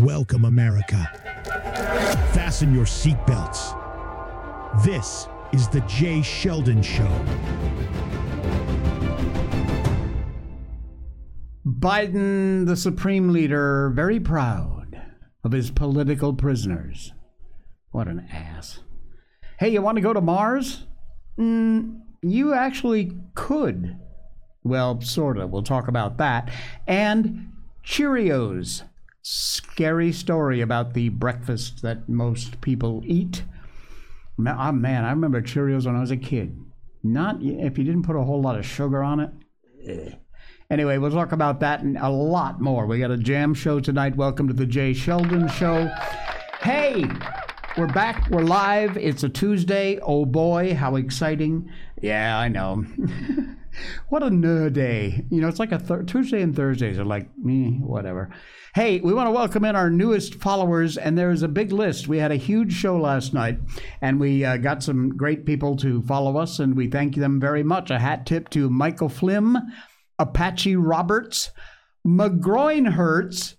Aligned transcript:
Welcome, 0.00 0.46
America. 0.46 1.10
Fasten 2.32 2.74
your 2.74 2.86
seatbelts. 2.86 3.76
This 4.82 5.28
is 5.52 5.68
the 5.68 5.80
Jay 5.82 6.22
Sheldon 6.22 6.80
Show. 6.80 7.10
Biden, 11.66 12.64
the 12.64 12.76
supreme 12.76 13.28
leader, 13.28 13.92
very 13.94 14.18
proud 14.18 15.02
of 15.44 15.52
his 15.52 15.70
political 15.70 16.32
prisoners. 16.32 17.12
What 17.90 18.08
an 18.08 18.26
ass. 18.32 18.80
Hey, 19.58 19.68
you 19.68 19.82
want 19.82 19.96
to 19.96 20.02
go 20.02 20.14
to 20.14 20.22
Mars? 20.22 20.86
Mm, 21.38 22.00
you 22.22 22.54
actually 22.54 23.12
could. 23.34 23.98
Well, 24.64 25.02
sort 25.02 25.36
of. 25.36 25.50
We'll 25.50 25.62
talk 25.62 25.88
about 25.88 26.16
that. 26.16 26.50
And 26.86 27.52
Cheerios. 27.84 28.84
Scary 29.22 30.12
story 30.12 30.62
about 30.62 30.94
the 30.94 31.10
breakfast 31.10 31.82
that 31.82 32.08
most 32.08 32.60
people 32.62 33.02
eat. 33.04 33.44
Oh, 34.38 34.72
man, 34.72 35.04
I 35.04 35.10
remember 35.10 35.42
Cheerios 35.42 35.84
when 35.84 35.94
I 35.94 36.00
was 36.00 36.10
a 36.10 36.16
kid. 36.16 36.58
Not 37.02 37.42
if 37.42 37.76
you 37.76 37.84
didn't 37.84 38.04
put 38.04 38.16
a 38.16 38.22
whole 38.22 38.40
lot 38.40 38.58
of 38.58 38.64
sugar 38.64 39.02
on 39.02 39.20
it. 39.20 39.30
Ugh. 39.88 40.14
Anyway, 40.70 40.96
we'll 40.96 41.10
talk 41.10 41.32
about 41.32 41.60
that 41.60 41.82
and 41.82 41.98
a 41.98 42.08
lot 42.08 42.60
more. 42.60 42.86
We 42.86 42.98
got 42.98 43.10
a 43.10 43.18
jam 43.18 43.52
show 43.52 43.80
tonight. 43.80 44.16
Welcome 44.16 44.48
to 44.48 44.54
the 44.54 44.64
Jay 44.64 44.94
Sheldon 44.94 45.48
Show. 45.48 45.90
Hey, 46.62 47.04
we're 47.76 47.88
back. 47.88 48.30
We're 48.30 48.42
live. 48.42 48.96
It's 48.96 49.22
a 49.22 49.28
Tuesday. 49.28 49.98
Oh 50.00 50.24
boy, 50.24 50.74
how 50.74 50.96
exciting. 50.96 51.70
Yeah, 52.00 52.38
I 52.38 52.48
know. 52.48 52.86
what 54.08 54.22
a 54.22 54.26
nerd 54.26 54.74
day. 54.74 55.24
You 55.30 55.40
know, 55.40 55.48
it's 55.48 55.58
like 55.58 55.72
a 55.72 55.78
th- 55.78 56.06
Tuesday 56.06 56.42
and 56.42 56.54
Thursdays 56.54 56.98
are 56.98 57.04
like 57.04 57.28
me, 57.38 57.78
whatever. 57.82 58.30
Hey, 58.74 59.00
we 59.00 59.12
want 59.12 59.26
to 59.26 59.32
welcome 59.32 59.64
in 59.64 59.74
our 59.74 59.90
newest 59.90 60.36
followers, 60.36 60.96
and 60.96 61.18
there's 61.18 61.42
a 61.42 61.48
big 61.48 61.72
list. 61.72 62.06
We 62.06 62.18
had 62.18 62.30
a 62.30 62.36
huge 62.36 62.72
show 62.72 62.96
last 62.96 63.34
night, 63.34 63.58
and 64.00 64.20
we 64.20 64.44
uh, 64.44 64.58
got 64.58 64.82
some 64.82 65.16
great 65.16 65.44
people 65.44 65.76
to 65.78 66.02
follow 66.02 66.36
us, 66.36 66.58
and 66.58 66.76
we 66.76 66.88
thank 66.88 67.16
them 67.16 67.40
very 67.40 67.62
much. 67.62 67.90
A 67.90 67.98
hat 67.98 68.26
tip 68.26 68.48
to 68.50 68.70
Michael 68.70 69.08
Flim, 69.08 69.58
Apache 70.18 70.76
Roberts, 70.76 71.50
McGroin 72.06 72.92
Hurts. 72.92 73.56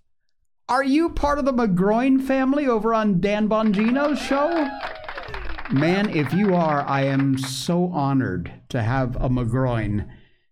Are 0.69 0.83
you 0.83 1.09
part 1.09 1.39
of 1.39 1.45
the 1.45 1.53
McGroin 1.53 2.22
family 2.22 2.67
over 2.67 2.94
on 2.94 3.19
Dan 3.19 3.50
Bongino's 3.50 4.19
show? 4.19 4.69
Man, 5.73 6.09
if 6.09 6.33
you 6.33 6.53
are, 6.53 6.81
I 6.81 7.03
am 7.03 7.38
so 7.38 7.91
honored 7.94 8.52
to 8.69 8.81
have 8.81 9.16
a 9.16 9.30
McGroin 9.30 10.05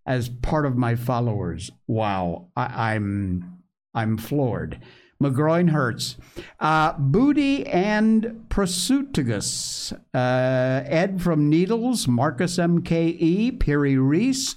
as 0.05 0.29
part 0.29 0.65
of 0.65 0.77
my 0.77 0.95
followers. 0.95 1.69
Wow, 1.87 2.47
I, 2.55 2.93
I'm 2.93 3.59
I'm 3.93 4.17
floored. 4.17 4.79
McGroin 5.21 5.71
hurts. 5.71 6.15
Uh, 6.57 6.93
Booty 6.97 7.67
and 7.67 8.45
Prosutigus. 8.47 9.91
Uh, 10.13 10.83
Ed 10.85 11.21
from 11.21 11.49
Needles, 11.49 12.07
Marcus 12.07 12.55
MKE, 12.55 13.59
Perry 13.59 13.97
Reese, 13.97 14.55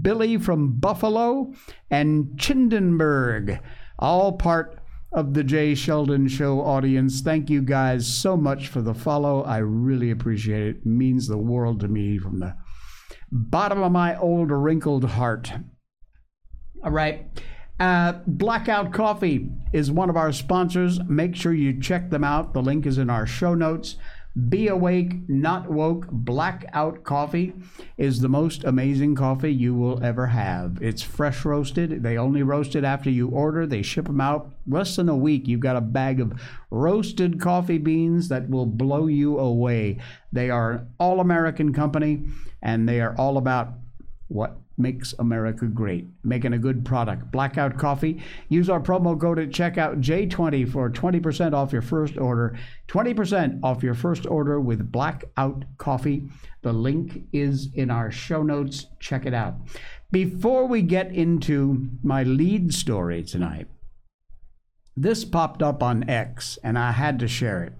Billy 0.00 0.38
from 0.38 0.80
Buffalo, 0.80 1.52
and 1.90 2.30
Chindenberg. 2.36 3.60
All 3.98 4.32
part 4.32 4.81
of 5.12 5.34
the 5.34 5.44
Jay 5.44 5.74
Sheldon 5.74 6.26
Show 6.28 6.60
audience. 6.60 7.20
Thank 7.20 7.50
you 7.50 7.62
guys 7.62 8.06
so 8.06 8.36
much 8.36 8.68
for 8.68 8.80
the 8.80 8.94
follow. 8.94 9.42
I 9.42 9.58
really 9.58 10.10
appreciate 10.10 10.62
it. 10.62 10.76
it 10.76 10.86
means 10.86 11.28
the 11.28 11.38
world 11.38 11.80
to 11.80 11.88
me 11.88 12.18
from 12.18 12.38
the 12.38 12.54
bottom 13.30 13.82
of 13.82 13.92
my 13.92 14.16
old 14.16 14.50
wrinkled 14.50 15.04
heart. 15.04 15.52
All 16.82 16.90
right. 16.90 17.26
Uh, 17.78 18.20
Blackout 18.26 18.92
Coffee 18.92 19.50
is 19.72 19.90
one 19.90 20.08
of 20.08 20.16
our 20.16 20.32
sponsors. 20.32 21.00
Make 21.08 21.34
sure 21.34 21.52
you 21.52 21.80
check 21.80 22.10
them 22.10 22.24
out. 22.24 22.54
The 22.54 22.62
link 22.62 22.86
is 22.86 22.98
in 22.98 23.10
our 23.10 23.26
show 23.26 23.54
notes. 23.54 23.96
Be 24.48 24.68
awake, 24.68 25.28
not 25.28 25.70
woke. 25.70 26.06
Blackout 26.10 27.04
Coffee 27.04 27.52
is 27.98 28.20
the 28.20 28.30
most 28.30 28.64
amazing 28.64 29.14
coffee 29.14 29.52
you 29.52 29.74
will 29.74 30.02
ever 30.02 30.28
have. 30.28 30.78
It's 30.80 31.02
fresh 31.02 31.44
roasted. 31.44 32.02
They 32.02 32.16
only 32.16 32.42
roast 32.42 32.74
it 32.74 32.82
after 32.82 33.10
you 33.10 33.28
order. 33.28 33.66
They 33.66 33.82
ship 33.82 34.06
them 34.06 34.22
out 34.22 34.50
less 34.66 34.96
than 34.96 35.10
a 35.10 35.16
week. 35.16 35.46
You've 35.46 35.60
got 35.60 35.76
a 35.76 35.82
bag 35.82 36.18
of 36.18 36.40
roasted 36.70 37.40
coffee 37.40 37.76
beans 37.76 38.28
that 38.28 38.48
will 38.48 38.64
blow 38.64 39.06
you 39.06 39.38
away. 39.38 39.98
They 40.32 40.48
are 40.48 40.72
an 40.72 40.88
all 40.98 41.20
American 41.20 41.74
company 41.74 42.24
and 42.62 42.88
they 42.88 43.02
are 43.02 43.14
all 43.18 43.36
about 43.36 43.74
what 44.28 44.61
makes 44.76 45.14
America 45.18 45.66
great, 45.66 46.06
making 46.24 46.52
a 46.52 46.58
good 46.58 46.84
product. 46.84 47.30
Blackout 47.30 47.78
Coffee. 47.78 48.22
Use 48.48 48.68
our 48.68 48.80
promo 48.80 49.18
code 49.20 49.38
at 49.38 49.50
checkout 49.50 50.00
J20 50.00 50.70
for 50.70 50.90
20% 50.90 51.54
off 51.54 51.72
your 51.72 51.82
first 51.82 52.18
order. 52.18 52.58
20% 52.88 53.60
off 53.62 53.82
your 53.82 53.94
first 53.94 54.26
order 54.26 54.60
with 54.60 54.90
Blackout 54.90 55.64
Coffee. 55.78 56.28
The 56.62 56.72
link 56.72 57.24
is 57.32 57.68
in 57.74 57.90
our 57.90 58.10
show 58.10 58.42
notes. 58.42 58.86
Check 59.00 59.26
it 59.26 59.34
out. 59.34 59.54
Before 60.10 60.66
we 60.66 60.82
get 60.82 61.12
into 61.12 61.88
my 62.02 62.22
lead 62.22 62.74
story 62.74 63.22
tonight, 63.22 63.66
this 64.96 65.24
popped 65.24 65.62
up 65.62 65.82
on 65.82 66.08
X 66.08 66.58
and 66.62 66.78
I 66.78 66.92
had 66.92 67.18
to 67.20 67.28
share 67.28 67.64
it 67.64 67.72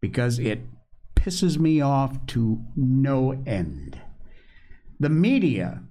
because 0.00 0.38
it 0.38 0.60
pisses 1.14 1.58
me 1.58 1.80
off 1.80 2.24
to 2.28 2.64
no 2.74 3.42
end. 3.46 4.00
The 4.98 5.10
media 5.10 5.82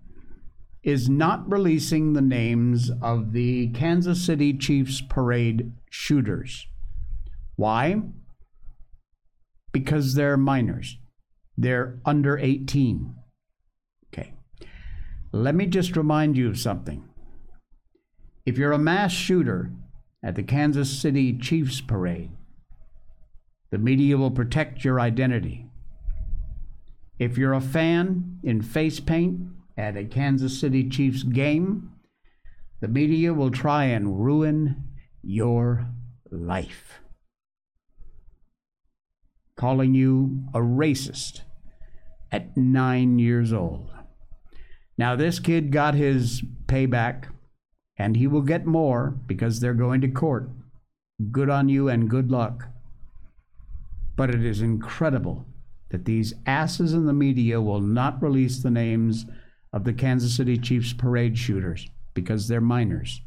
is 0.84 1.10
not 1.10 1.50
releasing 1.52 2.14
the 2.14 2.22
names 2.22 2.92
of 3.02 3.34
the 3.34 3.68
Kansas 3.70 4.24
City 4.24 4.54
Chiefs 4.54 5.02
parade 5.02 5.74
shooters. 5.90 6.68
Why? 7.56 8.02
Because 9.72 10.14
they're 10.14 10.38
minors. 10.38 10.98
They're 11.58 12.00
under 12.06 12.38
18. 12.38 13.16
Okay. 14.14 14.34
Let 15.32 15.56
me 15.56 15.66
just 15.66 15.98
remind 15.98 16.38
you 16.38 16.48
of 16.48 16.60
something. 16.60 17.04
If 18.46 18.58
you're 18.58 18.72
a 18.72 18.78
mass 18.78 19.12
shooter 19.12 19.72
at 20.24 20.36
the 20.36 20.44
Kansas 20.44 21.02
City 21.02 21.38
Chiefs 21.38 21.82
parade, 21.82 22.32
the 23.72 23.78
media 23.78 24.18
will 24.18 24.32
protect 24.32 24.86
your 24.86 25.00
identity. 25.00 25.66
If 27.20 27.38
you're 27.38 27.54
a 27.54 27.60
fan 27.60 28.40
in 28.44 28.62
face 28.62 29.00
paint, 29.00 29.42
at 29.78 29.96
a 29.96 30.06
Kansas 30.06 30.60
City 30.60 30.90
Chiefs 30.90 31.24
game, 31.24 31.92
the 32.82 32.88
media 32.88 33.34
will 33.34 33.52
try 33.52 33.86
and 33.86 34.24
ruin 34.24 34.84
your 35.22 35.88
life. 36.32 37.00
Calling 39.56 39.94
you 39.94 40.44
a 40.54 40.60
racist 40.60 41.42
at 42.32 42.56
nine 42.58 43.20
years 43.20 43.54
old. 43.54 43.92
Now, 44.98 45.16
this 45.16 45.40
kid 45.40 45.72
got 45.72 45.94
his 45.94 46.42
payback, 46.66 47.26
and 47.98 48.16
he 48.16 48.28
will 48.28 48.42
get 48.42 48.66
more 48.66 49.16
because 49.28 49.60
they're 49.60 49.74
going 49.74 50.02
to 50.02 50.08
court. 50.08 50.50
Good 51.32 51.50
on 51.50 51.70
you 51.70 51.88
and 51.88 52.10
good 52.10 52.32
luck. 52.32 52.68
But 54.16 54.32
it 54.32 54.44
is 54.44 54.62
incredible 54.62 55.46
that 55.90 56.06
these 56.06 56.34
asses 56.46 56.94
in 56.94 57.06
the 57.06 57.14
media 57.14 57.62
will 57.62 57.80
not 57.80 58.22
release 58.22 58.62
the 58.62 58.72
names 58.72 59.26
of 59.78 59.84
the 59.84 59.94
Kansas 59.94 60.36
City 60.36 60.58
Chiefs 60.58 60.92
parade 60.92 61.38
shooters 61.38 61.88
because 62.16 62.48
they're 62.48 62.60
minors. 62.60 63.22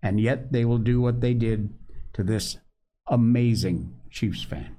And 0.00 0.20
yet 0.20 0.52
they 0.52 0.64
will 0.64 0.78
do 0.78 1.00
what 1.00 1.20
they 1.20 1.34
did 1.34 1.74
to 2.12 2.22
this 2.22 2.58
amazing 3.08 3.92
Chiefs 4.08 4.44
fan. 4.44 4.76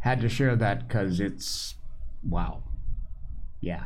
Had 0.00 0.20
to 0.22 0.28
share 0.28 0.56
that 0.56 0.88
because 0.88 1.20
it's 1.20 1.76
wow. 2.28 2.64
Yeah. 3.60 3.84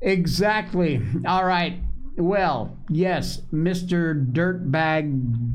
Exactly. 0.00 1.00
All 1.24 1.44
right. 1.44 1.80
Well, 2.16 2.76
yes, 2.88 3.42
Mr. 3.52 4.32
Dirtbag 4.32 5.54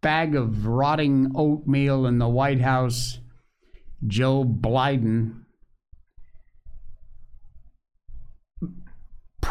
bag 0.00 0.34
of 0.34 0.66
rotting 0.66 1.30
oatmeal 1.36 2.06
in 2.06 2.18
the 2.18 2.28
White 2.28 2.60
House, 2.60 3.20
Joe 4.08 4.44
Biden, 4.44 5.39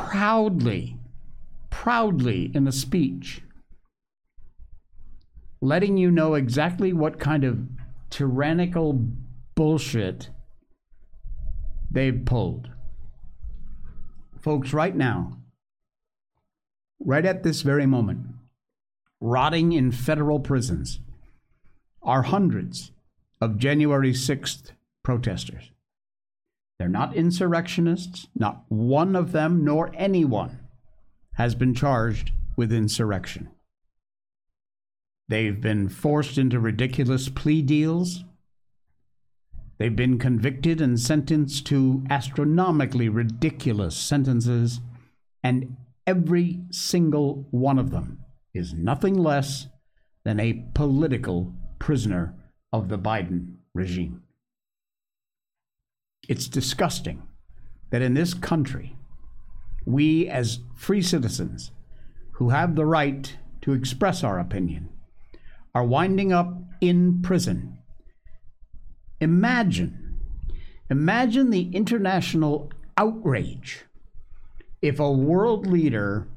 proudly, 0.07 0.97
proudly 1.69 2.51
in 2.53 2.67
a 2.67 2.71
speech, 2.71 3.41
letting 5.61 5.97
you 5.97 6.09
know 6.09 6.33
exactly 6.35 6.93
what 6.93 7.19
kind 7.19 7.43
of 7.43 7.59
tyrannical 8.09 9.07
bullshit 9.55 10.29
they've 11.91 12.23
pulled. 12.25 12.69
Folks, 14.39 14.73
right 14.73 14.95
now, 14.95 15.37
right 16.99 17.25
at 17.25 17.43
this 17.43 17.61
very 17.61 17.85
moment, 17.85 18.25
rotting 19.19 19.73
in 19.73 19.91
federal 19.91 20.39
prisons 20.39 20.99
are 22.01 22.23
hundreds 22.23 22.91
of 23.41 23.57
January 23.57 24.13
6th 24.13 24.71
protesters. 25.03 25.71
They're 26.79 26.87
not 26.87 27.15
insurrectionists. 27.15 28.27
Not 28.33 28.63
one 28.69 29.15
of 29.15 29.33
them, 29.33 29.65
nor 29.65 29.91
anyone, 29.95 30.59
has 31.33 31.53
been 31.53 31.75
charged 31.75 32.31
with 32.55 32.71
insurrection. 32.71 33.49
They've 35.27 35.59
been 35.59 35.89
forced 35.89 36.37
into 36.37 36.59
ridiculous 36.59 37.29
plea 37.29 37.61
deals. 37.61 38.23
They've 39.77 39.95
been 39.95 40.17
convicted 40.17 40.81
and 40.81 40.99
sentenced 40.99 41.67
to 41.67 42.03
astronomically 42.09 43.09
ridiculous 43.09 43.95
sentences, 43.95 44.81
and 45.43 45.77
every 46.07 46.61
single 46.71 47.47
one 47.51 47.77
of 47.77 47.91
them 47.91 48.19
is 48.53 48.73
nothing 48.73 49.15
less 49.15 49.67
than 50.25 50.39
a 50.39 50.65
political 50.73 51.53
prisoner 51.77 52.33
of 52.73 52.89
the 52.89 52.97
Biden 52.97 53.55
regime. 53.73 54.23
It's 56.27 56.47
disgusting 56.47 57.23
that 57.91 58.01
in 58.01 58.13
this 58.13 58.33
country, 58.33 58.95
we 59.85 60.27
as 60.27 60.59
free 60.75 61.01
citizens 61.01 61.71
who 62.33 62.49
have 62.49 62.75
the 62.75 62.85
right 62.85 63.35
to 63.61 63.73
express 63.73 64.23
our 64.23 64.39
opinion 64.39 64.89
are 65.73 65.83
winding 65.83 66.31
up 66.31 66.57
in 66.81 67.21
prison. 67.21 67.77
Imagine, 69.19 70.19
imagine 70.89 71.49
the 71.49 71.69
international 71.73 72.71
outrage 72.97 73.85
if 74.81 74.99
a 74.99 75.11
world 75.11 75.67
leader 75.67 76.27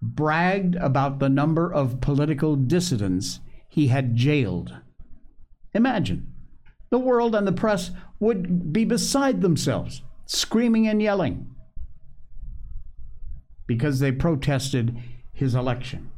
bragged 0.00 0.76
about 0.76 1.18
the 1.18 1.28
number 1.28 1.72
of 1.72 2.00
political 2.00 2.56
dissidents 2.56 3.40
he 3.68 3.88
had 3.88 4.16
jailed. 4.16 4.74
Imagine. 5.74 6.32
The 6.90 6.98
world 6.98 7.34
and 7.34 7.46
the 7.46 7.52
press 7.52 7.90
would 8.20 8.72
be 8.72 8.84
beside 8.84 9.40
themselves, 9.40 10.02
screaming 10.26 10.86
and 10.86 11.02
yelling 11.02 11.54
because 13.66 13.98
they 13.98 14.12
protested 14.12 14.96
his 15.32 15.54
election. 15.54 16.10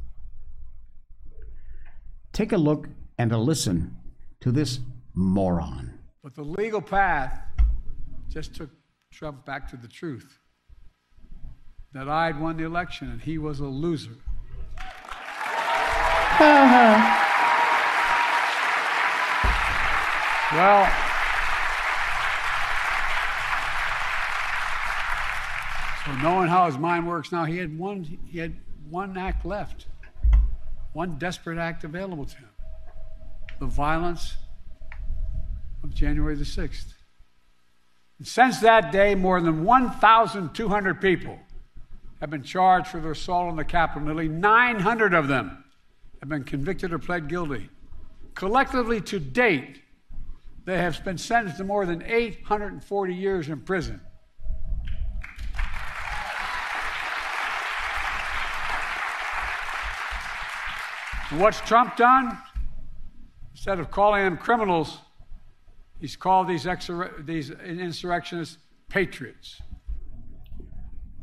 Take 2.31 2.51
a 2.51 2.57
look 2.57 2.87
and 3.17 3.31
a 3.31 3.37
listen 3.37 3.97
to 4.41 4.51
this 4.51 4.79
moron. 5.13 5.99
But 6.23 6.35
the 6.35 6.43
legal 6.43 6.81
path 6.81 7.41
just 8.29 8.55
took 8.55 8.69
Trump 9.11 9.45
back 9.45 9.67
to 9.71 9.77
the 9.77 9.87
truth 9.87 10.37
that 11.93 12.07
I 12.07 12.27
had 12.27 12.39
won 12.39 12.57
the 12.57 12.65
election 12.65 13.09
and 13.09 13.19
he 13.19 13.39
was 13.39 13.59
a 13.59 13.65
loser. 13.65 14.15
Uh-huh. 16.41 17.28
Well, 20.51 20.91
so 26.05 26.11
knowing 26.23 26.47
how 26.47 26.65
his 26.65 26.77
mind 26.77 27.07
works 27.07 27.31
now, 27.31 27.45
he 27.45 27.57
had 27.57 27.77
one 27.77 28.03
he 28.03 28.39
had 28.39 28.55
one 28.89 29.17
act 29.17 29.45
left, 29.45 29.85
one 30.93 31.17
desperate 31.17 31.57
act 31.57 31.83
available 31.83 32.25
to 32.25 32.35
him. 32.35 32.49
The 33.59 33.67
violence 33.67 34.35
of 35.83 35.93
January 35.93 36.35
the 36.35 36.45
6th. 36.45 36.93
And 38.17 38.27
since 38.27 38.59
that 38.59 38.91
day, 38.91 39.15
more 39.15 39.39
than 39.41 39.63
1,200 39.63 41.01
people 41.01 41.39
have 42.19 42.29
been 42.29 42.43
charged 42.43 42.87
for 42.87 42.99
their 42.99 43.11
assault 43.11 43.49
on 43.49 43.55
the 43.55 43.63
Capitol. 43.63 44.07
Nearly 44.07 44.27
900 44.27 45.13
of 45.13 45.27
them 45.27 45.63
have 46.19 46.27
been 46.27 46.43
convicted 46.43 46.91
or 46.91 46.99
pled 46.99 47.29
guilty. 47.29 47.69
Collectively, 48.35 48.99
to 49.01 49.19
date, 49.19 49.81
they 50.69 50.77
have 50.77 51.03
been 51.03 51.17
sentenced 51.17 51.57
to 51.57 51.63
more 51.63 51.83
than 51.83 52.03
840 52.03 53.15
years 53.15 53.49
in 53.49 53.59
prison. 53.61 53.99
And 61.31 61.39
what's 61.39 61.59
Trump 61.61 61.95
done? 61.97 62.37
Instead 63.53 63.79
of 63.79 63.89
calling 63.89 64.23
them 64.23 64.37
criminals, 64.37 64.99
he's 65.99 66.15
called 66.15 66.47
these, 66.47 66.67
these 67.21 67.49
insurrectionists 67.49 68.59
patriots. 68.89 69.59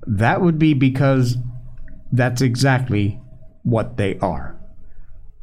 That 0.09 0.41
would 0.41 0.59
be 0.59 0.75
because 0.75 1.37
that's 2.11 2.43
exactly 2.43 3.21
what 3.63 3.97
they 3.97 4.19
are 4.19 4.59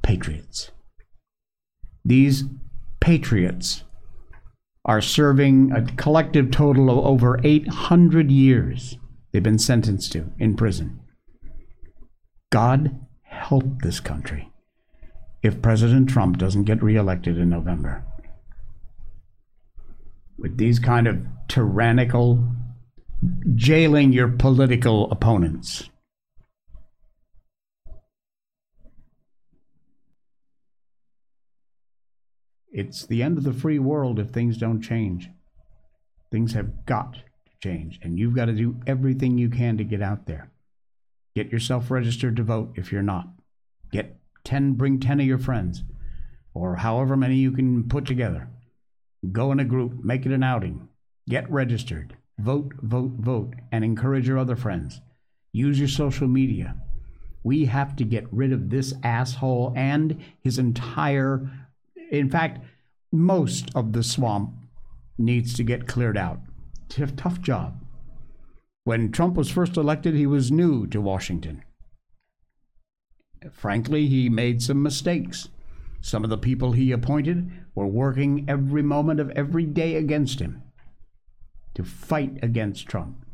patriots. 0.02 0.72
These 2.04 2.44
patriots 3.00 3.84
are 4.86 5.02
serving 5.02 5.72
a 5.72 5.86
collective 5.96 6.52
total 6.52 6.90
of 6.90 7.06
over 7.06 7.40
800 7.44 8.32
years 8.32 8.98
they've 9.32 9.42
been 9.42 9.60
sentenced 9.60 10.12
to 10.12 10.32
in 10.40 10.56
prison. 10.56 11.00
God 12.52 13.00
help 13.24 13.82
this 13.82 14.00
country 14.00 14.52
if 15.42 15.62
President 15.62 16.10
Trump 16.10 16.38
doesn't 16.38 16.64
get 16.64 16.84
reelected 16.84 17.38
in 17.38 17.50
November. 17.50 18.04
With 20.38 20.58
these 20.58 20.80
kind 20.80 21.08
of 21.08 21.26
tyrannical 21.48 22.44
jailing 23.56 24.12
your 24.12 24.28
political 24.28 25.10
opponents. 25.12 25.90
It's 32.84 33.06
the 33.06 33.24
end 33.24 33.38
of 33.38 33.46
the 33.46 33.54
free 33.54 33.80
world 33.80 34.20
if 34.20 34.30
things 34.30 34.58
don't 34.58 34.82
change. 34.82 35.30
Things 36.30 36.52
have 36.52 36.86
got 36.86 37.14
to 37.14 37.22
change, 37.62 37.98
and 38.04 38.20
you've 38.20 38.36
got 38.36 38.46
to 38.46 38.54
do 38.54 38.76
everything 38.86 39.38
you 39.38 39.50
can 39.50 39.78
to 39.78 39.86
get 39.86 40.02
out 40.02 40.26
there. 40.26 40.52
Get 41.34 41.50
yourself 41.50 41.90
registered 41.90 42.36
to 42.36 42.44
vote 42.44 42.74
if 42.76 42.92
you're 42.92 43.02
not. 43.02 43.30
Get 43.94 44.18
10, 44.44 44.74
bring 44.74 45.00
10 45.00 45.22
of 45.22 45.26
your 45.26 45.38
friends, 45.38 45.84
or 46.54 46.76
however 46.76 47.16
many 47.16 47.36
you 47.36 47.54
can 47.54 47.88
put 47.88 48.06
together. 48.06 48.50
Go 49.32 49.54
in 49.54 49.62
a 49.62 49.66
group, 49.66 50.04
make 50.04 50.26
it 50.26 50.34
an 50.34 50.44
outing, 50.44 50.90
get 51.30 51.50
registered. 51.50 52.18
Vote, 52.38 52.74
vote, 52.82 53.12
vote, 53.12 53.54
and 53.72 53.86
encourage 53.86 54.28
your 54.28 54.40
other 54.40 54.58
friends. 54.58 55.00
Use 55.54 55.80
your 55.80 55.88
social 55.88 56.28
media. 56.28 56.76
We 57.44 57.64
have 57.66 57.96
to 57.96 58.04
get 58.04 58.32
rid 58.34 58.52
of 58.52 58.70
this 58.70 58.94
asshole 59.04 59.72
and 59.74 60.22
his 60.42 60.58
entire, 60.58 61.50
in 62.12 62.30
fact, 62.30 62.66
most 63.14 63.70
of 63.76 63.94
the 63.94 64.04
swamp 64.04 64.56
needs 65.18 65.54
to 65.54 65.64
get 65.64 65.88
cleared 65.88 66.18
out. 66.18 66.40
Tough, 66.90 67.16
tough 67.16 67.40
job. 67.40 67.80
When 68.86 69.12
Trump 69.12 69.36
was 69.36 69.52
first 69.52 69.78
elected, 69.78 70.16
he 70.16 70.26
was 70.26 70.52
new 70.52 70.88
to 70.88 71.00
Washington. 71.00 71.64
Frankly, 73.52 74.08
he 74.08 74.30
made 74.30 74.62
some 74.62 74.82
mistakes. 74.82 75.50
Some 76.02 76.24
of 76.24 76.30
the 76.30 76.38
people 76.38 76.72
he 76.72 76.92
appointed 76.92 77.52
were 77.76 77.88
working 77.88 78.46
every 78.48 78.82
moment 78.82 79.20
of 79.20 79.30
every 79.32 79.66
day 79.66 79.96
against 79.96 80.40
him 80.40 80.64
to 81.76 81.84
fight 81.84 82.40
against 82.42 82.88
Trump. 82.88 83.26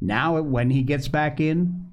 Now, 0.00 0.40
when 0.40 0.70
he 0.70 0.82
gets 0.82 1.08
back 1.08 1.38
in, 1.38 1.92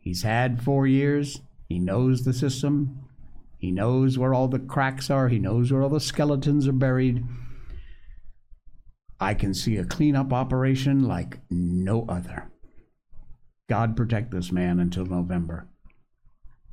he's 0.00 0.22
had 0.22 0.62
four 0.62 0.86
years. 0.86 1.40
He 1.68 1.78
knows 1.78 2.24
the 2.24 2.32
system. 2.32 3.03
He 3.64 3.70
knows 3.70 4.18
where 4.18 4.34
all 4.34 4.46
the 4.46 4.58
cracks 4.58 5.08
are. 5.08 5.28
He 5.28 5.38
knows 5.38 5.72
where 5.72 5.82
all 5.82 5.88
the 5.88 5.98
skeletons 5.98 6.68
are 6.68 6.72
buried. 6.72 7.24
I 9.18 9.32
can 9.32 9.54
see 9.54 9.78
a 9.78 9.86
cleanup 9.86 10.34
operation 10.34 11.04
like 11.04 11.38
no 11.48 12.04
other. 12.06 12.50
God 13.66 13.96
protect 13.96 14.32
this 14.32 14.52
man 14.52 14.80
until 14.80 15.06
November. 15.06 15.66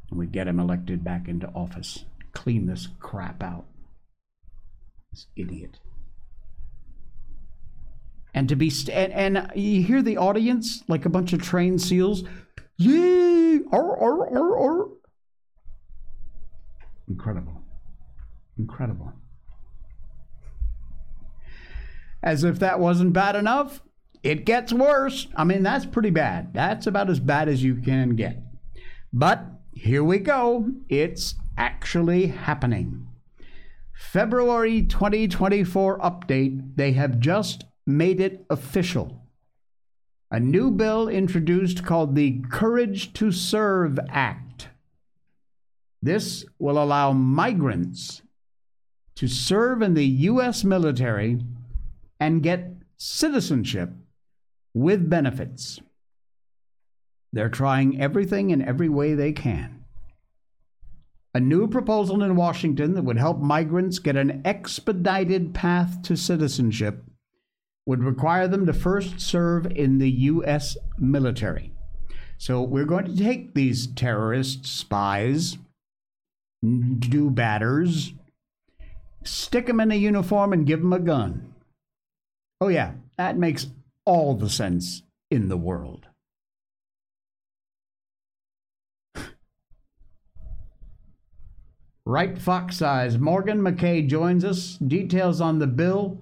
And 0.09 0.19
we 0.19 0.27
get 0.27 0.49
him 0.49 0.59
elected 0.59 1.01
back 1.01 1.29
into 1.29 1.47
office. 1.51 2.03
Clean 2.33 2.65
this 2.65 2.89
crap 2.99 3.41
out. 3.41 3.67
This 5.13 5.27
idiot 5.37 5.79
and 8.33 8.49
to 8.49 8.55
be 8.57 8.69
st- 8.69 8.97
and, 8.97 9.37
and, 9.37 9.51
you 9.55 9.81
hear 9.83 10.01
the 10.01 10.17
audience 10.17 10.83
like 10.89 11.05
a 11.05 11.09
bunch 11.09 11.31
of 11.31 11.41
trained 11.41 11.81
seals. 11.81 12.23
Incredible. 17.11 17.61
Incredible. 18.57 19.13
As 22.23 22.43
if 22.43 22.59
that 22.59 22.79
wasn't 22.79 23.13
bad 23.13 23.35
enough 23.35 23.81
it 24.23 24.45
gets 24.45 24.71
worse. 24.71 25.27
I 25.35 25.43
mean 25.43 25.63
that's 25.63 25.85
pretty 25.85 26.11
bad. 26.11 26.53
That's 26.53 26.87
about 26.87 27.09
as 27.09 27.19
bad 27.19 27.49
as 27.49 27.63
you 27.63 27.75
can 27.75 28.15
get. 28.15 28.37
But 29.11 29.45
here 29.73 30.03
we 30.03 30.19
go. 30.19 30.69
It's 30.89 31.35
actually 31.57 32.27
happening. 32.27 33.07
February 33.93 34.83
2024 34.83 35.99
update, 35.99 36.75
they 36.75 36.91
have 36.93 37.19
just 37.19 37.65
made 37.85 38.19
it 38.19 38.45
official. 38.49 39.27
A 40.29 40.39
new 40.39 40.71
bill 40.71 41.07
introduced 41.07 41.83
called 41.83 42.15
the 42.15 42.41
Courage 42.49 43.13
to 43.13 43.31
Serve 43.31 43.99
Act. 44.09 44.50
This 46.01 46.45
will 46.57 46.81
allow 46.81 47.13
migrants 47.13 48.21
to 49.15 49.27
serve 49.27 49.81
in 49.81 49.93
the 49.93 50.05
U.S. 50.05 50.63
military 50.63 51.41
and 52.19 52.41
get 52.41 52.73
citizenship 52.97 53.91
with 54.73 55.09
benefits. 55.09 55.79
They're 57.33 57.49
trying 57.49 58.01
everything 58.01 58.49
in 58.49 58.61
every 58.61 58.89
way 58.89 59.13
they 59.13 59.31
can 59.31 59.81
a 61.33 61.39
new 61.39 61.67
proposal 61.67 62.23
in 62.23 62.35
Washington 62.35 62.93
that 62.93 63.03
would 63.03 63.17
help 63.17 63.39
migrants 63.39 63.99
get 63.99 64.17
an 64.17 64.41
expedited 64.43 65.53
path 65.53 66.01
to 66.03 66.17
citizenship 66.17 67.03
would 67.85 68.03
require 68.03 68.47
them 68.47 68.65
to 68.65 68.73
first 68.73 69.19
serve 69.19 69.65
in 69.65 69.97
the 69.97 70.09
U.S. 70.09 70.77
military. 70.97 71.71
So 72.37 72.61
we're 72.61 72.85
going 72.85 73.05
to 73.05 73.23
take 73.23 73.53
these 73.53 73.87
terrorist 73.87 74.65
spies, 74.65 75.57
do 76.63 77.29
batters, 77.29 78.13
stick 79.23 79.67
them 79.67 79.79
in 79.79 79.91
a 79.91 79.95
uniform 79.95 80.53
and 80.53 80.65
give 80.65 80.79
them 80.79 80.93
a 80.93 80.99
gun. 80.99 81.53
Oh, 82.59 82.67
yeah, 82.67 82.93
that 83.17 83.37
makes 83.37 83.67
all 84.05 84.35
the 84.35 84.49
sense 84.49 85.03
in 85.29 85.49
the 85.49 85.57
world. 85.57 86.07
Right 92.03 92.37
Fox 92.37 92.81
Eyes. 92.81 93.17
Morgan 93.17 93.61
McKay 93.61 94.07
joins 94.07 94.43
us. 94.43 94.77
Details 94.77 95.39
on 95.39 95.59
the 95.59 95.67
bill. 95.67 96.19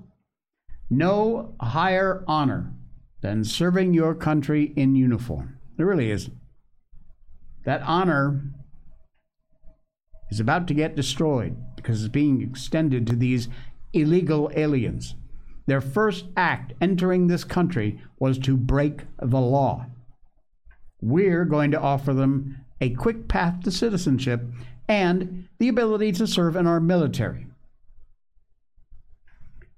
No 0.90 1.56
higher 1.62 2.24
honor 2.28 2.74
than 3.22 3.44
serving 3.44 3.94
your 3.94 4.14
country 4.14 4.74
in 4.76 4.96
uniform. 4.96 5.58
There 5.78 5.86
really 5.86 6.12
isn't. 6.12 6.36
That 7.64 7.82
honor 7.84 8.42
is 10.30 10.40
about 10.40 10.68
to 10.68 10.74
get 10.74 10.96
destroyed 10.96 11.56
because 11.76 12.04
it's 12.04 12.12
being 12.12 12.42
extended 12.42 13.08
to 13.08 13.16
these 13.16 13.50
illegal 13.94 14.52
aliens. 14.56 15.16
Their 15.66 15.82
first 15.82 16.26
act 16.36 16.74
entering 16.82 17.28
this 17.28 17.44
country 17.44 18.02
was 18.20 18.40
to 18.40 18.58
break 18.58 19.02
the 19.22 19.40
law. 19.40 19.86
We're 21.02 21.46
going 21.46 21.72
to 21.72 21.80
offer 21.80 22.14
them 22.14 22.66
a 22.82 22.90
quick 22.92 23.28
path 23.28 23.62
to 23.64 23.72
citizenship 23.72 24.42
and 24.88 25.48
the 25.60 25.68
ability 25.68 26.12
to 26.14 26.28
serve 26.28 26.56
in 26.56 26.66
our 26.66 26.80
military. 26.80 27.48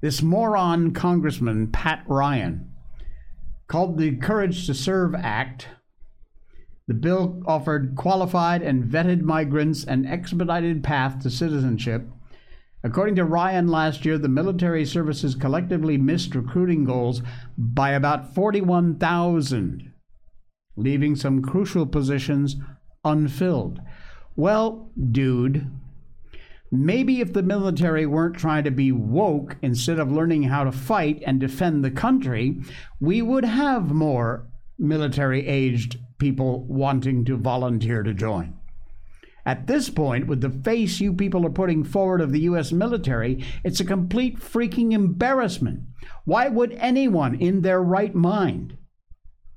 This 0.02 0.22
moron 0.22 0.94
Congressman, 0.94 1.68
Pat 1.72 2.04
Ryan, 2.08 2.72
called 3.68 3.98
the 3.98 4.16
Courage 4.16 4.66
to 4.66 4.74
Serve 4.74 5.14
Act. 5.14 5.68
The 6.92 6.98
bill 6.98 7.42
offered 7.46 7.96
qualified 7.96 8.62
and 8.62 8.84
vetted 8.84 9.22
migrants 9.22 9.86
an 9.86 10.06
expedited 10.06 10.84
path 10.84 11.22
to 11.24 11.30
citizenship. 11.30 12.10
According 12.84 13.16
to 13.16 13.24
Ryan 13.24 13.70
last 13.70 14.04
year, 14.04 14.18
the 14.18 14.28
military 14.28 14.84
services 14.84 15.34
collectively 15.34 15.98
missed 15.98 16.36
recruiting 16.36 16.84
goals 16.84 17.22
by 17.58 17.92
about 17.92 18.36
41,000, 18.36 19.94
leaving 20.76 21.16
some 21.16 21.42
crucial 21.42 21.86
positions 21.86 22.58
unfilled. 23.06 23.80
Well, 24.36 24.92
dude, 25.14 25.72
maybe 26.74 27.22
if 27.22 27.32
the 27.32 27.42
military 27.42 28.06
weren't 28.06 28.36
trying 28.36 28.66
to 28.66 28.72
be 28.72 28.92
woke 28.92 29.56
instead 29.62 29.98
of 29.98 30.12
learning 30.12 30.44
how 30.44 30.66
to 30.66 30.74
fight 30.74 31.24
and 31.26 31.40
defend 31.40 31.86
the 31.86 31.92
country, 31.92 32.60
we 33.00 33.22
would 33.22 33.46
have 33.46 33.94
more 33.94 34.51
military 34.82 35.48
aged 35.48 36.00
people 36.18 36.66
wanting 36.66 37.24
to 37.26 37.38
volunteer 37.38 38.04
to 38.04 38.14
join. 38.14 38.58
At 39.46 39.68
this 39.68 39.90
point, 39.90 40.28
with 40.28 40.42
the 40.42 40.50
face 40.50 41.00
you 41.00 41.14
people 41.14 41.46
are 41.46 41.52
putting 41.52 41.84
forward 41.84 42.22
of 42.22 42.32
the 42.32 42.42
U.S. 42.42 42.72
military, 42.72 43.44
it's 43.64 43.80
a 43.80 43.86
complete 43.86 44.40
freaking 44.40 44.92
embarrassment. 44.92 45.82
Why 46.26 46.48
would 46.48 46.74
anyone 46.74 47.36
in 47.36 47.62
their 47.62 47.82
right 47.82 48.14
mind 48.14 48.78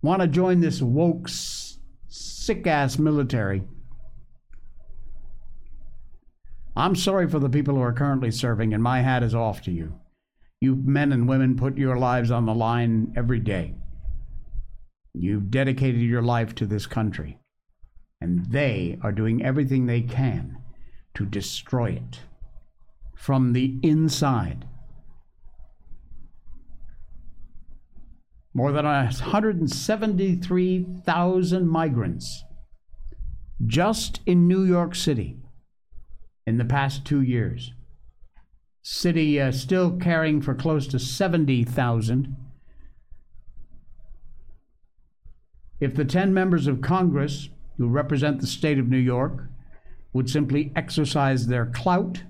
want 0.02 0.22
to 0.22 0.28
join 0.28 0.60
this 0.60 0.80
woke, 0.80 1.28
sick 1.28 2.66
ass 2.66 2.98
military 2.98 3.64
I'm 6.76 6.96
sorry 6.96 7.28
for 7.28 7.38
the 7.38 7.48
people 7.48 7.76
who 7.76 7.82
are 7.82 7.92
currently 7.92 8.32
serving, 8.32 8.74
and 8.74 8.82
my 8.82 9.00
hat 9.00 9.22
is 9.22 9.34
off 9.34 9.62
to 9.62 9.70
you. 9.70 9.94
You 10.60 10.74
men 10.74 11.12
and 11.12 11.28
women 11.28 11.56
put 11.56 11.78
your 11.78 11.96
lives 11.96 12.30
on 12.30 12.46
the 12.46 12.54
line 12.54 13.12
every 13.16 13.38
day. 13.38 13.76
You've 15.14 15.50
dedicated 15.50 16.02
your 16.02 16.23
life 16.23 16.54
to 16.56 16.66
this 16.66 16.87
country, 16.87 17.38
and 18.21 18.44
they 18.47 18.99
are 19.00 19.12
doing 19.12 19.44
everything 19.44 19.87
they 19.87 20.02
can 20.02 20.59
to 21.14 21.25
destroy 21.25 21.92
it 21.92 22.18
from 23.14 23.52
the 23.52 23.78
inside. 23.83 24.66
More 28.52 28.73
than 28.73 28.85
173,000 28.85 31.68
migrants 31.68 32.44
just 33.66 34.21
in 34.26 34.49
New 34.49 34.64
York 34.64 34.94
City 34.94 35.38
in 36.47 36.59
the 36.59 36.64
past 36.64 37.04
two 37.04 37.23
years. 37.23 37.73
City 38.83 39.40
uh, 39.40 39.50
still 39.50 39.97
caring 39.97 40.42
for 40.42 40.54
close 40.54 40.87
to 40.88 40.99
70,000. 40.99 42.37
If 45.80 45.94
the 45.94 46.04
10 46.04 46.32
members 46.32 46.66
of 46.66 46.80
Congress 46.80 47.48
who 47.76 47.88
represent 47.88 48.40
the 48.40 48.46
state 48.46 48.78
of 48.78 48.88
New 48.88 48.98
York 48.98 49.48
would 50.12 50.30
simply 50.30 50.72
exercise 50.76 51.46
their 51.46 51.66
clout, 51.66 52.22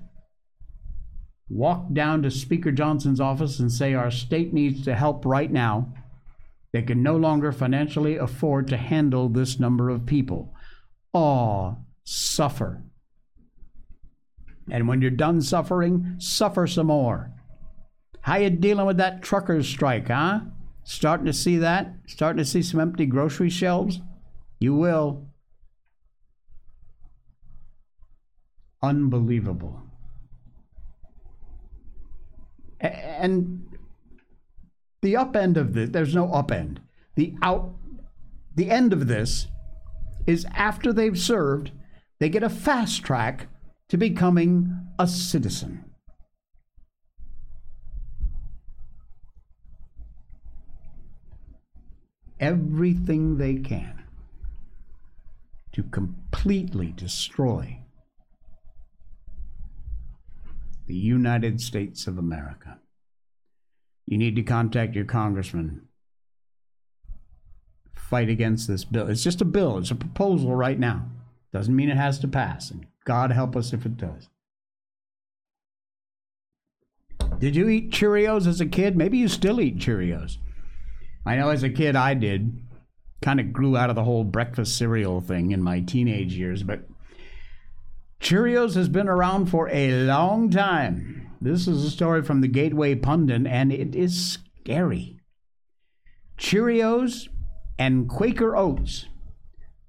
walk 1.49 1.93
down 1.93 2.23
to 2.23 2.31
Speaker 2.31 2.71
Johnson's 2.71 3.19
office 3.19 3.59
and 3.59 3.71
say, 3.71 3.93
Our 3.93 4.11
state 4.11 4.53
needs 4.53 4.83
to 4.85 4.95
help 4.95 5.25
right 5.25 5.51
now, 5.51 5.93
they 6.73 6.81
can 6.81 7.01
no 7.01 7.15
longer 7.15 7.51
financially 7.51 8.17
afford 8.17 8.67
to 8.67 8.77
handle 8.77 9.29
this 9.29 9.59
number 9.59 9.89
of 9.89 10.05
people. 10.05 10.53
Aw, 11.13 11.75
suffer. 12.03 12.83
And 14.69 14.87
when 14.87 15.01
you're 15.01 15.11
done 15.11 15.41
suffering, 15.41 16.15
suffer 16.17 16.67
some 16.67 16.87
more. 16.87 17.31
How 18.21 18.37
you 18.37 18.49
dealing 18.49 18.87
with 18.87 18.97
that 18.97 19.21
truckers 19.21 19.69
strike, 19.69 20.07
huh? 20.07 20.41
Starting 20.85 21.25
to 21.25 21.33
see 21.33 21.57
that? 21.57 21.95
Starting 22.05 22.37
to 22.37 22.45
see 22.45 22.61
some 22.61 22.79
empty 22.79 23.07
grocery 23.07 23.49
shelves? 23.49 24.01
You 24.59 24.75
will. 24.75 25.25
Unbelievable. 28.83 29.81
And 32.79 33.65
the 35.01 35.15
up 35.17 35.35
end 35.35 35.57
of 35.57 35.73
this, 35.73 35.89
there's 35.89 36.13
no 36.13 36.31
up 36.31 36.51
end. 36.51 36.81
The 37.15 37.33
out 37.41 37.73
the 38.53 38.69
end 38.69 38.93
of 38.93 39.07
this 39.07 39.47
is 40.27 40.45
after 40.53 40.93
they've 40.93 41.17
served, 41.17 41.71
they 42.19 42.29
get 42.29 42.43
a 42.43 42.49
fast 42.49 43.03
track 43.03 43.47
to 43.89 43.97
becoming 43.97 44.87
a 44.99 45.07
citizen. 45.07 45.83
Everything 52.45 53.39
they 53.39 53.55
can 53.55 54.03
to 55.73 55.81
completely 55.81 56.93
destroy 56.95 57.79
the 60.85 60.93
United 60.93 61.59
States 61.59 62.05
of 62.05 62.19
America. 62.19 62.77
You 64.05 64.19
need 64.19 64.35
to 64.35 64.43
contact 64.43 64.93
your 64.93 65.05
congressman. 65.05 65.87
Fight 67.95 68.29
against 68.29 68.67
this 68.67 68.85
bill. 68.85 69.07
It's 69.07 69.23
just 69.23 69.41
a 69.41 69.45
bill, 69.45 69.79
it's 69.79 69.89
a 69.89 69.95
proposal 69.95 70.55
right 70.55 70.77
now. 70.77 71.07
Doesn't 71.51 71.75
mean 71.75 71.89
it 71.89 71.97
has 71.97 72.19
to 72.19 72.27
pass. 72.27 72.69
And 72.69 72.85
God 73.05 73.31
help 73.31 73.55
us 73.55 73.73
if 73.73 73.87
it 73.87 73.97
does. 73.97 74.29
Did 77.39 77.55
you 77.55 77.69
eat 77.69 77.89
Cheerios 77.89 78.45
as 78.45 78.61
a 78.61 78.67
kid? 78.67 78.95
Maybe 78.95 79.17
you 79.17 79.29
still 79.29 79.59
eat 79.59 79.79
Cheerios. 79.79 80.37
I 81.25 81.35
know 81.35 81.49
as 81.49 81.63
a 81.63 81.69
kid 81.69 81.95
I 81.95 82.13
did. 82.13 82.61
Kind 83.21 83.39
of 83.39 83.51
grew 83.53 83.75
out 83.75 83.89
of 83.89 83.95
the 83.95 84.03
whole 84.03 84.23
breakfast 84.23 84.77
cereal 84.77 85.21
thing 85.21 85.51
in 85.51 85.63
my 85.63 85.79
teenage 85.79 86.33
years, 86.33 86.63
but 86.63 86.87
Cheerios 88.19 88.75
has 88.75 88.89
been 88.89 89.07
around 89.07 89.47
for 89.47 89.69
a 89.69 90.03
long 90.03 90.49
time. 90.49 91.31
This 91.41 91.67
is 91.67 91.83
a 91.83 91.91
story 91.91 92.23
from 92.23 92.41
the 92.41 92.47
Gateway 92.47 92.95
Pundit, 92.95 93.47
and 93.47 93.71
it 93.71 93.95
is 93.95 94.39
scary. 94.63 95.19
Cheerios 96.37 97.29
and 97.77 98.09
Quaker 98.09 98.55
Oats 98.55 99.07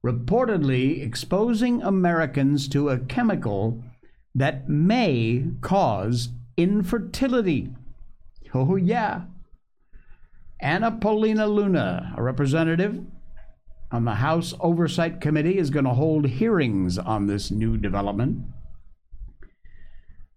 reportedly 0.04 1.02
exposing 1.02 1.82
Americans 1.82 2.68
to 2.68 2.90
a 2.90 2.98
chemical 2.98 3.82
that 4.34 4.68
may 4.68 5.44
cause 5.60 6.28
infertility. 6.56 7.70
Oh, 8.54 8.76
yeah. 8.76 9.22
Anna 10.60 10.90
Paulina 10.90 11.46
Luna, 11.46 12.14
a 12.16 12.22
representative 12.22 13.04
on 13.92 14.04
the 14.04 14.14
House 14.14 14.54
Oversight 14.60 15.20
Committee, 15.20 15.58
is 15.58 15.70
going 15.70 15.84
to 15.84 15.94
hold 15.94 16.26
hearings 16.26 16.98
on 16.98 17.26
this 17.26 17.50
new 17.50 17.76
development. 17.76 18.42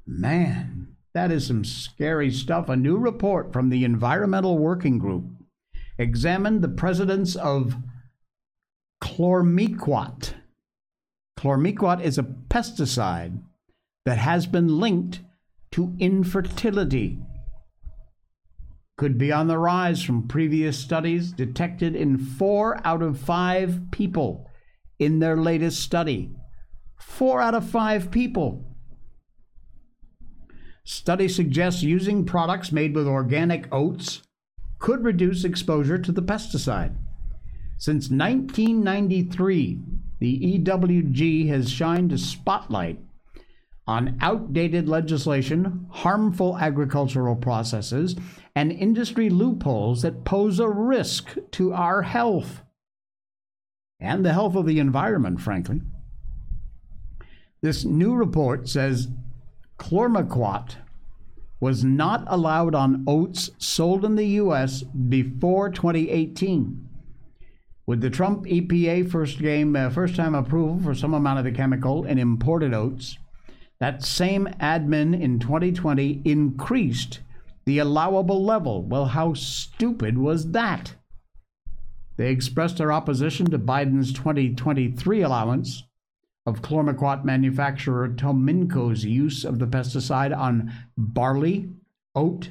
Man, 0.06 0.96
that 1.14 1.32
is 1.32 1.48
some 1.48 1.64
scary 1.64 2.32
stuff. 2.32 2.70
A 2.70 2.76
new 2.76 2.98
report 2.98 3.54
from 3.54 3.70
the 3.70 3.84
Environmental 3.86 4.58
Working 4.58 5.00
Group 5.00 5.26
examined 5.98 6.62
the 6.62 6.70
presidents 6.70 7.36
of 7.36 7.76
chlormequat. 9.02 10.34
Chlormequat 11.38 12.02
is 12.02 12.18
a 12.18 12.24
pesticide 12.24 13.42
that 14.06 14.18
has 14.18 14.48
been 14.48 14.80
linked 14.80 15.22
to 15.72 15.96
infertility. 16.00 17.20
Could 19.00 19.18
be 19.18 19.32
on 19.32 19.48
the 19.48 19.58
rise 19.58 20.04
from 20.04 20.28
previous 20.28 20.78
studies 20.78 21.32
detected 21.32 21.96
in 21.96 22.18
four 22.18 22.86
out 22.86 23.02
of 23.02 23.18
five 23.18 23.80
people 23.92 24.52
in 25.00 25.20
their 25.20 25.38
latest 25.38 25.80
study. 25.80 26.32
Four 27.00 27.40
out 27.40 27.56
of 27.56 27.70
five 27.70 28.12
people. 28.12 28.76
Study 30.84 31.30
suggests 31.30 31.82
using 31.82 32.26
products 32.26 32.74
made 32.74 32.94
with 32.94 33.08
organic 33.08 33.70
oats 33.72 34.22
could 34.80 35.06
reduce 35.06 35.46
exposure 35.46 35.98
to 35.98 36.12
the 36.12 36.22
pesticide. 36.22 36.98
Since 37.78 38.10
1993, 38.10 39.80
the 40.20 40.60
EWG 40.60 41.48
has 41.48 41.72
shined 41.72 42.12
a 42.12 42.18
spotlight 42.18 43.00
on 43.90 44.16
outdated 44.22 44.88
legislation, 44.88 45.88
harmful 45.90 46.56
agricultural 46.60 47.36
processes, 47.36 48.16
and 48.56 48.72
industry 48.72 49.32
loopholes 49.32 50.04
that 50.04 50.24
pose 50.24 50.60
a 50.60 50.70
risk 50.70 51.36
to 51.50 51.74
our 51.74 52.04
health 52.04 52.62
and 54.00 54.24
the 54.24 54.32
health 54.32 54.54
of 54.54 54.68
the 54.68 54.78
environment, 54.78 55.42
frankly. 55.42 55.82
This 57.62 57.84
new 57.84 58.14
report 58.14 58.70
says 58.70 59.08
chlormequat 59.80 60.76
was 61.60 61.84
not 61.84 62.24
allowed 62.28 62.76
on 62.76 63.04
oats 63.08 63.50
sold 63.58 64.06
in 64.06 64.16
the 64.16 64.28
U.S. 64.44 64.84
before 64.84 65.72
2018. 65.72 66.88
With 67.88 68.02
the 68.02 68.12
Trump 68.12 68.46
EPA 68.46 69.10
first 69.10 69.40
game, 69.40 69.76
uh, 69.76 69.90
first 69.90 70.16
time 70.16 70.36
approval 70.36 70.80
for 70.80 70.94
some 70.94 71.16
amount 71.16 71.40
of 71.40 71.46
the 71.46 71.52
chemical 71.52 72.06
in 72.06 72.20
imported 72.20 72.72
oats, 72.72 73.18
that 73.80 74.04
same 74.04 74.48
admin 74.60 75.20
in 75.20 75.40
2020 75.40 76.22
increased 76.26 77.22
the 77.66 77.80
allowable 77.80 78.44
level. 78.44 78.84
Well, 78.84 79.06
how 79.06 79.34
stupid 79.34 80.18
was 80.18 80.52
that? 80.52 80.96
They 82.18 82.32
expressed 82.32 82.78
their 82.78 82.92
opposition 82.92 83.50
to 83.52 83.60
Biden's 83.60 84.12
2023 84.12 85.22
allowance 85.22 85.84
of 86.46 86.62
chlormequat 86.62 87.24
manufacturer 87.24 88.10
Taminco's 88.10 89.06
use 89.06 89.46
of 89.46 89.60
the 89.60 89.68
pesticide 89.68 90.36
on 90.36 90.74
barley, 90.98 91.70
oat, 92.16 92.50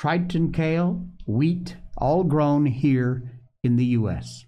triticale, 0.00 1.08
wheat, 1.26 1.76
all 1.98 2.24
grown 2.24 2.66
here 2.66 3.30
in 3.62 3.76
the 3.76 3.84
U.S. 3.86 4.46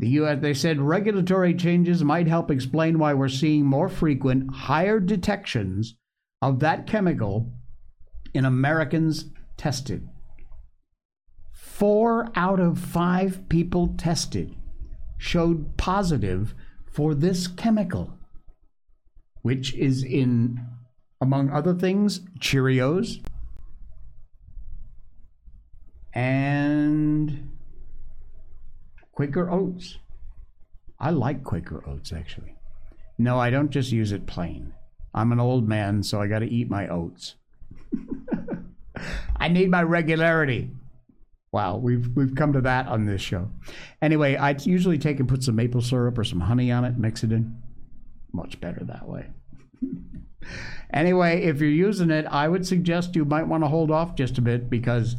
The 0.00 0.08
US, 0.20 0.38
they 0.40 0.54
said 0.54 0.80
regulatory 0.80 1.52
changes 1.52 2.02
might 2.02 2.26
help 2.26 2.50
explain 2.50 2.98
why 2.98 3.12
we're 3.12 3.28
seeing 3.28 3.66
more 3.66 3.90
frequent, 3.90 4.50
higher 4.50 4.98
detections 4.98 5.94
of 6.40 6.60
that 6.60 6.86
chemical 6.86 7.52
in 8.32 8.46
Americans 8.46 9.26
tested. 9.58 10.08
Four 11.52 12.30
out 12.34 12.58
of 12.58 12.78
five 12.78 13.46
people 13.50 13.94
tested 13.98 14.56
showed 15.18 15.76
positive 15.76 16.54
for 16.90 17.14
this 17.14 17.46
chemical, 17.46 18.18
which 19.42 19.74
is 19.74 20.02
in, 20.02 20.64
among 21.20 21.50
other 21.50 21.74
things, 21.74 22.20
Cheerios 22.38 23.22
and 26.14 27.49
Quaker 29.12 29.50
Oats. 29.50 29.98
I 30.98 31.10
like 31.10 31.44
Quaker 31.44 31.82
Oats, 31.86 32.12
actually. 32.12 32.56
No, 33.18 33.38
I 33.38 33.50
don't 33.50 33.70
just 33.70 33.92
use 33.92 34.12
it 34.12 34.26
plain. 34.26 34.72
I'm 35.12 35.32
an 35.32 35.40
old 35.40 35.68
man, 35.68 36.02
so 36.02 36.20
I 36.20 36.26
got 36.26 36.38
to 36.40 36.50
eat 36.50 36.70
my 36.70 36.88
oats. 36.88 37.34
I 39.36 39.48
need 39.48 39.70
my 39.70 39.82
regularity. 39.82 40.70
Wow, 41.52 41.78
we've 41.78 42.08
we've 42.14 42.34
come 42.34 42.52
to 42.52 42.60
that 42.60 42.86
on 42.86 43.06
this 43.06 43.20
show. 43.20 43.50
Anyway, 44.00 44.36
I 44.36 44.56
usually 44.62 44.98
take 44.98 45.18
and 45.18 45.28
put 45.28 45.42
some 45.42 45.56
maple 45.56 45.80
syrup 45.80 46.16
or 46.16 46.24
some 46.24 46.40
honey 46.40 46.70
on 46.70 46.84
it, 46.84 46.96
mix 46.96 47.24
it 47.24 47.32
in. 47.32 47.60
Much 48.32 48.60
better 48.60 48.84
that 48.84 49.08
way. 49.08 49.26
anyway, 50.92 51.42
if 51.42 51.60
you're 51.60 51.68
using 51.68 52.10
it, 52.10 52.26
I 52.26 52.46
would 52.46 52.66
suggest 52.66 53.16
you 53.16 53.24
might 53.24 53.48
want 53.48 53.64
to 53.64 53.68
hold 53.68 53.90
off 53.90 54.14
just 54.14 54.38
a 54.38 54.42
bit 54.42 54.70
because 54.70 55.16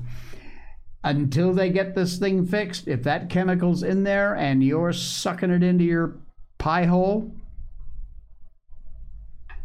until 1.03 1.53
they 1.53 1.69
get 1.69 1.95
this 1.95 2.17
thing 2.17 2.45
fixed, 2.45 2.87
if 2.87 3.03
that 3.03 3.29
chemical's 3.29 3.83
in 3.83 4.03
there 4.03 4.35
and 4.35 4.63
you're 4.63 4.93
sucking 4.93 5.51
it 5.51 5.63
into 5.63 5.83
your 5.83 6.17
pie 6.57 6.85
hole, 6.85 7.31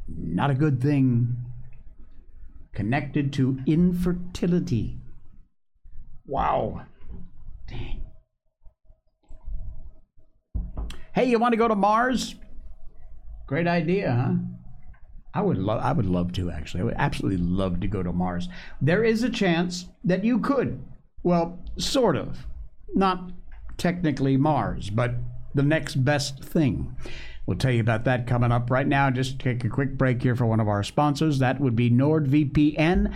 not 0.09 0.51
a 0.51 0.55
good 0.55 0.81
thing. 0.81 1.37
Connected 2.75 3.33
to 3.35 3.59
infertility. 3.67 4.99
Wow. 6.27 6.83
Dang. 7.69 8.03
Hey, 11.15 11.25
you 11.25 11.39
want 11.39 11.53
to 11.53 11.57
go 11.57 11.69
to 11.69 11.75
Mars? 11.75 12.35
Great 13.47 13.67
idea, 13.67 14.13
huh? 14.13 14.35
I 15.33 15.43
would 15.43 15.59
love 15.59 15.83
I 15.83 15.93
would 15.93 16.07
love 16.07 16.33
to 16.33 16.51
actually. 16.51 16.81
I 16.81 16.85
would 16.85 16.95
absolutely 16.97 17.39
love 17.39 17.81
to 17.81 17.87
go 17.87 18.03
to 18.03 18.13
Mars. 18.13 18.49
There 18.81 19.05
is 19.05 19.23
a 19.23 19.31
chance 19.31 19.87
that 20.05 20.25
you 20.25 20.39
could. 20.39 20.83
Well, 21.27 21.59
sort 21.77 22.15
of. 22.15 22.47
Not 22.95 23.33
technically 23.79 24.37
Mars, 24.37 24.91
but 24.91 25.17
the 25.57 25.65
next 25.65 25.97
best 26.05 26.45
thing. 26.45 26.95
We'll 27.47 27.59
tell 27.59 27.73
you 27.73 27.81
about 27.81 28.05
that 28.05 28.29
coming 28.29 28.53
up 28.53 28.71
right 28.71 28.87
now. 28.87 29.11
Just 29.11 29.41
take 29.41 29.65
a 29.65 29.69
quick 29.69 29.99
break 29.99 30.23
here 30.23 30.37
for 30.37 30.47
one 30.47 30.61
of 30.61 30.69
our 30.69 30.85
sponsors. 30.85 31.41
That 31.41 31.61
would 31.61 31.75
be 31.75 31.91
NordVPN. 31.91 33.13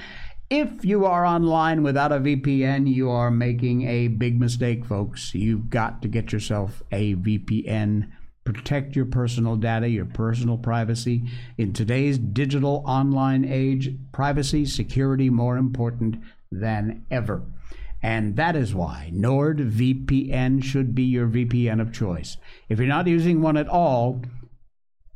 If 0.50 0.84
you 0.84 1.04
are 1.04 1.24
online 1.24 1.84
without 1.84 2.10
a 2.10 2.18
VPN, 2.18 2.92
you 2.92 3.08
are 3.08 3.30
making 3.30 3.86
a 3.86 4.08
big 4.08 4.40
mistake, 4.40 4.84
folks. 4.84 5.32
You've 5.32 5.70
got 5.70 6.02
to 6.02 6.08
get 6.08 6.32
yourself 6.32 6.82
a 6.90 7.14
VPN. 7.14 8.10
Protect 8.42 8.96
your 8.96 9.06
personal 9.06 9.54
data, 9.54 9.88
your 9.88 10.06
personal 10.06 10.58
privacy. 10.58 11.22
In 11.58 11.72
today's 11.72 12.18
digital 12.18 12.82
online 12.84 13.44
age, 13.44 13.94
privacy, 14.10 14.66
security 14.66 15.30
more 15.30 15.56
important 15.56 16.16
than 16.50 17.06
ever. 17.08 17.44
And 18.02 18.36
that 18.36 18.56
is 18.56 18.74
why 18.74 19.10
NordVPN 19.14 20.64
should 20.64 20.94
be 20.94 21.02
your 21.02 21.28
VPN 21.28 21.80
of 21.80 21.92
choice. 21.92 22.38
If 22.68 22.78
you're 22.78 22.88
not 22.88 23.06
using 23.06 23.42
one 23.42 23.56
at 23.56 23.68
all, 23.68 24.22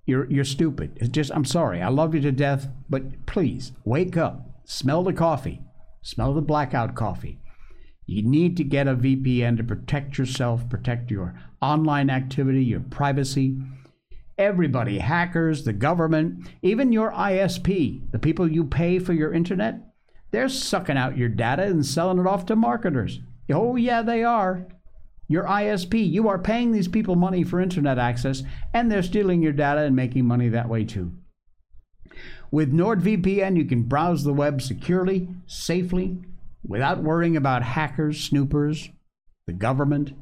you're 0.07 0.31
you're 0.31 0.45
stupid. 0.45 0.99
It's 1.01 1.09
just 1.09 1.31
I'm 1.35 1.47
sorry. 1.47 1.81
I 1.81 1.89
love 1.89 2.15
you 2.15 2.21
to 2.21 2.33
death, 2.33 2.69
but 2.91 3.27
please 3.27 3.73
wake 3.85 4.17
up. 4.17 4.61
Smell 4.67 5.03
the 5.03 5.13
coffee. 5.13 5.63
Smell 6.03 6.35
the 6.35 6.43
blackout 6.43 6.95
coffee. 6.95 7.41
You 8.07 8.23
need 8.23 8.59
to 8.59 8.65
get 8.65 8.87
a 8.87 8.95
VPN 8.95 9.57
to 9.57 9.65
protect 9.65 10.19
yourself, 10.19 10.69
protect 10.69 11.11
your 11.11 11.35
online 11.63 12.11
activity, 12.11 12.63
your 12.63 12.81
privacy. 12.81 13.57
Everybody, 14.37 14.99
hackers, 14.99 15.65
the 15.65 15.73
government, 15.73 16.49
even 16.61 16.93
your 16.93 17.13
ISP, 17.13 18.11
the 18.11 18.19
people 18.19 18.51
you 18.51 18.65
pay 18.65 18.99
for 18.99 19.15
your 19.15 19.33
internet, 19.33 19.94
they're 20.35 20.49
sucking 20.49 20.97
out 20.97 21.17
your 21.17 21.29
data 21.29 21.63
and 21.63 21.87
selling 21.87 22.19
it 22.19 22.27
off 22.27 22.45
to 22.47 22.57
marketers. 22.57 23.21
Oh, 23.53 23.77
yeah, 23.77 24.03
they 24.03 24.25
are. 24.25 24.67
Your 25.29 25.45
ISP, 25.45 26.11
you 26.11 26.29
are 26.29 26.39
paying 26.39 26.73
these 26.73 26.89
people 26.89 27.15
money 27.15 27.45
for 27.45 27.61
internet 27.61 27.99
access, 27.99 28.43
and 28.73 28.91
they're 28.91 29.03
stealing 29.03 29.43
your 29.43 29.53
data 29.53 29.83
and 29.83 29.95
making 29.95 30.27
money 30.27 30.49
that 30.49 30.69
way 30.69 30.85
too. 30.85 31.13
With 32.51 32.73
NordVPN, 32.73 33.57
you 33.57 33.65
can 33.65 33.83
browse 33.83 34.25
the 34.25 34.33
web 34.33 34.61
securely, 34.61 35.29
safely, 35.47 36.19
without 36.67 37.03
worrying 37.03 37.37
about 37.37 37.63
hackers, 37.63 38.21
snoopers, 38.21 38.91
the 39.47 39.53
government, 39.53 40.13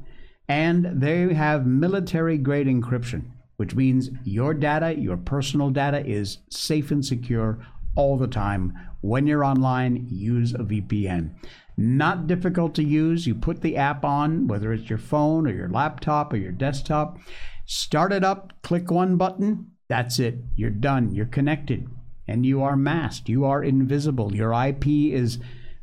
and 0.47 1.01
they 1.01 1.33
have 1.33 1.65
military 1.65 2.37
grade 2.37 2.67
encryption, 2.67 3.31
which 3.57 3.75
means 3.75 4.09
your 4.23 4.53
data, 4.53 4.95
your 4.95 5.17
personal 5.17 5.69
data, 5.69 6.05
is 6.05 6.37
safe 6.49 6.91
and 6.91 7.03
secure 7.03 7.65
all 7.95 8.17
the 8.17 8.27
time. 8.27 8.73
When 9.01 9.27
you're 9.27 9.43
online, 9.43 10.07
use 10.09 10.53
a 10.53 10.59
VPN. 10.59 11.35
Not 11.75 12.27
difficult 12.27 12.75
to 12.75 12.83
use. 12.83 13.25
You 13.25 13.35
put 13.35 13.61
the 13.61 13.77
app 13.77 14.05
on, 14.05 14.47
whether 14.47 14.71
it's 14.71 14.89
your 14.89 14.99
phone 14.99 15.47
or 15.47 15.53
your 15.53 15.69
laptop 15.69 16.31
or 16.31 16.37
your 16.37 16.51
desktop, 16.51 17.19
start 17.65 18.13
it 18.13 18.23
up, 18.23 18.53
click 18.61 18.91
one 18.91 19.17
button, 19.17 19.71
that's 19.87 20.19
it. 20.19 20.39
You're 20.55 20.69
done. 20.69 21.13
You're 21.13 21.25
connected 21.25 21.87
and 22.27 22.45
you 22.45 22.61
are 22.61 22.75
masked. 22.75 23.29
You 23.29 23.45
are 23.45 23.63
invisible. 23.63 24.35
Your 24.35 24.53
IP 24.53 24.87
is 24.87 25.39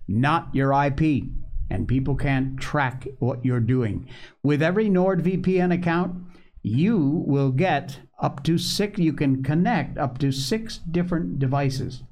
not 0.08 0.52
your 0.54 0.72
IP, 0.72 1.24
and 1.68 1.86
people 1.86 2.16
can't 2.16 2.58
track 2.58 3.06
what 3.18 3.44
you're 3.44 3.60
doing. 3.60 4.08
With 4.42 4.62
every 4.62 4.88
NordVPN 4.88 5.72
account, 5.72 6.16
you 6.62 7.24
will 7.26 7.50
get 7.50 8.00
up 8.20 8.42
to 8.44 8.58
six, 8.58 8.98
you 8.98 9.12
can 9.12 9.42
connect 9.42 9.98
up 9.98 10.18
to 10.18 10.30
six 10.30 10.78
different 10.78 11.38
devices. 11.38 12.02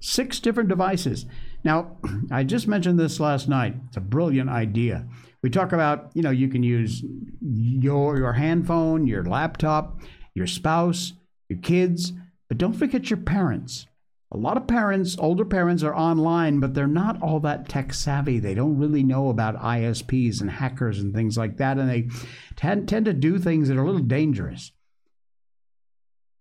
Six 0.00 0.40
different 0.40 0.68
devices. 0.68 1.26
Now, 1.64 1.96
I 2.30 2.44
just 2.44 2.68
mentioned 2.68 2.98
this 2.98 3.20
last 3.20 3.48
night. 3.48 3.76
It's 3.88 3.96
a 3.96 4.00
brilliant 4.00 4.50
idea. 4.50 5.06
We 5.42 5.50
talk 5.50 5.72
about, 5.72 6.10
you 6.14 6.22
know, 6.22 6.30
you 6.30 6.48
can 6.48 6.62
use 6.62 7.02
your 7.40 8.18
your 8.18 8.32
handphone, 8.32 9.06
your 9.06 9.24
laptop, 9.24 10.00
your 10.34 10.46
spouse, 10.46 11.12
your 11.48 11.58
kids, 11.58 12.12
but 12.48 12.58
don't 12.58 12.72
forget 12.72 13.10
your 13.10 13.18
parents. 13.18 13.86
A 14.32 14.36
lot 14.36 14.56
of 14.56 14.66
parents, 14.66 15.16
older 15.18 15.44
parents, 15.44 15.84
are 15.84 15.94
online, 15.94 16.58
but 16.58 16.74
they're 16.74 16.88
not 16.88 17.22
all 17.22 17.38
that 17.40 17.68
tech 17.68 17.94
savvy. 17.94 18.40
They 18.40 18.54
don't 18.54 18.78
really 18.78 19.04
know 19.04 19.28
about 19.28 19.60
ISPs 19.60 20.40
and 20.40 20.50
hackers 20.50 20.98
and 20.98 21.14
things 21.14 21.38
like 21.38 21.58
that, 21.58 21.78
and 21.78 21.88
they 21.88 22.08
tend, 22.56 22.88
tend 22.88 23.04
to 23.04 23.12
do 23.12 23.38
things 23.38 23.68
that 23.68 23.76
are 23.76 23.82
a 23.82 23.86
little 23.86 24.00
dangerous. 24.00 24.72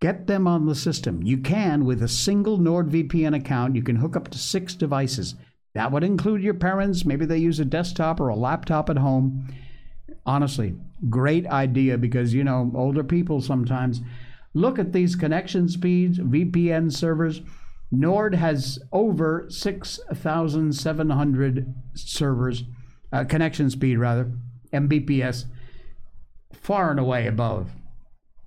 Get 0.04 0.28
them 0.28 0.48
on 0.50 0.66
the 0.66 0.76
system. 0.76 1.24
You 1.24 1.38
can, 1.38 1.86
with 1.86 2.04
a 2.04 2.10
single 2.10 2.60
NordVPN 2.60 3.38
account, 3.38 3.74
you 3.74 3.82
can 3.82 3.96
hook 3.96 4.18
up 4.18 4.28
to 4.32 4.38
six 4.38 4.76
devices. 4.76 5.36
That 5.76 5.94
would 5.94 6.04
include 6.04 6.44
your 6.44 6.56
parents. 6.56 7.06
Maybe 7.06 7.26
they 7.26 7.38
use 7.38 7.62
a 7.62 7.64
desktop 7.64 8.20
or 8.20 8.28
a 8.28 8.36
laptop 8.36 8.90
at 8.90 8.98
home. 8.98 9.48
Honestly, 10.26 10.76
great 11.10 11.48
idea 11.48 11.98
because, 11.98 12.34
you 12.34 12.44
know, 12.44 12.70
older 12.76 13.06
people 13.06 13.40
sometimes 13.40 14.02
look 14.54 14.78
at 14.78 14.92
these 14.92 15.16
connection 15.16 15.70
speeds, 15.70 16.20
VPN 16.20 16.92
servers 16.92 17.40
Nord 17.90 18.36
has 18.36 18.80
over 18.92 19.46
6,700 19.48 21.76
servers, 21.94 22.64
uh, 23.14 23.24
connection 23.24 23.70
speed 23.70 24.00
rather, 24.00 24.34
Mbps, 24.74 25.46
far 26.52 26.92
and 26.92 27.00
away 27.00 27.26
above 27.26 27.72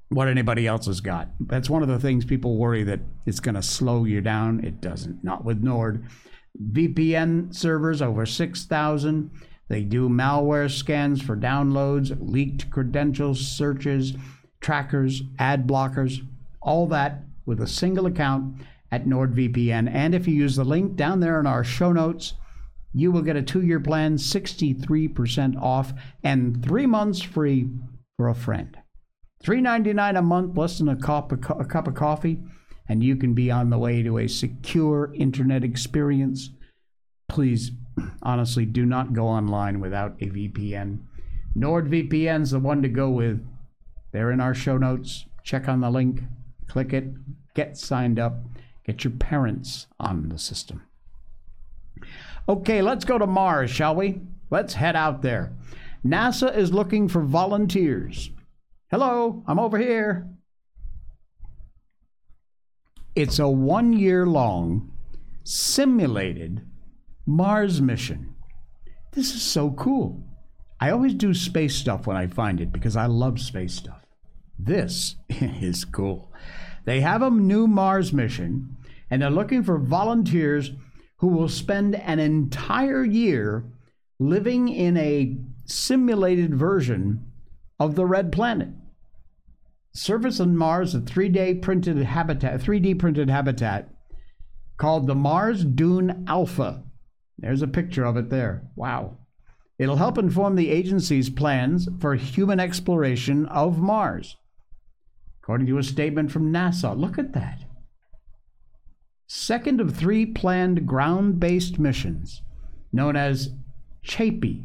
what 0.08 0.28
anybody 0.28 0.66
else 0.66 0.86
has 0.86 1.00
got. 1.00 1.28
That's 1.40 1.70
one 1.70 1.82
of 1.82 1.88
the 1.88 1.98
things 1.98 2.24
people 2.24 2.56
worry 2.56 2.84
that 2.84 3.00
it's 3.24 3.40
going 3.40 3.56
to 3.56 3.62
slow 3.62 4.04
you 4.04 4.20
down. 4.20 4.64
It 4.64 4.80
doesn't, 4.80 5.24
not 5.24 5.44
with 5.44 5.62
Nord. 5.62 6.04
VPN 6.72 7.54
servers 7.54 8.00
over 8.00 8.24
6,000. 8.24 9.30
They 9.68 9.82
do 9.82 10.08
malware 10.08 10.70
scans 10.70 11.20
for 11.20 11.36
downloads, 11.36 12.16
leaked 12.20 12.70
credentials, 12.70 13.40
searches, 13.40 14.14
trackers, 14.60 15.22
ad 15.38 15.66
blockers, 15.66 16.24
all 16.62 16.86
that 16.88 17.24
with 17.44 17.60
a 17.60 17.66
single 17.66 18.06
account 18.06 18.62
at 18.92 19.06
NordVPN. 19.06 19.90
And 19.92 20.14
if 20.14 20.28
you 20.28 20.34
use 20.34 20.56
the 20.56 20.64
link 20.64 20.94
down 20.94 21.20
there 21.20 21.40
in 21.40 21.46
our 21.46 21.64
show 21.64 21.92
notes, 21.92 22.34
you 22.92 23.10
will 23.10 23.22
get 23.22 23.36
a 23.36 23.42
two 23.42 23.62
year 23.62 23.80
plan, 23.80 24.16
63% 24.16 25.60
off, 25.60 25.92
and 26.22 26.64
three 26.64 26.86
months 26.86 27.20
free 27.20 27.68
for 28.16 28.28
a 28.28 28.34
friend. 28.34 28.78
$3.99 29.42 30.18
a 30.18 30.22
month, 30.22 30.56
less 30.56 30.78
than 30.78 30.88
a 30.88 30.96
cup, 30.96 31.32
of, 31.32 31.38
a 31.58 31.64
cup 31.64 31.86
of 31.86 31.94
coffee, 31.94 32.40
and 32.88 33.02
you 33.02 33.16
can 33.16 33.34
be 33.34 33.50
on 33.50 33.70
the 33.70 33.78
way 33.78 34.02
to 34.02 34.18
a 34.18 34.28
secure 34.28 35.12
internet 35.14 35.64
experience. 35.64 36.50
Please, 37.28 37.72
honestly, 38.22 38.64
do 38.64 38.84
not 38.84 39.12
go 39.12 39.26
online 39.26 39.80
without 39.80 40.16
a 40.20 40.26
VPN. 40.26 41.00
NordVPN's 41.56 42.50
the 42.50 42.58
one 42.58 42.82
to 42.82 42.88
go 42.88 43.10
with. 43.10 43.46
They're 44.12 44.32
in 44.32 44.40
our 44.40 44.54
show 44.54 44.78
notes. 44.78 45.26
Check 45.42 45.68
on 45.68 45.80
the 45.80 45.90
link, 45.90 46.22
click 46.66 46.92
it, 46.92 47.04
get 47.54 47.76
signed 47.76 48.18
up. 48.18 48.38
Get 48.86 49.02
your 49.02 49.12
parents 49.14 49.88
on 49.98 50.28
the 50.28 50.38
system. 50.38 50.82
Okay, 52.48 52.80
let's 52.82 53.04
go 53.04 53.18
to 53.18 53.26
Mars, 53.26 53.68
shall 53.68 53.96
we? 53.96 54.20
Let's 54.48 54.74
head 54.74 54.94
out 54.94 55.22
there. 55.22 55.52
NASA 56.06 56.56
is 56.56 56.72
looking 56.72 57.08
for 57.08 57.20
volunteers. 57.20 58.30
Hello, 58.88 59.42
I'm 59.48 59.58
over 59.58 59.78
here. 59.78 60.28
It's 63.16 63.40
a 63.40 63.48
one 63.48 63.92
year 63.92 64.24
long 64.26 64.92
simulated 65.42 66.64
Mars 67.26 67.82
mission. 67.82 68.36
This 69.10 69.34
is 69.34 69.42
so 69.42 69.72
cool. 69.72 70.22
I 70.78 70.90
always 70.90 71.14
do 71.14 71.34
space 71.34 71.74
stuff 71.74 72.06
when 72.06 72.16
I 72.16 72.28
find 72.28 72.60
it 72.60 72.70
because 72.70 72.94
I 72.94 73.06
love 73.06 73.40
space 73.40 73.74
stuff. 73.74 74.06
This 74.56 75.16
is 75.30 75.84
cool. 75.84 76.32
They 76.84 77.00
have 77.00 77.22
a 77.22 77.30
new 77.30 77.66
Mars 77.66 78.12
mission, 78.12 78.76
and 79.10 79.20
they're 79.20 79.30
looking 79.30 79.64
for 79.64 79.78
volunteers 79.78 80.70
who 81.16 81.26
will 81.26 81.48
spend 81.48 81.96
an 81.96 82.20
entire 82.20 83.04
year 83.04 83.64
living 84.20 84.68
in 84.68 84.96
a 84.96 85.36
simulated 85.64 86.54
version 86.54 87.25
of 87.78 87.94
the 87.94 88.06
red 88.06 88.32
planet. 88.32 88.68
Surface 89.92 90.40
on 90.40 90.56
Mars, 90.56 90.94
a 90.94 91.00
3D 91.00 91.62
printed 91.62 91.96
habitat, 91.98 92.60
3D 92.60 92.98
printed 92.98 93.30
habitat 93.30 93.88
called 94.76 95.06
the 95.06 95.14
Mars 95.14 95.64
Dune 95.64 96.24
Alpha. 96.28 96.84
There's 97.38 97.62
a 97.62 97.66
picture 97.66 98.04
of 98.04 98.16
it 98.16 98.28
there. 98.28 98.62
Wow. 98.76 99.18
It'll 99.78 99.96
help 99.96 100.18
inform 100.18 100.56
the 100.56 100.70
agency's 100.70 101.30
plans 101.30 101.88
for 101.98 102.14
human 102.14 102.60
exploration 102.60 103.46
of 103.46 103.78
Mars. 103.78 104.36
According 105.42 105.66
to 105.68 105.78
a 105.78 105.82
statement 105.82 106.32
from 106.32 106.52
NASA, 106.52 106.98
look 106.98 107.18
at 107.18 107.32
that. 107.32 107.60
Second 109.26 109.80
of 109.80 109.96
three 109.96 110.24
planned 110.24 110.86
ground 110.86 111.40
based 111.40 111.78
missions, 111.78 112.42
known 112.92 113.16
as 113.16 113.50
CHAPEA, 114.04 114.64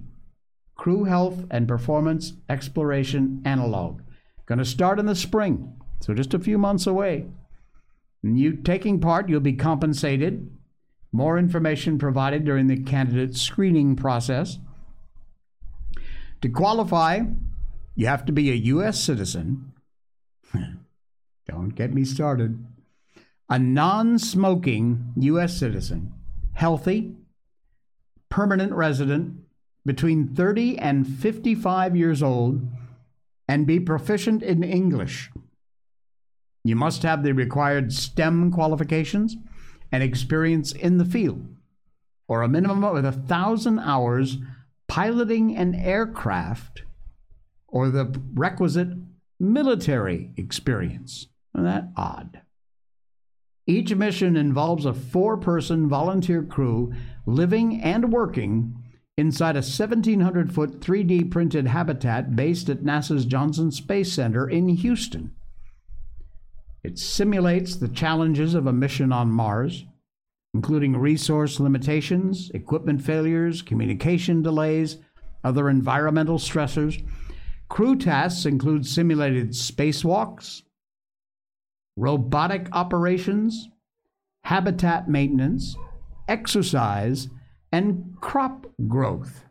Crew 0.82 1.04
Health 1.04 1.46
and 1.52 1.68
Performance 1.68 2.34
Exploration 2.50 3.40
Analog. 3.46 4.02
Going 4.48 4.58
to 4.58 4.66
start 4.66 4.98
in 4.98 5.06
the 5.06 5.14
spring, 5.14 5.80
so 6.00 6.16
just 6.16 6.34
a 6.34 6.40
few 6.40 6.58
months 6.58 6.88
away. 6.88 7.28
And 8.24 8.36
you 8.36 8.54
taking 8.54 9.00
part, 9.00 9.30
you'll 9.30 9.42
be 9.42 9.54
compensated. 9.54 10.50
More 11.12 11.38
information 11.38 12.00
provided 12.00 12.46
during 12.46 12.66
the 12.66 12.82
candidate 12.82 13.38
screening 13.38 13.96
process. 13.96 14.58
To 16.42 16.50
qualify, 16.50 17.26
you 17.94 18.08
have 18.08 18.26
to 18.26 18.32
be 18.32 18.50
a 18.50 18.56
U.S. 18.56 19.00
citizen 19.00 19.74
don't 21.48 21.76
get 21.76 21.94
me 21.94 22.04
started. 22.04 22.66
A 23.48 23.60
non 23.60 24.18
smoking 24.18 25.14
U.S. 25.16 25.56
citizen, 25.56 26.12
healthy, 26.54 27.18
permanent 28.30 28.74
resident, 28.74 29.41
between 29.86 30.28
30 30.28 30.78
and 30.78 31.08
55 31.08 31.96
years 31.96 32.22
old, 32.22 32.68
and 33.48 33.68
be 33.68 33.80
proficient 33.80 34.44
in 34.44 34.64
English. 34.64 35.30
You 36.64 36.76
must 36.76 37.04
have 37.04 37.24
the 37.24 37.34
required 37.34 37.92
STEM 37.92 38.52
qualifications 38.52 39.36
and 39.92 40.04
experience 40.04 40.72
in 40.72 40.98
the 40.98 41.06
field, 41.06 41.48
or 42.28 42.44
a 42.44 42.48
minimum 42.48 42.84
of 42.84 43.04
a 43.04 43.12
thousand 43.12 43.80
hours 43.80 44.38
piloting 44.88 45.56
an 45.56 45.74
aircraft, 45.76 46.84
or 47.68 47.90
the 47.90 48.22
requisite 48.34 48.90
military 49.40 50.32
experience. 50.38 51.28
Isn't 51.56 51.66
that 51.66 51.90
odd? 51.98 52.42
Each 53.66 53.94
mission 53.96 54.36
involves 54.38 54.86
a 54.86 54.94
four 54.94 55.38
person 55.38 55.88
volunteer 55.88 56.44
crew 56.44 56.94
living 57.26 57.82
and 57.82 58.12
working 58.12 58.81
inside 59.18 59.56
a 59.56 59.60
1,700 59.60 60.54
foot 60.54 60.80
3D 60.80 61.30
printed 61.30 61.68
habitat 61.68 62.36
based 62.36 62.70
at 62.70 62.84
NASA's 62.84 63.26
Johnson 63.26 63.72
Space 63.72 64.12
Center 64.12 64.50
in 64.50 64.70
Houston. 64.70 65.32
It 66.84 66.98
simulates 66.98 67.76
the 67.76 67.88
challenges 67.88 68.56
of 68.56 68.66
a 68.66 68.74
mission 68.74 69.12
on 69.12 69.32
Mars, 69.32 69.86
including 70.54 70.98
resource 70.98 71.60
limitations, 71.60 72.50
equipment 72.54 73.04
failures, 73.04 73.62
communication 73.62 74.42
delays, 74.42 74.98
other 75.44 75.70
environmental 75.70 76.38
stressors, 76.38 77.04
Crew 77.72 77.96
tasks 77.96 78.46
include 78.46 78.86
simulated 78.86 79.52
spacewalks, 79.52 80.64
robotic 81.96 82.68
operations, 82.74 83.70
habitat 84.44 85.08
maintenance, 85.08 85.78
exercise, 86.28 87.30
and 87.72 88.16
crop 88.20 88.68
growth. 88.88 89.46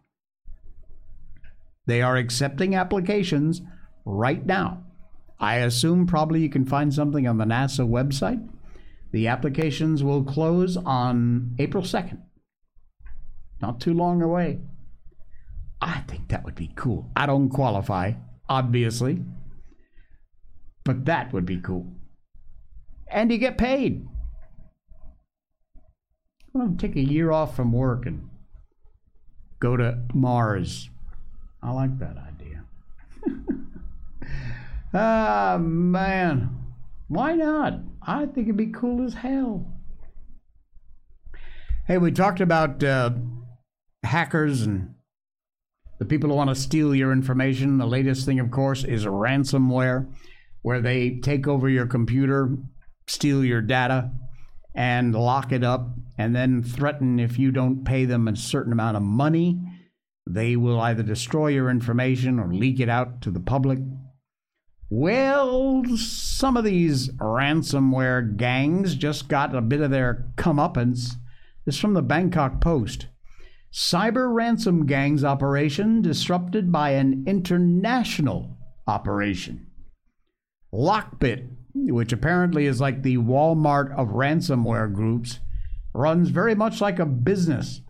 They 1.86 2.02
are 2.02 2.16
accepting 2.16 2.74
applications 2.74 3.62
right 4.04 4.44
now. 4.44 4.84
I 5.38 5.56
assume 5.56 6.06
probably 6.06 6.40
you 6.40 6.50
can 6.50 6.66
find 6.66 6.92
something 6.92 7.26
on 7.26 7.38
the 7.38 7.44
NASA 7.44 7.88
website. 7.88 8.46
The 9.12 9.28
applications 9.28 10.04
will 10.04 10.22
close 10.22 10.76
on 10.76 11.56
April 11.58 11.82
2nd. 11.82 12.20
Not 13.60 13.80
too 13.80 13.94
long 13.94 14.22
away. 14.22 14.60
I 15.80 16.00
think 16.06 16.28
that 16.28 16.44
would 16.44 16.54
be 16.54 16.70
cool. 16.76 17.10
I 17.16 17.26
don't 17.26 17.48
qualify, 17.48 18.12
obviously, 18.48 19.24
but 20.84 21.06
that 21.06 21.32
would 21.32 21.46
be 21.46 21.58
cool. 21.58 21.86
And 23.08 23.32
you 23.32 23.38
get 23.38 23.58
paid. 23.58 24.06
I'm 26.54 26.60
going 26.60 26.76
to 26.76 26.86
take 26.86 26.96
a 26.96 27.00
year 27.00 27.30
off 27.30 27.54
from 27.54 27.72
work 27.72 28.06
and 28.06 28.28
go 29.60 29.76
to 29.76 30.02
Mars. 30.12 30.90
I 31.62 31.70
like 31.72 31.98
that 31.98 32.16
idea. 32.16 32.64
ah, 34.94 35.58
man. 35.60 36.56
Why 37.08 37.34
not? 37.34 37.74
I 38.02 38.26
think 38.26 38.46
it'd 38.46 38.56
be 38.56 38.66
cool 38.66 39.04
as 39.04 39.14
hell. 39.14 39.66
Hey, 41.86 41.98
we 41.98 42.10
talked 42.10 42.40
about 42.40 42.82
uh, 42.82 43.10
hackers 44.02 44.62
and 44.62 44.94
The 45.98 46.04
people 46.04 46.30
who 46.30 46.36
want 46.36 46.50
to 46.50 46.56
steal 46.56 46.94
your 46.94 47.12
information, 47.12 47.78
the 47.78 47.86
latest 47.86 48.26
thing, 48.26 48.40
of 48.40 48.50
course, 48.50 48.84
is 48.84 49.04
ransomware, 49.04 50.08
where 50.62 50.80
they 50.80 51.18
take 51.18 51.46
over 51.46 51.68
your 51.68 51.86
computer, 51.86 52.56
steal 53.06 53.44
your 53.44 53.60
data, 53.60 54.10
and 54.74 55.14
lock 55.14 55.52
it 55.52 55.64
up, 55.64 55.90
and 56.16 56.34
then 56.34 56.62
threaten 56.62 57.18
if 57.18 57.38
you 57.38 57.50
don't 57.50 57.84
pay 57.84 58.04
them 58.04 58.28
a 58.28 58.36
certain 58.36 58.72
amount 58.72 58.96
of 58.96 59.02
money, 59.02 59.60
they 60.26 60.56
will 60.56 60.80
either 60.80 61.02
destroy 61.02 61.48
your 61.48 61.70
information 61.70 62.38
or 62.38 62.52
leak 62.52 62.78
it 62.78 62.88
out 62.88 63.20
to 63.22 63.30
the 63.30 63.40
public. 63.40 63.78
Well, 64.88 65.84
some 65.96 66.56
of 66.56 66.64
these 66.64 67.10
ransomware 67.14 68.36
gangs 68.36 68.96
just 68.96 69.28
got 69.28 69.54
a 69.54 69.60
bit 69.60 69.80
of 69.80 69.90
their 69.90 70.32
comeuppance. 70.36 71.14
This 71.64 71.76
is 71.76 71.80
from 71.80 71.94
the 71.94 72.02
Bangkok 72.02 72.60
Post. 72.60 73.06
Cyber 73.72 74.34
ransom 74.34 74.86
gangs 74.86 75.22
operation 75.22 76.02
disrupted 76.02 76.72
by 76.72 76.90
an 76.90 77.24
international 77.26 78.58
operation. 78.86 79.68
Lockbit, 80.74 81.48
which 81.74 82.12
apparently 82.12 82.66
is 82.66 82.80
like 82.80 83.02
the 83.02 83.18
Walmart 83.18 83.94
of 83.96 84.08
ransomware 84.08 84.92
groups, 84.92 85.40
runs 85.94 86.30
very 86.30 86.54
much 86.54 86.80
like 86.80 86.98
a 86.98 87.06
business. 87.06 87.80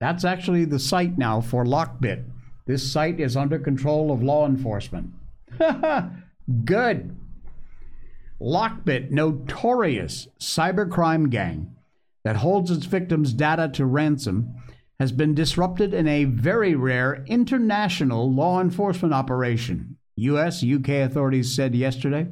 That's 0.00 0.24
actually 0.24 0.64
the 0.64 0.78
site 0.78 1.16
now 1.16 1.40
for 1.40 1.64
Lockbit. 1.64 2.24
This 2.66 2.90
site 2.90 3.20
is 3.20 3.36
under 3.36 3.58
control 3.58 4.12
of 4.12 4.22
law 4.22 4.46
enforcement. 4.46 5.10
Good. 6.64 7.16
Lockbit, 8.40 9.10
notorious 9.10 10.28
cybercrime 10.38 11.30
gang 11.30 11.74
that 12.24 12.36
holds 12.36 12.70
its 12.70 12.86
victims' 12.86 13.32
data 13.32 13.70
to 13.74 13.86
ransom, 13.86 14.54
has 14.98 15.12
been 15.12 15.34
disrupted 15.34 15.94
in 15.94 16.08
a 16.08 16.24
very 16.24 16.74
rare 16.74 17.24
international 17.26 18.32
law 18.32 18.60
enforcement 18.60 19.14
operation, 19.14 19.95
US 20.16 20.64
UK 20.64 20.88
authorities 20.88 21.54
said 21.54 21.74
yesterday. 21.74 22.28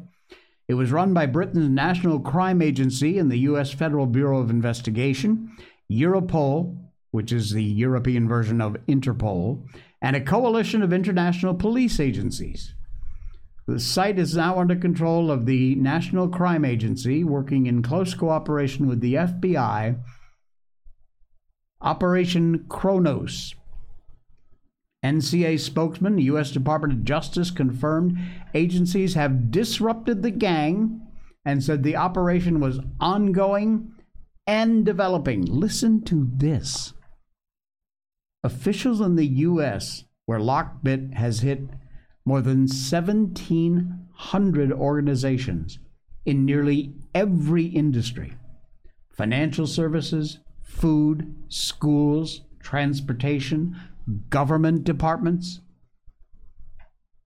It 0.66 0.74
was 0.74 0.90
run 0.90 1.12
by 1.12 1.26
Britain's 1.26 1.68
National 1.68 2.18
Crime 2.18 2.62
Agency 2.62 3.18
and 3.18 3.30
the 3.30 3.40
US 3.40 3.72
Federal 3.72 4.06
Bureau 4.06 4.40
of 4.40 4.50
Investigation, 4.50 5.54
Europol, 5.90 6.78
which 7.10 7.30
is 7.32 7.50
the 7.50 7.62
European 7.62 8.26
version 8.26 8.60
of 8.60 8.76
Interpol, 8.88 9.66
and 10.00 10.16
a 10.16 10.20
coalition 10.20 10.82
of 10.82 10.92
international 10.92 11.54
police 11.54 12.00
agencies. 12.00 12.74
The 13.66 13.80
site 13.80 14.18
is 14.18 14.36
now 14.36 14.58
under 14.58 14.76
control 14.76 15.30
of 15.30 15.46
the 15.46 15.74
National 15.76 16.28
Crime 16.28 16.64
Agency, 16.64 17.24
working 17.24 17.66
in 17.66 17.82
close 17.82 18.14
cooperation 18.14 18.86
with 18.86 19.00
the 19.00 19.14
FBI. 19.14 19.98
Operation 21.80 22.66
Cronos. 22.68 23.54
NCA 25.04 25.60
spokesman, 25.60 26.16
the 26.16 26.24
U.S. 26.24 26.50
Department 26.50 26.92
of 26.94 27.04
Justice, 27.04 27.50
confirmed 27.50 28.18
agencies 28.54 29.12
have 29.14 29.50
disrupted 29.50 30.22
the 30.22 30.30
gang 30.30 31.02
and 31.44 31.62
said 31.62 31.82
the 31.82 31.96
operation 31.96 32.58
was 32.58 32.80
ongoing 32.98 33.92
and 34.46 34.86
developing. 34.86 35.44
Listen 35.44 36.02
to 36.04 36.30
this. 36.34 36.94
Officials 38.42 39.02
in 39.02 39.16
the 39.16 39.26
U.S., 39.26 40.04
where 40.24 40.40
Lockbit 40.40 41.12
has 41.14 41.40
hit 41.40 41.60
more 42.24 42.40
than 42.40 42.60
1,700 42.60 44.72
organizations 44.72 45.78
in 46.24 46.46
nearly 46.46 46.94
every 47.14 47.66
industry 47.66 48.32
financial 49.10 49.66
services, 49.66 50.38
food, 50.62 51.34
schools, 51.48 52.40
transportation, 52.60 53.76
government 54.28 54.84
departments. 54.84 55.60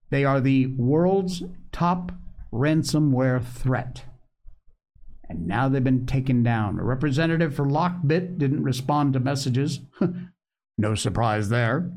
They 0.09 0.23
are 0.25 0.41
the 0.41 0.67
world's 0.67 1.43
top 1.71 2.11
ransomware 2.51 3.43
threat. 3.43 4.05
And 5.27 5.45
now 5.45 5.69
they've 5.69 5.83
been 5.83 6.07
taken 6.07 6.41
down. 6.41 6.79
A 6.79 6.83
representative 6.83 7.55
for 7.55 7.65
Lockbit 7.65 8.39
didn't 8.39 8.63
respond 8.63 9.13
to 9.13 9.19
messages. 9.19 9.81
No 10.79 10.95
surprise 10.95 11.49
there. 11.49 11.91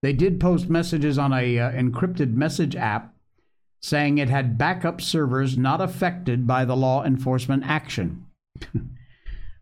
They 0.00 0.12
did 0.12 0.38
post 0.38 0.68
messages 0.68 1.18
on 1.18 1.32
a 1.32 1.58
uh, 1.58 1.72
encrypted 1.72 2.34
message 2.34 2.76
app 2.76 3.16
saying 3.80 4.18
it 4.18 4.28
had 4.28 4.56
backup 4.56 5.00
servers 5.00 5.58
not 5.58 5.80
affected 5.80 6.46
by 6.46 6.64
the 6.64 6.76
law 6.76 7.04
enforcement 7.04 7.64
action. 7.66 8.26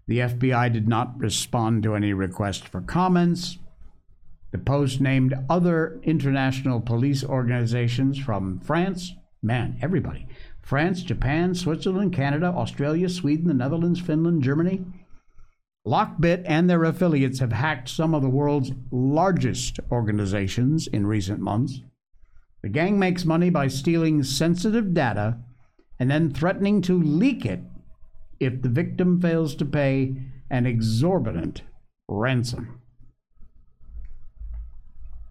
the 0.06 0.18
FBI 0.18 0.72
did 0.72 0.88
not 0.88 1.18
respond 1.18 1.82
to 1.82 1.94
any 1.94 2.12
request 2.12 2.68
for 2.68 2.80
comments. 2.80 3.58
The 4.52 4.58
post 4.58 5.00
named 5.00 5.34
other 5.48 6.00
international 6.02 6.80
police 6.80 7.24
organizations 7.24 8.18
from 8.18 8.60
France, 8.60 9.14
man, 9.42 9.78
everybody. 9.82 10.28
France, 10.62 11.02
Japan, 11.02 11.54
Switzerland, 11.54 12.12
Canada, 12.12 12.46
Australia, 12.46 13.08
Sweden, 13.08 13.48
the 13.48 13.54
Netherlands, 13.54 14.00
Finland, 14.00 14.42
Germany, 14.42 14.84
Lockbit 15.86 16.42
and 16.46 16.68
their 16.68 16.84
affiliates 16.84 17.40
have 17.40 17.52
hacked 17.52 17.90
some 17.90 18.14
of 18.14 18.22
the 18.22 18.30
world's 18.30 18.72
largest 18.90 19.78
organizations 19.92 20.86
in 20.86 21.06
recent 21.06 21.40
months. 21.40 21.82
The 22.62 22.70
gang 22.70 22.98
makes 22.98 23.26
money 23.26 23.50
by 23.50 23.68
stealing 23.68 24.22
sensitive 24.22 24.94
data 24.94 25.38
and 25.98 26.10
then 26.10 26.32
threatening 26.32 26.80
to 26.82 26.98
leak 26.98 27.44
it 27.44 27.60
if 28.40 28.62
the 28.62 28.68
victim 28.68 29.20
fails 29.20 29.54
to 29.56 29.64
pay 29.64 30.16
an 30.50 30.66
exorbitant 30.66 31.62
ransom. 32.08 32.80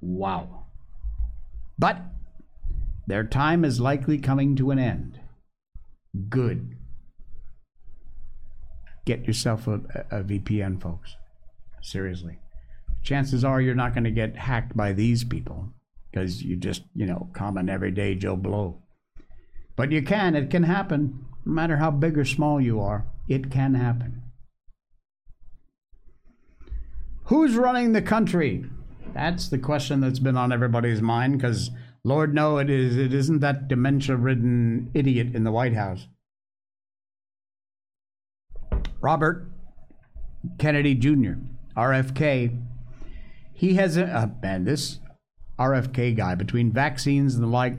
Wow. 0.02 0.66
But 1.78 2.02
their 3.08 3.24
time 3.24 3.64
is 3.66 3.80
likely 3.80 4.18
coming 4.18 4.56
to 4.56 4.72
an 4.72 4.80
end. 4.80 5.20
Good 6.30 6.78
get 9.06 9.26
yourself 9.26 9.68
a, 9.68 9.82
a 10.12 10.24
VPN, 10.24 10.82
folks. 10.82 11.16
Seriously. 11.82 12.40
Chances 13.04 13.44
are 13.44 13.60
you're 13.60 13.76
not 13.76 13.94
going 13.94 14.06
to 14.06 14.12
get 14.12 14.38
hacked 14.38 14.76
by 14.78 14.94
these 14.94 15.24
people 15.24 15.70
because 16.10 16.42
you 16.42 16.56
just, 16.56 16.84
you 16.96 17.06
know, 17.06 17.30
common 17.34 17.70
everyday 17.70 18.16
Joe 18.16 18.38
Blow. 18.38 18.82
But 19.76 19.92
you 19.92 20.02
can, 20.02 20.36
it 20.36 20.50
can 20.50 20.64
happen. 20.64 21.26
No 21.46 21.54
matter 21.54 21.78
how 21.78 21.92
big 21.92 22.18
or 22.18 22.26
small 22.26 22.60
you 22.62 22.80
are, 22.80 23.06
it 23.28 23.52
can 23.52 23.74
happen. 23.76 24.24
Who's 27.26 27.56
running 27.56 27.94
the 27.94 28.02
country? 28.02 28.66
That's 29.14 29.48
the 29.48 29.58
question 29.58 30.02
that's 30.02 30.20
been 30.20 30.38
on 30.38 30.52
everybody's 30.52 31.02
mind 31.02 31.38
because 31.38 31.72
Lord 32.04 32.34
no, 32.34 32.58
it 32.58 32.70
is 32.70 32.98
it 32.98 33.14
isn't 33.14 33.40
that 33.40 33.68
dementia-ridden 33.68 34.92
idiot 34.94 35.36
in 35.36 35.44
the 35.44 35.52
White 35.52 35.74
House. 35.74 36.08
Robert 39.02 39.50
Kennedy 40.58 40.96
Jr., 40.96 41.34
RFK, 41.76 42.62
he 43.54 43.74
has 43.76 43.98
a, 43.98 44.06
uh, 44.06 44.28
man, 44.42 44.66
this 44.66 45.00
RFK 45.60 46.16
guy, 46.16 46.36
between 46.36 46.72
vaccines 46.72 47.36
and 47.36 47.44
the 47.44 47.48
like, 47.48 47.78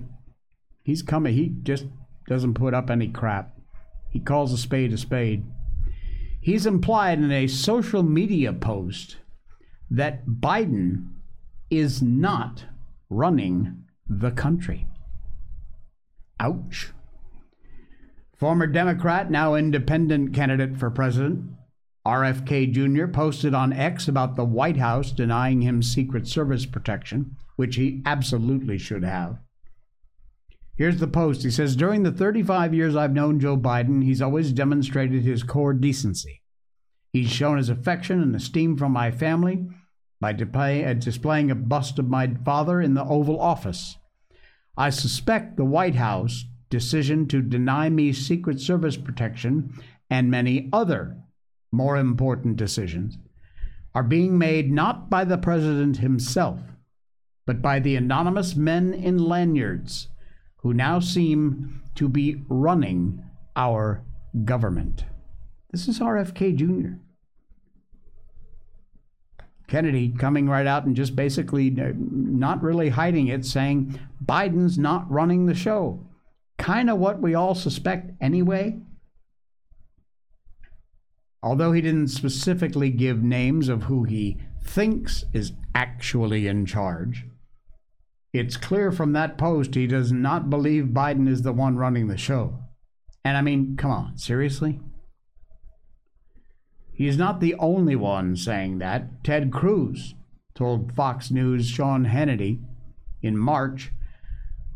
he's 0.82 1.02
coming. 1.02 1.34
He 1.34 1.54
just 1.62 1.86
doesn't 2.28 2.54
put 2.54 2.74
up 2.74 2.90
any 2.90 3.08
crap. 3.08 3.53
He 4.14 4.20
calls 4.20 4.52
a 4.52 4.56
spade 4.56 4.92
a 4.92 4.96
spade. 4.96 5.44
He's 6.40 6.66
implied 6.66 7.18
in 7.18 7.32
a 7.32 7.48
social 7.48 8.04
media 8.04 8.52
post 8.52 9.16
that 9.90 10.24
Biden 10.24 11.08
is 11.68 12.00
not 12.00 12.64
running 13.10 13.86
the 14.08 14.30
country. 14.30 14.86
Ouch. 16.38 16.92
Former 18.36 18.68
Democrat, 18.68 19.32
now 19.32 19.56
independent 19.56 20.32
candidate 20.32 20.76
for 20.76 20.90
president, 20.90 21.50
RFK 22.06 22.70
Jr., 22.70 23.08
posted 23.08 23.52
on 23.52 23.72
X 23.72 24.06
about 24.06 24.36
the 24.36 24.44
White 24.44 24.76
House 24.76 25.10
denying 25.10 25.62
him 25.62 25.82
Secret 25.82 26.28
Service 26.28 26.66
protection, 26.66 27.34
which 27.56 27.74
he 27.74 28.00
absolutely 28.06 28.78
should 28.78 29.02
have. 29.02 29.38
Here's 30.76 30.98
the 30.98 31.06
post. 31.06 31.44
He 31.44 31.50
says 31.50 31.76
During 31.76 32.02
the 32.02 32.10
35 32.10 32.74
years 32.74 32.96
I've 32.96 33.12
known 33.12 33.38
Joe 33.38 33.56
Biden, 33.56 34.02
he's 34.02 34.20
always 34.20 34.52
demonstrated 34.52 35.22
his 35.22 35.42
core 35.42 35.72
decency. 35.72 36.42
He's 37.12 37.30
shown 37.30 37.58
his 37.58 37.68
affection 37.68 38.20
and 38.20 38.34
esteem 38.34 38.76
for 38.76 38.88
my 38.88 39.12
family 39.12 39.68
by 40.20 40.32
uh, 40.32 40.94
displaying 40.94 41.50
a 41.50 41.54
bust 41.54 41.98
of 41.98 42.08
my 42.08 42.34
father 42.44 42.80
in 42.80 42.94
the 42.94 43.04
Oval 43.04 43.40
Office. 43.40 43.96
I 44.76 44.90
suspect 44.90 45.56
the 45.56 45.64
White 45.64 45.94
House 45.94 46.44
decision 46.70 47.28
to 47.28 47.40
deny 47.40 47.88
me 47.88 48.12
Secret 48.12 48.58
Service 48.58 48.96
protection 48.96 49.72
and 50.10 50.30
many 50.30 50.68
other 50.72 51.18
more 51.70 51.96
important 51.96 52.56
decisions 52.56 53.16
are 53.94 54.02
being 54.02 54.36
made 54.36 54.72
not 54.72 55.08
by 55.08 55.24
the 55.24 55.38
president 55.38 55.98
himself, 55.98 56.58
but 57.46 57.62
by 57.62 57.78
the 57.78 57.94
anonymous 57.94 58.56
men 58.56 58.92
in 58.92 59.18
lanyards 59.18 60.08
who 60.64 60.72
now 60.72 60.98
seem 60.98 61.82
to 61.94 62.08
be 62.08 62.42
running 62.48 63.22
our 63.54 64.02
government. 64.44 65.04
This 65.70 65.86
is 65.86 66.00
RFK 66.00 66.56
Jr. 66.56 66.94
Kennedy 69.68 70.08
coming 70.08 70.48
right 70.48 70.66
out 70.66 70.86
and 70.86 70.96
just 70.96 71.14
basically 71.14 71.68
uh, 71.78 71.92
not 71.96 72.62
really 72.62 72.88
hiding 72.88 73.28
it, 73.28 73.44
saying 73.44 74.00
Biden's 74.24 74.78
not 74.78 75.10
running 75.10 75.44
the 75.44 75.54
show. 75.54 76.06
Kind 76.58 76.88
of 76.88 76.98
what 76.98 77.20
we 77.20 77.34
all 77.34 77.54
suspect 77.54 78.12
anyway. 78.20 78.78
Although 81.42 81.72
he 81.72 81.82
didn't 81.82 82.08
specifically 82.08 82.88
give 82.88 83.22
names 83.22 83.68
of 83.68 83.82
who 83.82 84.04
he 84.04 84.38
thinks 84.62 85.26
is 85.34 85.52
actually 85.74 86.46
in 86.46 86.64
charge, 86.64 87.26
it's 88.34 88.56
clear 88.56 88.90
from 88.90 89.12
that 89.12 89.38
post 89.38 89.76
he 89.76 89.86
does 89.86 90.10
not 90.10 90.50
believe 90.50 90.86
Biden 90.86 91.28
is 91.28 91.42
the 91.42 91.52
one 91.52 91.76
running 91.76 92.08
the 92.08 92.18
show. 92.18 92.58
And 93.24 93.36
I 93.36 93.42
mean, 93.42 93.76
come 93.76 93.92
on, 93.92 94.18
seriously? 94.18 94.80
He's 96.92 97.16
not 97.16 97.40
the 97.40 97.54
only 97.54 97.94
one 97.94 98.34
saying 98.34 98.78
that. 98.78 99.22
Ted 99.22 99.52
Cruz 99.52 100.16
told 100.56 100.92
Fox 100.92 101.30
News' 101.30 101.68
Sean 101.68 102.06
Hannity 102.06 102.58
in 103.22 103.38
March. 103.38 103.92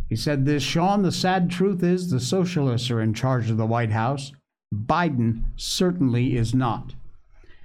He 0.09 0.15
said 0.15 0.45
this 0.45 0.63
Sean, 0.63 1.03
the 1.03 1.11
sad 1.11 1.51
truth 1.51 1.83
is 1.83 2.11
the 2.11 2.21
socialists 2.21 2.93
are 2.93 3.01
in 3.01 3.13
charge 3.13 3.51
of 3.51 3.57
the 3.57 3.67
White 3.67 3.91
House. 3.91 4.31
Biden 4.73 5.43
certainly 5.57 6.37
is 6.37 6.55
not. 6.55 6.95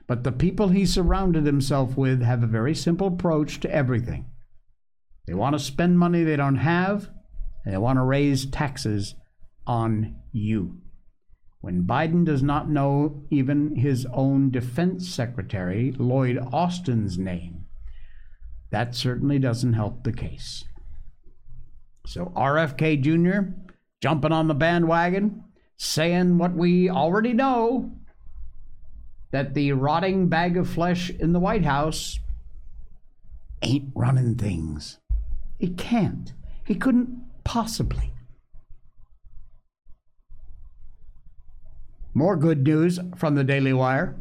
But 0.08 0.23
the 0.23 0.32
people 0.32 0.69
he 0.69 0.88
surrounded 0.88 1.45
himself 1.45 1.95
with 1.95 2.23
have 2.23 2.41
a 2.41 2.47
very 2.47 2.73
simple 2.73 3.08
approach 3.08 3.60
to 3.60 3.71
everything. 3.71 4.25
They 5.25 5.33
want 5.33 5.53
to 5.53 5.59
spend 5.59 5.97
money 5.97 6.23
they 6.23 6.36
don't 6.36 6.57
have, 6.57 7.09
and 7.63 7.73
they 7.73 7.77
want 7.77 7.97
to 7.97 8.03
raise 8.03 8.45
taxes 8.45 9.15
on 9.65 10.15
you. 10.31 10.81
When 11.62 11.83
Biden 11.83 12.25
does 12.25 12.43
not 12.43 12.69
know 12.69 13.23
even 13.29 13.77
his 13.77 14.05
own 14.12 14.51
defense 14.51 15.07
secretary, 15.07 15.93
Lloyd 15.97 16.38
Austin's 16.51 17.17
name, 17.17 17.65
that 18.69 18.95
certainly 18.95 19.39
doesn't 19.39 19.73
help 19.73 20.03
the 20.03 20.12
case. 20.12 20.65
So 22.05 22.33
RFK 22.36 23.01
Jr. 23.01 23.53
jumping 24.01 24.33
on 24.33 24.49
the 24.49 24.53
bandwagon, 24.53 25.45
saying 25.77 26.38
what 26.38 26.53
we 26.53 26.89
already 26.89 27.31
know 27.31 27.93
that 29.31 29.53
the 29.53 29.71
rotting 29.71 30.27
bag 30.27 30.57
of 30.57 30.69
flesh 30.69 31.09
in 31.12 31.31
the 31.31 31.39
White 31.39 31.63
House 31.63 32.19
ain't 33.62 33.89
running 33.95 34.36
things. 34.36 34.99
It 35.63 35.78
can't. 35.78 36.34
He 36.65 36.76
couldn't 36.76 37.23
possibly. 37.45 38.12
More 42.13 42.36
good 42.36 42.63
news 42.67 42.99
from 43.15 43.36
the 43.36 43.45
Daily 43.45 43.71
Wire. 43.71 44.13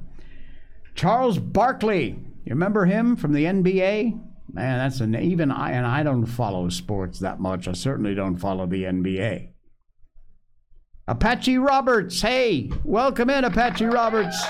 Charles 0.94 1.40
Barkley, 1.40 2.10
you 2.44 2.50
remember 2.50 2.84
him 2.84 3.16
from 3.16 3.32
the 3.32 3.46
NBA? 3.46 4.20
Man, 4.52 4.78
that's 4.78 5.00
an 5.00 5.16
even 5.16 5.50
I 5.50 5.72
and 5.72 5.84
I 5.84 6.04
don't 6.04 6.26
follow 6.26 6.68
sports 6.68 7.18
that 7.18 7.40
much. 7.40 7.66
I 7.66 7.72
certainly 7.72 8.14
don't 8.14 8.36
follow 8.36 8.64
the 8.64 8.84
NBA. 8.84 9.48
Apache 11.08 11.58
Roberts, 11.58 12.22
hey, 12.22 12.70
welcome 12.84 13.30
in, 13.30 13.42
Apache 13.42 13.86
Roberts. 13.86 14.40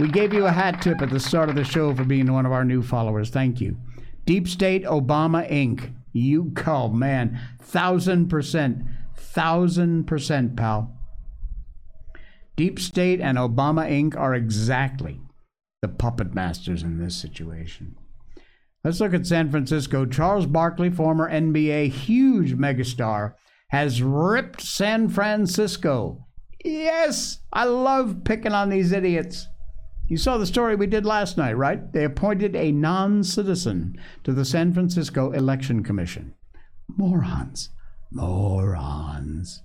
We 0.00 0.08
gave 0.08 0.34
you 0.34 0.46
a 0.46 0.50
hat 0.50 0.82
tip 0.82 1.02
at 1.02 1.10
the 1.10 1.20
start 1.20 1.50
of 1.50 1.54
the 1.54 1.62
show 1.62 1.94
for 1.94 2.02
being 2.02 2.32
one 2.32 2.46
of 2.46 2.52
our 2.52 2.64
new 2.64 2.82
followers. 2.82 3.30
Thank 3.30 3.60
you. 3.60 3.76
Deep 4.24 4.48
State 4.48 4.82
Obama 4.84 5.48
Inc. 5.48 5.92
You 6.12 6.52
call, 6.54 6.90
man, 6.90 7.40
thousand 7.60 8.28
percent, 8.28 8.82
thousand 9.16 10.06
percent, 10.06 10.56
pal. 10.56 10.96
Deep 12.56 12.78
State 12.78 13.20
and 13.20 13.38
Obama 13.38 13.88
Inc. 13.88 14.16
are 14.16 14.34
exactly 14.34 15.20
the 15.82 15.88
puppet 15.88 16.34
masters 16.34 16.82
in 16.82 16.98
this 16.98 17.16
situation. 17.16 17.96
Let's 18.84 19.00
look 19.00 19.14
at 19.14 19.26
San 19.26 19.50
Francisco. 19.50 20.06
Charles 20.06 20.46
Barkley, 20.46 20.90
former 20.90 21.30
NBA 21.30 21.90
huge 21.90 22.56
megastar, 22.56 23.34
has 23.68 24.02
ripped 24.02 24.60
San 24.60 25.08
Francisco. 25.08 26.26
Yes, 26.64 27.38
I 27.52 27.64
love 27.64 28.24
picking 28.24 28.52
on 28.52 28.68
these 28.68 28.92
idiots. 28.92 29.46
You 30.10 30.16
saw 30.16 30.38
the 30.38 30.46
story 30.46 30.74
we 30.74 30.88
did 30.88 31.06
last 31.06 31.38
night, 31.38 31.52
right? 31.52 31.92
They 31.92 32.02
appointed 32.02 32.56
a 32.56 32.72
non 32.72 33.22
citizen 33.22 33.96
to 34.24 34.32
the 34.32 34.44
San 34.44 34.74
Francisco 34.74 35.30
Election 35.30 35.84
Commission. 35.84 36.34
Morons. 36.88 37.68
Morons. 38.10 39.62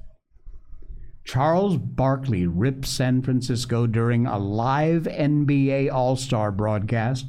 Charles 1.24 1.78
Barkley 1.78 2.46
ripped 2.46 2.86
San 2.86 3.24
Francisco 3.24 3.88
during 3.88 4.28
a 4.28 4.38
live 4.38 5.06
NBA 5.06 5.92
All 5.92 6.16
Star 6.16 6.52
broadcast. 6.52 7.26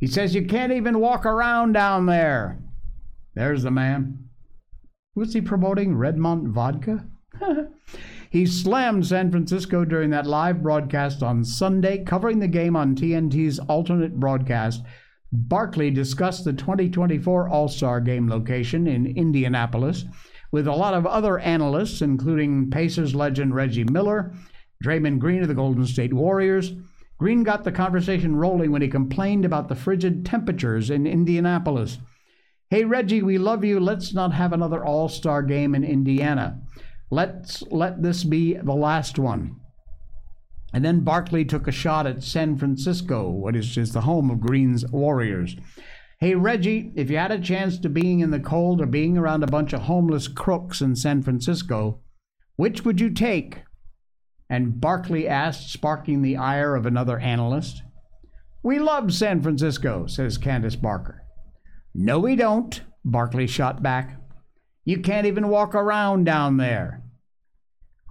He 0.00 0.08
says 0.08 0.34
you 0.34 0.44
can't 0.44 0.72
even 0.72 0.98
walk 0.98 1.24
around 1.24 1.74
down 1.74 2.06
there. 2.06 2.58
There's 3.36 3.62
the 3.62 3.70
man. 3.70 4.28
Was 5.14 5.34
he 5.34 5.40
promoting 5.40 5.94
Redmont 5.94 6.48
vodka? 6.48 7.06
he 8.32 8.46
slammed 8.46 9.06
San 9.06 9.30
Francisco 9.30 9.84
during 9.84 10.08
that 10.08 10.26
live 10.26 10.62
broadcast 10.62 11.22
on 11.22 11.44
Sunday, 11.44 12.02
covering 12.02 12.38
the 12.38 12.48
game 12.48 12.74
on 12.74 12.94
TNT's 12.94 13.58
alternate 13.58 14.18
broadcast. 14.18 14.82
Barkley 15.30 15.90
discussed 15.90 16.46
the 16.46 16.54
2024 16.54 17.50
All 17.50 17.68
Star 17.68 18.00
game 18.00 18.30
location 18.30 18.86
in 18.86 19.04
Indianapolis 19.04 20.06
with 20.50 20.66
a 20.66 20.72
lot 20.72 20.94
of 20.94 21.04
other 21.04 21.40
analysts, 21.40 22.00
including 22.00 22.70
Pacers 22.70 23.14
legend 23.14 23.54
Reggie 23.54 23.84
Miller, 23.84 24.32
Draymond 24.82 25.18
Green 25.18 25.42
of 25.42 25.48
the 25.48 25.54
Golden 25.54 25.86
State 25.86 26.14
Warriors. 26.14 26.72
Green 27.18 27.42
got 27.42 27.64
the 27.64 27.70
conversation 27.70 28.34
rolling 28.34 28.72
when 28.72 28.80
he 28.80 28.88
complained 28.88 29.44
about 29.44 29.68
the 29.68 29.76
frigid 29.76 30.24
temperatures 30.24 30.88
in 30.88 31.06
Indianapolis. 31.06 31.98
Hey, 32.70 32.84
Reggie, 32.84 33.22
we 33.22 33.36
love 33.36 33.62
you. 33.62 33.78
Let's 33.78 34.14
not 34.14 34.32
have 34.32 34.54
another 34.54 34.82
all 34.82 35.10
star 35.10 35.42
game 35.42 35.74
in 35.74 35.84
Indiana. 35.84 36.61
Let's 37.12 37.62
let 37.70 38.02
this 38.02 38.24
be 38.24 38.54
the 38.54 38.72
last 38.72 39.18
one. 39.18 39.56
And 40.72 40.82
then 40.82 41.00
Barkley 41.00 41.44
took 41.44 41.68
a 41.68 41.70
shot 41.70 42.06
at 42.06 42.22
San 42.22 42.56
Francisco, 42.56 43.28
what 43.28 43.54
is 43.54 43.66
just 43.66 43.92
the 43.92 44.00
home 44.00 44.30
of 44.30 44.40
Green's 44.40 44.90
Warriors. 44.90 45.54
Hey, 46.20 46.34
Reggie, 46.34 46.90
if 46.96 47.10
you 47.10 47.18
had 47.18 47.30
a 47.30 47.38
chance 47.38 47.78
to 47.80 47.90
being 47.90 48.20
in 48.20 48.30
the 48.30 48.40
cold 48.40 48.80
or 48.80 48.86
being 48.86 49.18
around 49.18 49.42
a 49.42 49.46
bunch 49.46 49.74
of 49.74 49.82
homeless 49.82 50.26
crooks 50.26 50.80
in 50.80 50.96
San 50.96 51.20
Francisco, 51.20 52.00
which 52.56 52.82
would 52.86 52.98
you 52.98 53.10
take? 53.10 53.58
And 54.48 54.80
Barkley 54.80 55.28
asked, 55.28 55.70
sparking 55.70 56.22
the 56.22 56.38
ire 56.38 56.74
of 56.74 56.86
another 56.86 57.18
analyst. 57.18 57.82
We 58.62 58.78
love 58.78 59.12
San 59.12 59.42
Francisco, 59.42 60.06
says 60.06 60.38
Candace 60.38 60.76
Parker. 60.76 61.22
No, 61.94 62.18
we 62.20 62.36
don't, 62.36 62.80
Barkley 63.04 63.46
shot 63.46 63.82
back. 63.82 64.18
You 64.86 65.00
can't 65.00 65.26
even 65.26 65.48
walk 65.48 65.74
around 65.74 66.24
down 66.24 66.56
there. 66.56 67.01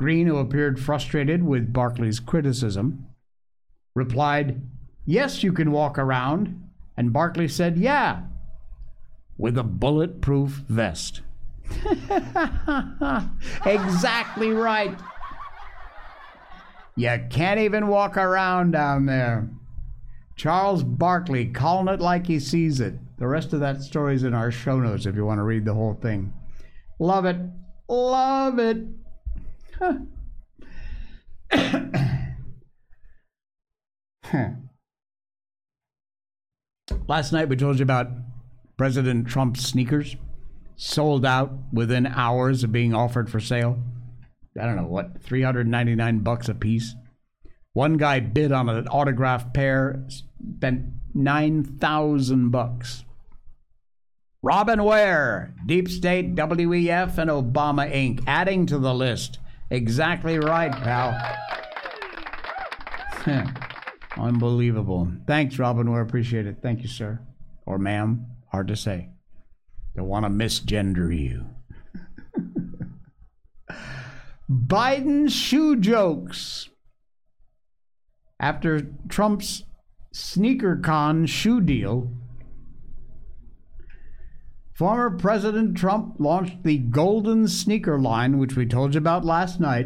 Green, 0.01 0.25
who 0.25 0.37
appeared 0.37 0.79
frustrated 0.79 1.43
with 1.43 1.71
Barkley's 1.71 2.19
criticism, 2.19 3.05
replied, 3.93 4.59
Yes, 5.05 5.43
you 5.43 5.53
can 5.53 5.71
walk 5.71 5.99
around. 5.99 6.69
And 6.97 7.13
Barkley 7.13 7.47
said, 7.47 7.77
Yeah, 7.77 8.23
with 9.37 9.59
a 9.59 9.63
bulletproof 9.63 10.63
vest. 10.67 11.21
exactly 13.63 14.49
right. 14.49 14.97
You 16.95 17.19
can't 17.29 17.59
even 17.59 17.87
walk 17.87 18.17
around 18.17 18.71
down 18.71 19.05
there. 19.05 19.51
Charles 20.35 20.83
Barkley 20.83 21.45
calling 21.45 21.93
it 21.93 22.01
like 22.01 22.25
he 22.25 22.39
sees 22.39 22.79
it. 22.81 22.95
The 23.19 23.27
rest 23.27 23.53
of 23.53 23.59
that 23.59 23.83
story's 23.83 24.23
in 24.23 24.33
our 24.33 24.49
show 24.49 24.79
notes 24.79 25.05
if 25.05 25.15
you 25.15 25.27
want 25.27 25.37
to 25.37 25.43
read 25.43 25.65
the 25.65 25.75
whole 25.75 25.93
thing. 25.93 26.33
Love 26.97 27.25
it. 27.25 27.37
Love 27.87 28.57
it. 28.57 28.79
Last 37.07 37.31
night 37.31 37.49
we 37.49 37.55
told 37.55 37.79
you 37.79 37.83
about 37.83 38.09
President 38.77 39.27
Trump's 39.27 39.65
sneakers 39.65 40.15
sold 40.75 41.25
out 41.25 41.51
within 41.73 42.05
hours 42.05 42.63
of 42.63 42.71
being 42.71 42.93
offered 42.93 43.29
for 43.29 43.39
sale. 43.39 43.81
I 44.59 44.65
don't 44.65 44.75
know 44.75 44.85
what, 44.85 45.23
399 45.23 46.19
bucks 46.19 46.47
a 46.49 46.53
piece. 46.53 46.95
One 47.73 47.97
guy 47.97 48.19
bid 48.19 48.51
on 48.51 48.69
an 48.69 48.87
autographed 48.87 49.53
pair, 49.53 50.05
spent 50.09 50.85
9,000 51.13 52.49
bucks. 52.49 53.03
Robin 54.43 54.83
Ware, 54.83 55.53
Deep 55.65 55.87
State, 55.87 56.35
WEF, 56.35 57.17
and 57.17 57.29
Obama 57.29 57.91
Inc. 57.91 58.23
adding 58.27 58.65
to 58.65 58.77
the 58.77 58.93
list. 58.93 59.37
Exactly 59.71 60.37
right, 60.37 60.71
pal. 60.71 61.17
Unbelievable. 64.17 65.09
Thanks, 65.25 65.57
Robin 65.57 65.89
We 65.91 65.99
Appreciate 65.99 66.45
it. 66.45 66.57
Thank 66.61 66.81
you, 66.81 66.89
sir. 66.89 67.21
Or 67.65 67.77
ma'am. 67.77 68.25
Hard 68.51 68.67
to 68.67 68.75
say. 68.75 69.09
Don't 69.95 70.07
want 70.07 70.25
to 70.25 70.29
misgender 70.29 71.17
you. 71.17 71.45
Biden's 74.51 75.33
shoe 75.33 75.77
jokes. 75.77 76.69
After 78.41 78.81
Trump's 79.07 79.63
SneakerCon 80.13 81.29
shoe 81.29 81.61
deal, 81.61 82.11
former 84.81 85.11
President 85.11 85.77
Trump 85.77 86.15
launched 86.17 86.63
the 86.63 86.79
Golden 86.79 87.47
Sneaker 87.47 87.99
line, 87.99 88.39
which 88.39 88.55
we 88.55 88.65
told 88.65 88.95
you 88.95 88.97
about 88.97 89.23
last 89.23 89.59
night, 89.59 89.85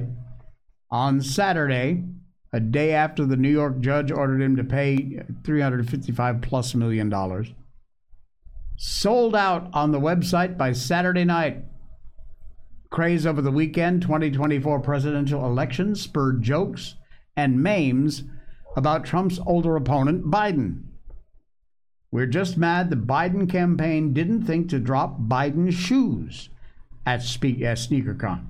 on 0.89 1.19
Saturday, 1.19 2.05
a 2.53 2.61
day 2.61 2.93
after 2.93 3.25
the 3.25 3.35
New 3.35 3.49
York 3.49 3.81
judge 3.81 4.09
ordered 4.09 4.41
him 4.41 4.55
to 4.55 4.63
pay 4.63 5.19
355 5.43 6.39
plus 6.39 6.73
million 6.75 7.09
dollars. 7.09 7.49
Sold 8.77 9.35
out 9.35 9.69
on 9.73 9.91
the 9.91 9.99
website 9.99 10.57
by 10.57 10.71
Saturday 10.71 11.25
night. 11.25 11.65
Craze 12.89 13.25
over 13.25 13.41
the 13.41 13.51
weekend, 13.51 14.01
2024 14.01 14.79
presidential 14.79 15.45
election 15.45 15.93
spurred 15.95 16.41
jokes 16.41 16.95
and 17.35 17.61
memes 17.61 18.23
about 18.77 19.03
Trump's 19.03 19.41
older 19.45 19.75
opponent, 19.75 20.31
Biden. 20.31 20.84
We're 22.15 22.27
just 22.27 22.55
mad 22.55 22.89
the 22.89 22.95
Biden 22.95 23.49
campaign 23.49 24.13
didn't 24.13 24.45
think 24.45 24.69
to 24.69 24.79
drop 24.79 25.19
Biden's 25.19 25.75
shoes 25.75 26.47
at, 27.05 27.21
Spe- 27.21 27.61
at 27.61 27.75
SneakerCon. 27.75 28.45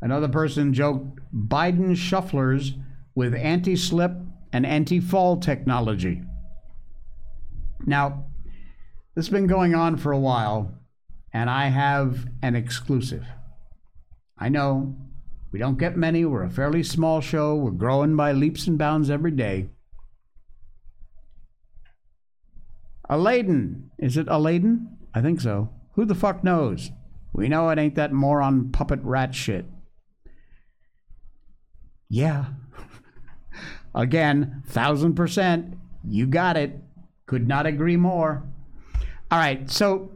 Another 0.00 0.28
person 0.28 0.72
joked 0.72 1.18
Biden 1.34 1.96
shufflers 1.96 2.80
with 3.16 3.34
anti 3.34 3.74
slip 3.74 4.12
and 4.52 4.64
anti 4.64 5.00
fall 5.00 5.38
technology. 5.38 6.22
Now, 7.84 8.26
this 9.16 9.26
has 9.26 9.32
been 9.32 9.48
going 9.48 9.74
on 9.74 9.96
for 9.96 10.12
a 10.12 10.20
while, 10.20 10.78
and 11.32 11.50
I 11.50 11.70
have 11.70 12.24
an 12.40 12.54
exclusive. 12.54 13.26
I 14.38 14.48
know 14.48 14.94
we 15.50 15.58
don't 15.58 15.76
get 15.76 15.96
many. 15.96 16.24
We're 16.24 16.44
a 16.44 16.50
fairly 16.50 16.84
small 16.84 17.20
show. 17.20 17.56
We're 17.56 17.72
growing 17.72 18.14
by 18.14 18.30
leaps 18.30 18.68
and 18.68 18.78
bounds 18.78 19.10
every 19.10 19.32
day. 19.32 19.70
Aladdin. 23.08 23.90
Is 23.98 24.16
it 24.16 24.28
Aladdin? 24.28 24.96
I 25.14 25.20
think 25.20 25.40
so. 25.40 25.70
Who 25.94 26.04
the 26.04 26.14
fuck 26.14 26.44
knows? 26.44 26.90
We 27.32 27.48
know 27.48 27.68
it 27.70 27.78
ain't 27.78 27.94
that 27.96 28.12
moron 28.12 28.70
puppet 28.70 29.00
rat 29.02 29.34
shit. 29.34 29.66
Yeah. 32.08 32.46
Again, 33.94 34.62
thousand 34.66 35.14
percent. 35.14 35.76
You 36.04 36.26
got 36.26 36.56
it. 36.56 36.80
Could 37.26 37.46
not 37.46 37.66
agree 37.66 37.96
more. 37.96 38.44
All 39.30 39.38
right, 39.38 39.70
so 39.70 40.10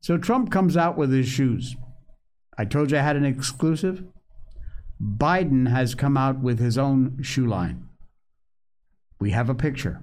so 0.00 0.16
Trump 0.16 0.50
comes 0.50 0.76
out 0.76 0.96
with 0.96 1.12
his 1.12 1.28
shoes. 1.28 1.76
I 2.56 2.64
told 2.64 2.90
you 2.90 2.98
I 2.98 3.02
had 3.02 3.16
an 3.16 3.24
exclusive. 3.24 4.04
Biden 5.02 5.68
has 5.68 5.94
come 5.94 6.16
out 6.16 6.40
with 6.40 6.58
his 6.58 6.78
own 6.78 7.22
shoe 7.22 7.46
line. 7.46 7.88
We 9.20 9.30
have 9.32 9.48
a 9.48 9.54
picture. 9.54 10.02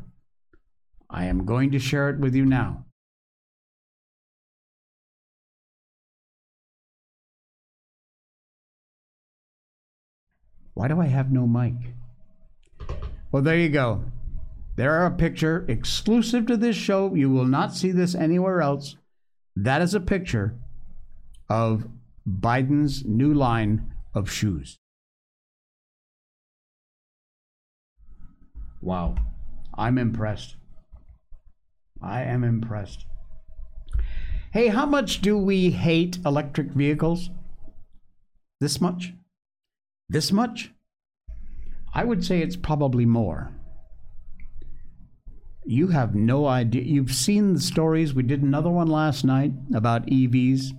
I 1.10 1.26
am 1.26 1.46
going 1.46 1.72
to 1.72 1.80
share 1.80 2.10
it 2.10 2.20
with 2.20 2.36
you 2.36 2.46
now. 2.46 2.86
Why 10.74 10.90
do 10.90 11.00
I 11.00 11.08
have 11.08 11.32
no 11.32 11.48
mic? 11.48 11.74
Well, 13.32 13.42
there 13.42 13.58
you 13.58 13.70
go. 13.70 14.04
There 14.76 14.94
are 14.94 15.06
a 15.06 15.12
picture 15.12 15.66
exclusive 15.70 16.48
to 16.48 16.58
this 16.58 16.76
show. 16.76 17.16
You 17.16 17.30
will 17.30 17.46
not 17.46 17.74
see 17.74 17.92
this 17.92 18.14
anywhere 18.14 18.62
else. 18.62 18.98
That 19.56 19.82
is 19.82 19.94
a 19.94 20.02
picture 20.02 20.56
of 21.50 21.88
Biden's 22.28 23.06
new 23.06 23.34
line 23.34 23.94
of 24.14 24.30
shoes. 24.30 24.78
Wow. 28.82 29.16
I'm 29.78 29.98
impressed. 29.98 30.58
I 32.06 32.24
am 32.24 32.44
impressed. 32.44 33.06
Hey, 34.52 34.68
how 34.68 34.86
much 34.86 35.22
do 35.22 35.38
we 35.38 35.72
hate 35.72 36.20
electric 36.26 36.72
vehicles? 36.72 37.30
This 38.62 38.80
much? 38.80 39.14
This 40.08 40.32
much? 40.32 40.72
I 41.94 42.04
would 42.04 42.24
say 42.24 42.42
it's 42.42 42.56
probably 42.56 43.06
more. 43.06 43.52
You 45.66 45.88
have 45.88 46.14
no 46.14 46.46
idea. 46.46 46.84
You've 46.84 47.14
seen 47.14 47.54
the 47.54 47.60
stories. 47.60 48.14
We 48.14 48.24
did 48.24 48.44
another 48.44 48.70
one 48.70 48.88
last 48.88 49.26
night 49.26 49.52
about 49.74 50.06
EVs 50.06 50.72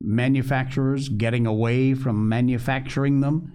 manufacturers 0.00 1.08
getting 1.08 1.46
away 1.46 1.94
from 1.94 2.28
manufacturing 2.28 3.20
them. 3.20 3.52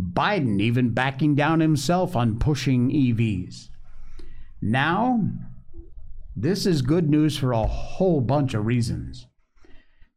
Biden 0.00 0.60
even 0.60 0.90
backing 0.90 1.34
down 1.34 1.60
himself 1.60 2.16
on 2.16 2.38
pushing 2.38 2.90
EVs. 2.90 3.68
Now, 4.60 5.20
this 6.36 6.66
is 6.66 6.82
good 6.82 7.08
news 7.08 7.36
for 7.36 7.52
a 7.52 7.66
whole 7.66 8.20
bunch 8.20 8.54
of 8.54 8.66
reasons. 8.66 9.26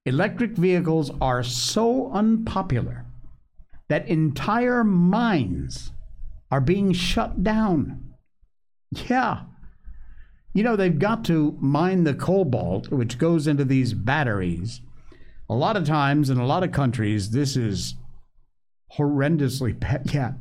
Electric 0.05 0.51
vehicles 0.51 1.11
are 1.21 1.43
so 1.43 2.11
unpopular 2.11 3.05
that 3.87 4.07
entire 4.07 4.83
mines 4.83 5.91
are 6.51 6.61
being 6.61 6.91
shut 6.93 7.43
down. 7.43 8.13
Yeah. 9.07 9.41
You 10.53 10.63
know, 10.63 10.75
they've 10.75 10.97
got 10.99 11.23
to 11.25 11.57
mine 11.59 12.03
the 12.03 12.13
cobalt, 12.13 12.91
which 12.91 13.17
goes 13.17 13.47
into 13.47 13.63
these 13.65 13.93
batteries 13.93 14.81
a 15.49 15.55
lot 15.55 15.75
of 15.75 15.85
times 15.85 16.29
in 16.29 16.37
a 16.37 16.45
lot 16.45 16.63
of 16.63 16.71
countries, 16.71 17.31
this 17.31 17.57
is 17.57 17.95
horrendously 18.97 19.77
bad. 19.77 20.11
Yeah. 20.13 20.33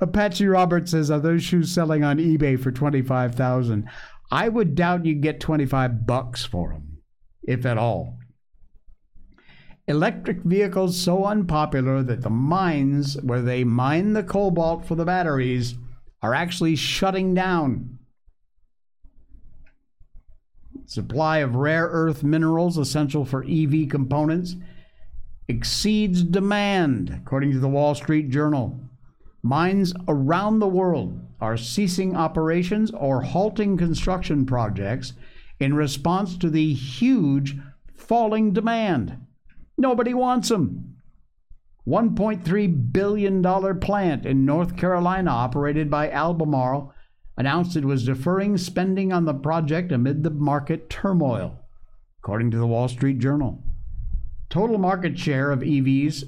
Apache 0.00 0.46
Roberts 0.46 0.90
says, 0.90 1.10
Are 1.10 1.18
those 1.18 1.42
shoes 1.42 1.72
selling 1.72 2.04
on 2.04 2.18
eBay 2.18 2.60
for 2.60 2.70
25000 2.70 3.88
I 4.30 4.48
would 4.48 4.74
doubt 4.74 5.06
you 5.06 5.14
get 5.14 5.40
25 5.40 6.06
bucks 6.06 6.44
for 6.44 6.70
them, 6.70 6.98
if 7.42 7.64
at 7.66 7.78
all. 7.78 8.18
Electric 9.86 10.42
vehicles 10.42 10.98
so 10.98 11.24
unpopular 11.26 12.02
that 12.02 12.22
the 12.22 12.30
mines 12.30 13.20
where 13.20 13.42
they 13.42 13.64
mine 13.64 14.14
the 14.14 14.22
cobalt 14.22 14.86
for 14.86 14.94
the 14.94 15.04
batteries 15.04 15.74
are 16.22 16.32
actually 16.32 16.74
shutting 16.74 17.34
down. 17.34 17.98
Supply 20.86 21.38
of 21.38 21.54
rare 21.54 21.86
earth 21.90 22.22
minerals 22.22 22.78
essential 22.78 23.24
for 23.24 23.44
EV 23.44 23.88
components 23.90 24.56
exceeds 25.48 26.22
demand, 26.22 27.20
according 27.22 27.52
to 27.52 27.58
the 27.58 27.68
Wall 27.68 27.94
Street 27.94 28.30
Journal. 28.30 28.80
Mines 29.46 29.92
around 30.08 30.58
the 30.58 30.66
world 30.66 31.20
are 31.38 31.58
ceasing 31.58 32.16
operations 32.16 32.90
or 32.92 33.20
halting 33.20 33.76
construction 33.76 34.46
projects 34.46 35.12
in 35.60 35.74
response 35.74 36.38
to 36.38 36.48
the 36.48 36.72
huge 36.72 37.54
falling 37.94 38.54
demand. 38.54 39.18
Nobody 39.76 40.14
wants 40.14 40.48
them. 40.48 40.96
$1.3 41.86 42.92
billion 42.92 43.80
plant 43.80 44.24
in 44.24 44.46
North 44.46 44.78
Carolina, 44.78 45.30
operated 45.30 45.90
by 45.90 46.10
Albemarle, 46.10 46.94
announced 47.36 47.76
it 47.76 47.84
was 47.84 48.06
deferring 48.06 48.56
spending 48.56 49.12
on 49.12 49.26
the 49.26 49.34
project 49.34 49.92
amid 49.92 50.22
the 50.22 50.30
market 50.30 50.88
turmoil, 50.88 51.60
according 52.22 52.50
to 52.50 52.56
the 52.56 52.66
Wall 52.66 52.88
Street 52.88 53.18
Journal. 53.18 53.62
Total 54.48 54.78
market 54.78 55.18
share 55.18 55.50
of 55.50 55.60
EVs 55.60 56.24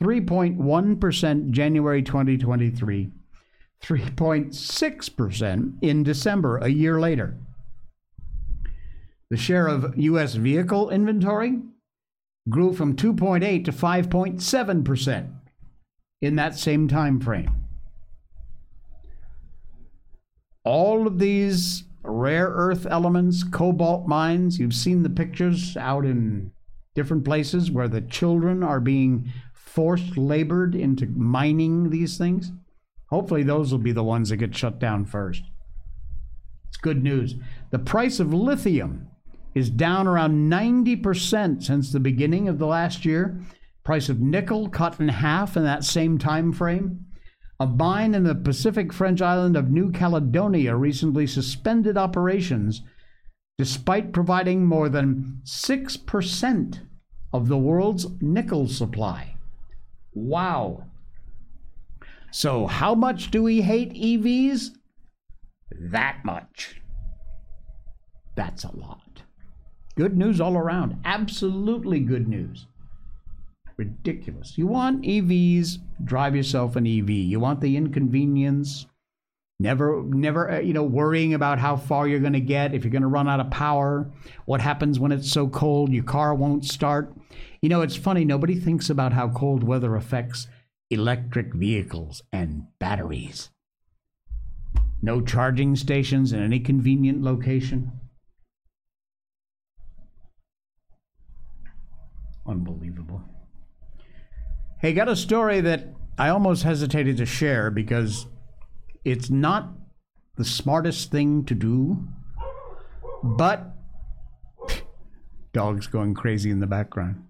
3.1% 0.00 1.50
January 1.50 2.02
2023, 2.02 3.10
3.6% 3.82 5.72
in 5.82 6.02
December, 6.02 6.58
a 6.58 6.68
year 6.68 7.00
later. 7.00 7.36
The 9.30 9.36
share 9.36 9.66
of 9.66 9.96
U.S. 9.96 10.34
vehicle 10.34 10.90
inventory 10.90 11.58
grew 12.48 12.72
from 12.72 12.96
2.8 12.96 13.64
to 13.64 13.72
5.7% 13.72 15.30
in 16.20 16.36
that 16.36 16.58
same 16.58 16.88
time 16.88 17.20
frame 17.20 17.62
all 20.64 21.06
of 21.06 21.18
these 21.18 21.84
rare 22.04 22.48
earth 22.48 22.86
elements, 22.86 23.44
cobalt 23.44 24.06
mines, 24.06 24.58
you've 24.58 24.74
seen 24.74 25.02
the 25.02 25.10
pictures 25.10 25.76
out 25.76 26.04
in 26.04 26.52
different 26.94 27.24
places 27.24 27.70
where 27.70 27.88
the 27.88 28.00
children 28.00 28.62
are 28.62 28.80
being 28.80 29.32
forced 29.64 30.16
labored 30.16 30.74
into 30.74 31.06
mining 31.06 31.90
these 31.90 32.18
things. 32.18 32.52
Hopefully, 33.10 33.42
those 33.42 33.72
will 33.72 33.78
be 33.78 33.92
the 33.92 34.04
ones 34.04 34.28
that 34.28 34.36
get 34.38 34.56
shut 34.56 34.78
down 34.78 35.04
first. 35.04 35.42
It's 36.68 36.76
good 36.76 37.02
news. 37.02 37.34
The 37.70 37.78
price 37.78 38.20
of 38.20 38.32
lithium 38.32 39.08
is 39.54 39.70
down 39.70 40.06
around 40.06 40.50
90% 40.50 41.62
since 41.62 41.92
the 41.92 42.00
beginning 42.00 42.48
of 42.48 42.58
the 42.58 42.66
last 42.66 43.04
year. 43.04 43.40
Price 43.84 44.08
of 44.08 44.20
nickel 44.20 44.68
cut 44.68 44.98
in 45.00 45.08
half 45.08 45.56
in 45.56 45.64
that 45.64 45.84
same 45.84 46.18
time 46.18 46.52
frame. 46.52 47.06
A 47.60 47.66
mine 47.66 48.14
in 48.14 48.24
the 48.24 48.34
Pacific 48.34 48.92
French 48.92 49.20
island 49.20 49.56
of 49.56 49.70
New 49.70 49.92
Caledonia 49.92 50.74
recently 50.74 51.26
suspended 51.26 51.96
operations 51.96 52.82
despite 53.58 54.12
providing 54.12 54.64
more 54.64 54.88
than 54.88 55.40
6% 55.44 56.80
of 57.32 57.48
the 57.48 57.58
world's 57.58 58.06
nickel 58.20 58.66
supply. 58.66 59.36
Wow. 60.14 60.84
So, 62.30 62.66
how 62.66 62.94
much 62.94 63.30
do 63.30 63.42
we 63.42 63.60
hate 63.60 63.92
EVs? 63.92 64.70
That 65.70 66.24
much. 66.24 66.80
That's 68.36 68.64
a 68.64 68.74
lot. 68.76 69.22
Good 69.96 70.16
news 70.16 70.40
all 70.40 70.56
around. 70.56 70.96
Absolutely 71.04 72.00
good 72.00 72.28
news. 72.28 72.66
Ridiculous. 73.76 74.56
You 74.56 74.66
want 74.66 75.02
EVs, 75.02 75.78
drive 76.04 76.34
yourself 76.34 76.76
an 76.76 76.86
EV. 76.86 77.10
You 77.10 77.40
want 77.40 77.60
the 77.60 77.76
inconvenience, 77.76 78.86
never 79.62 80.02
never 80.02 80.50
uh, 80.50 80.58
you 80.58 80.74
know 80.74 80.82
worrying 80.82 81.32
about 81.32 81.58
how 81.58 81.76
far 81.76 82.06
you're 82.06 82.20
going 82.20 82.32
to 82.32 82.40
get 82.40 82.74
if 82.74 82.84
you're 82.84 82.90
going 82.90 83.02
to 83.02 83.08
run 83.08 83.28
out 83.28 83.40
of 83.40 83.50
power 83.50 84.10
what 84.44 84.60
happens 84.60 84.98
when 84.98 85.12
it's 85.12 85.30
so 85.30 85.48
cold 85.48 85.92
your 85.92 86.04
car 86.04 86.34
won't 86.34 86.64
start. 86.64 87.14
You 87.62 87.68
know 87.68 87.80
it's 87.80 87.96
funny 87.96 88.24
nobody 88.24 88.56
thinks 88.56 88.90
about 88.90 89.12
how 89.12 89.28
cold 89.28 89.62
weather 89.62 89.94
affects 89.94 90.48
electric 90.90 91.54
vehicles 91.54 92.22
and 92.32 92.66
batteries. 92.78 93.50
No 95.00 95.20
charging 95.20 95.74
stations 95.76 96.32
in 96.32 96.42
any 96.42 96.60
convenient 96.60 97.22
location. 97.22 97.92
Unbelievable. 102.46 103.22
Hey 104.80 104.92
got 104.92 105.08
a 105.08 105.14
story 105.14 105.60
that 105.60 105.94
i 106.18 106.28
almost 106.28 106.64
hesitated 106.64 107.16
to 107.16 107.24
share 107.24 107.70
because 107.70 108.26
it's 109.04 109.30
not 109.30 109.70
the 110.36 110.44
smartest 110.44 111.10
thing 111.10 111.44
to 111.44 111.54
do, 111.54 112.08
but 113.22 113.74
dogs 115.52 115.86
going 115.86 116.14
crazy 116.14 116.50
in 116.50 116.60
the 116.60 116.66
background. 116.66 117.24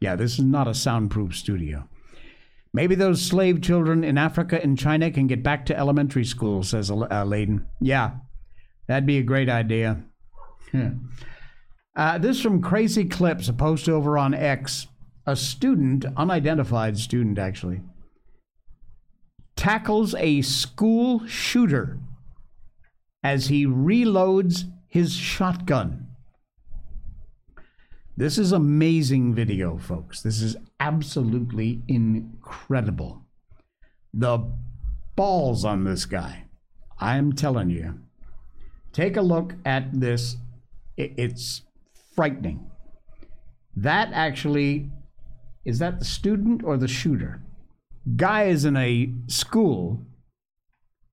Yeah, 0.00 0.16
this 0.16 0.34
is 0.34 0.44
not 0.44 0.68
a 0.68 0.74
soundproof 0.74 1.34
studio. 1.34 1.88
Maybe 2.72 2.94
those 2.94 3.22
slave 3.22 3.62
children 3.62 4.04
in 4.04 4.18
Africa 4.18 4.62
and 4.62 4.78
China 4.78 5.10
can 5.10 5.26
get 5.26 5.42
back 5.42 5.64
to 5.66 5.76
elementary 5.76 6.24
school, 6.24 6.62
says 6.62 6.90
uh, 6.90 6.94
Layden. 6.94 7.64
Yeah, 7.80 8.16
that'd 8.86 9.06
be 9.06 9.18
a 9.18 9.22
great 9.22 9.48
idea. 9.48 10.04
uh, 11.96 12.18
this 12.18 12.40
from 12.40 12.60
Crazy 12.60 13.06
Clips, 13.06 13.48
a 13.48 13.54
post 13.54 13.88
over 13.88 14.18
on 14.18 14.34
X. 14.34 14.88
A 15.28 15.34
student, 15.34 16.04
unidentified 16.16 16.96
student 16.98 17.36
actually, 17.36 17.80
tackles 19.56 20.14
a 20.14 20.42
school 20.42 21.26
shooter 21.26 21.98
as 23.22 23.48
he 23.48 23.66
reloads 23.66 24.70
his 24.86 25.12
shotgun. 25.12 26.06
This 28.16 28.38
is 28.38 28.52
amazing 28.52 29.34
video, 29.34 29.76
folks. 29.76 30.22
This 30.22 30.40
is 30.40 30.56
absolutely 30.80 31.82
incredible. 31.88 33.22
The 34.14 34.38
balls 35.16 35.64
on 35.64 35.84
this 35.84 36.06
guy. 36.06 36.44
I 36.98 37.16
am 37.16 37.32
telling 37.32 37.68
you. 37.68 37.98
Take 38.92 39.16
a 39.16 39.22
look 39.22 39.54
at 39.66 40.00
this. 40.00 40.36
It's 40.96 41.62
frightening. 42.14 42.70
That 43.74 44.10
actually, 44.12 44.90
is 45.66 45.78
that 45.80 45.98
the 45.98 46.06
student 46.06 46.64
or 46.64 46.78
the 46.78 46.88
shooter? 46.88 47.42
Guy 48.14 48.44
is 48.44 48.64
in 48.64 48.76
a 48.76 49.10
school 49.26 50.00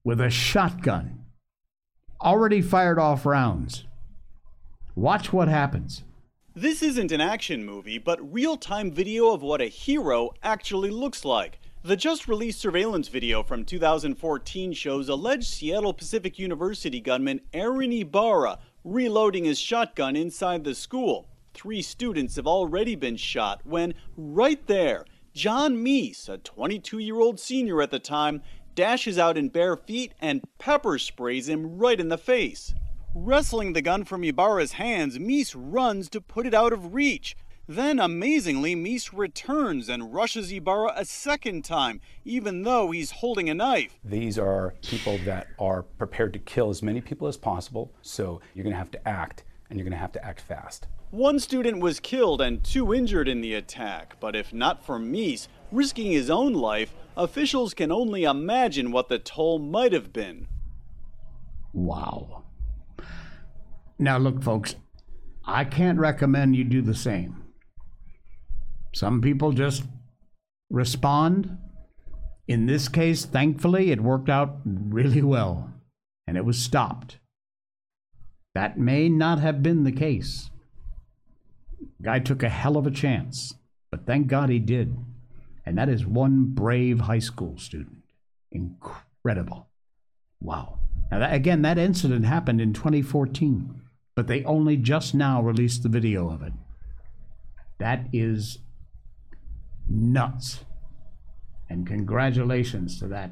with 0.03 0.21
a 0.21 0.29
shotgun, 0.29 1.25
already 2.21 2.61
fired 2.61 2.99
off 2.99 3.25
rounds. 3.25 3.85
Watch 4.95 5.33
what 5.33 5.47
happens. 5.47 6.03
This 6.53 6.83
isn't 6.83 7.11
an 7.11 7.19
action 7.19 7.65
movie, 7.65 7.97
but 7.97 8.31
real 8.31 8.57
time 8.57 8.91
video 8.91 9.31
of 9.33 9.41
what 9.41 9.59
a 9.59 9.65
hero 9.65 10.35
actually 10.43 10.91
looks 10.91 11.25
like. 11.25 11.59
The 11.81 11.95
just 11.95 12.27
released 12.27 12.59
surveillance 12.59 13.07
video 13.07 13.41
from 13.41 13.65
2014 13.65 14.73
shows 14.73 15.09
alleged 15.09 15.47
Seattle 15.47 15.93
Pacific 15.93 16.37
University 16.37 16.99
gunman 16.99 17.41
Aaron 17.55 17.91
Ybarra 17.91 18.59
reloading 18.83 19.45
his 19.45 19.59
shotgun 19.59 20.15
inside 20.15 20.63
the 20.63 20.75
school. 20.75 21.27
Three 21.55 21.81
students 21.81 22.35
have 22.35 22.47
already 22.47 22.95
been 22.95 23.17
shot 23.17 23.61
when, 23.63 23.95
right 24.15 24.65
there, 24.67 25.05
John 25.33 25.83
Meese, 25.83 26.29
a 26.29 26.37
22 26.37 26.99
year 26.99 27.19
old 27.19 27.39
senior 27.39 27.81
at 27.81 27.89
the 27.89 27.97
time, 27.97 28.43
dashes 28.75 29.17
out 29.17 29.35
in 29.35 29.49
bare 29.49 29.75
feet 29.75 30.13
and 30.21 30.43
pepper 30.59 30.99
sprays 30.99 31.49
him 31.49 31.77
right 31.77 31.99
in 31.99 32.09
the 32.09 32.19
face. 32.19 32.75
Wrestling 33.15 33.73
the 33.73 33.81
gun 33.81 34.05
from 34.05 34.23
Ybarra's 34.23 34.73
hands, 34.73 35.17
Meese 35.17 35.55
runs 35.57 36.07
to 36.09 36.21
put 36.21 36.45
it 36.45 36.53
out 36.53 36.71
of 36.71 36.93
reach. 36.93 37.35
Then, 37.67 37.99
amazingly, 37.99 38.75
Meese 38.75 39.11
returns 39.11 39.89
and 39.89 40.13
rushes 40.13 40.51
Ibarra 40.51 40.93
a 40.95 41.05
second 41.05 41.65
time, 41.65 41.99
even 42.25 42.61
though 42.61 42.91
he's 42.91 43.09
holding 43.09 43.49
a 43.49 43.55
knife. 43.55 43.97
These 44.03 44.37
are 44.37 44.75
people 44.83 45.17
that 45.25 45.47
are 45.57 45.81
prepared 45.81 46.33
to 46.33 46.39
kill 46.39 46.69
as 46.69 46.83
many 46.83 47.01
people 47.01 47.27
as 47.27 47.37
possible, 47.37 47.91
so 48.03 48.39
you're 48.53 48.63
going 48.63 48.73
to 48.73 48.77
have 48.77 48.91
to 48.91 49.07
act, 49.07 49.45
and 49.69 49.79
you're 49.79 49.85
going 49.85 49.93
to 49.93 49.97
have 49.97 50.11
to 50.11 50.25
act 50.25 50.41
fast. 50.41 50.87
One 51.13 51.39
student 51.39 51.79
was 51.79 51.99
killed 51.99 52.41
and 52.41 52.63
two 52.63 52.91
injured 52.91 53.27
in 53.27 53.41
the 53.41 53.53
attack, 53.53 54.15
but 54.19 54.35
if 54.35 54.51
not 54.51 54.83
for 54.83 54.97
Meese 54.97 55.47
risking 55.71 56.11
his 56.11 56.27
own 56.27 56.53
life, 56.53 56.95
officials 57.15 57.75
can 57.75 57.91
only 57.91 58.23
imagine 58.23 58.91
what 58.91 59.09
the 59.09 59.19
toll 59.19 59.59
might 59.59 59.93
have 59.93 60.11
been. 60.11 60.47
Wow. 61.71 62.45
Now, 63.99 64.17
look, 64.17 64.41
folks, 64.41 64.75
I 65.45 65.65
can't 65.65 65.99
recommend 65.99 66.55
you 66.55 66.63
do 66.63 66.81
the 66.81 66.95
same. 66.95 67.43
Some 68.95 69.21
people 69.21 69.51
just 69.51 69.83
respond. 70.71 71.59
In 72.47 72.65
this 72.65 72.89
case, 72.89 73.23
thankfully, 73.23 73.91
it 73.91 74.01
worked 74.01 74.29
out 74.29 74.61
really 74.65 75.21
well 75.21 75.71
and 76.25 76.37
it 76.37 76.43
was 76.43 76.57
stopped. 76.57 77.19
That 78.55 78.79
may 78.79 79.09
not 79.09 79.37
have 79.41 79.61
been 79.61 79.83
the 79.83 79.91
case. 79.91 80.49
Guy 82.03 82.19
took 82.19 82.43
a 82.43 82.49
hell 82.49 82.75
of 82.75 82.85
a 82.85 82.91
chance, 82.91 83.55
but 83.89 84.05
thank 84.05 84.27
God 84.27 84.49
he 84.49 84.59
did. 84.59 84.95
And 85.65 85.77
that 85.77 85.87
is 85.87 86.05
one 86.05 86.47
brave 86.53 87.01
high 87.01 87.19
school 87.19 87.57
student. 87.57 88.03
Incredible. 88.51 89.67
Wow. 90.41 90.79
Now, 91.09 91.19
that, 91.19 91.33
again, 91.33 91.61
that 91.61 91.77
incident 91.77 92.25
happened 92.25 92.59
in 92.59 92.73
2014, 92.73 93.81
but 94.15 94.27
they 94.27 94.43
only 94.43 94.75
just 94.75 95.15
now 95.15 95.41
released 95.41 95.83
the 95.83 95.89
video 95.89 96.29
of 96.29 96.43
it. 96.43 96.53
That 97.79 98.07
is 98.11 98.59
nuts. 99.89 100.65
And 101.69 101.87
congratulations 101.87 102.99
to 102.99 103.07
that 103.07 103.31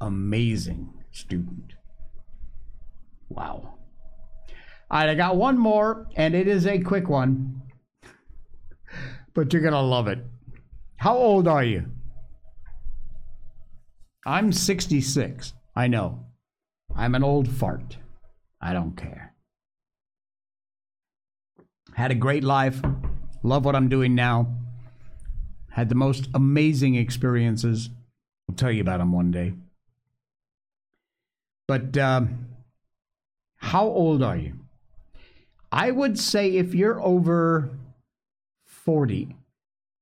amazing 0.00 0.94
student. 1.10 1.74
Wow. 3.28 3.74
All 4.90 5.00
right, 5.00 5.08
I 5.08 5.14
got 5.14 5.36
one 5.36 5.58
more, 5.58 6.06
and 6.14 6.34
it 6.34 6.46
is 6.46 6.66
a 6.66 6.78
quick 6.78 7.08
one, 7.08 7.62
but 9.32 9.52
you're 9.52 9.62
going 9.62 9.72
to 9.72 9.80
love 9.80 10.08
it. 10.08 10.18
How 10.96 11.16
old 11.16 11.48
are 11.48 11.64
you? 11.64 11.86
I'm 14.26 14.52
66. 14.52 15.52
I 15.74 15.86
know. 15.86 16.26
I'm 16.94 17.14
an 17.14 17.24
old 17.24 17.48
fart. 17.48 17.98
I 18.60 18.72
don't 18.72 18.96
care. 18.96 19.34
Had 21.94 22.10
a 22.10 22.14
great 22.14 22.44
life. 22.44 22.80
Love 23.42 23.64
what 23.64 23.76
I'm 23.76 23.88
doing 23.88 24.14
now. 24.14 24.54
Had 25.70 25.88
the 25.88 25.94
most 25.94 26.28
amazing 26.34 26.94
experiences. 26.94 27.90
I'll 28.48 28.54
tell 28.54 28.70
you 28.70 28.80
about 28.80 28.98
them 28.98 29.12
one 29.12 29.30
day. 29.30 29.54
But 31.66 31.96
um, 31.98 32.46
how 33.56 33.86
old 33.86 34.22
are 34.22 34.36
you? 34.36 34.63
I 35.74 35.90
would 35.90 36.20
say 36.20 36.52
if 36.52 36.72
you're 36.72 37.02
over 37.02 37.68
40. 38.64 39.34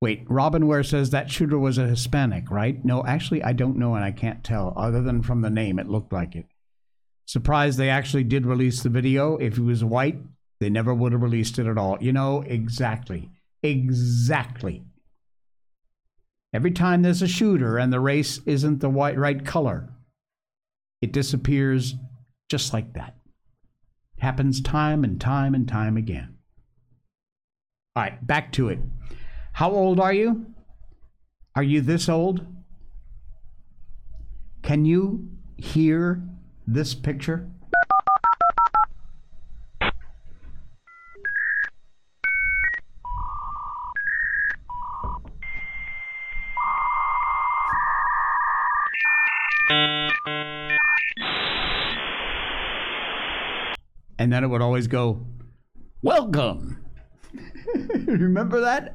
Wait, 0.02 0.26
Robin 0.28 0.66
Ware 0.66 0.82
says 0.82 1.10
that 1.10 1.30
shooter 1.30 1.58
was 1.58 1.78
a 1.78 1.86
Hispanic, 1.86 2.50
right? 2.50 2.84
No, 2.84 3.02
actually, 3.06 3.42
I 3.42 3.54
don't 3.54 3.78
know 3.78 3.94
and 3.94 4.04
I 4.04 4.12
can't 4.12 4.44
tell. 4.44 4.74
Other 4.76 5.00
than 5.00 5.22
from 5.22 5.40
the 5.40 5.48
name, 5.48 5.78
it 5.78 5.88
looked 5.88 6.12
like 6.12 6.36
it. 6.36 6.44
Surprised 7.24 7.78
they 7.78 7.88
actually 7.88 8.24
did 8.24 8.44
release 8.44 8.82
the 8.82 8.90
video. 8.90 9.38
If 9.38 9.54
he 9.56 9.62
was 9.62 9.82
white, 9.82 10.18
they 10.60 10.68
never 10.68 10.92
would 10.92 11.12
have 11.12 11.22
released 11.22 11.58
it 11.58 11.66
at 11.66 11.78
all. 11.78 11.96
You 12.02 12.12
know, 12.12 12.42
exactly. 12.42 13.30
Exactly. 13.62 14.82
Every 16.52 16.72
time 16.72 17.00
there's 17.00 17.22
a 17.22 17.28
shooter 17.28 17.78
and 17.78 17.90
the 17.90 18.00
race 18.00 18.40
isn't 18.44 18.80
the 18.80 18.90
white 18.90 19.16
right 19.16 19.42
color, 19.42 19.88
it 21.00 21.12
disappears 21.12 21.94
just 22.50 22.74
like 22.74 22.92
that. 22.92 23.16
Happens 24.22 24.60
time 24.60 25.02
and 25.02 25.20
time 25.20 25.52
and 25.52 25.66
time 25.66 25.96
again. 25.96 26.36
All 27.96 28.04
right, 28.04 28.24
back 28.24 28.52
to 28.52 28.68
it. 28.68 28.78
How 29.54 29.72
old 29.72 29.98
are 29.98 30.12
you? 30.12 30.46
Are 31.56 31.62
you 31.64 31.80
this 31.80 32.08
old? 32.08 32.46
Can 34.62 34.84
you 34.84 35.28
hear 35.56 36.22
this 36.68 36.94
picture? 36.94 37.50
And 54.22 54.32
then 54.32 54.44
it 54.44 54.46
would 54.46 54.62
always 54.62 54.86
go, 54.86 55.26
Welcome. 56.00 56.78
Remember 58.06 58.60
that? 58.60 58.94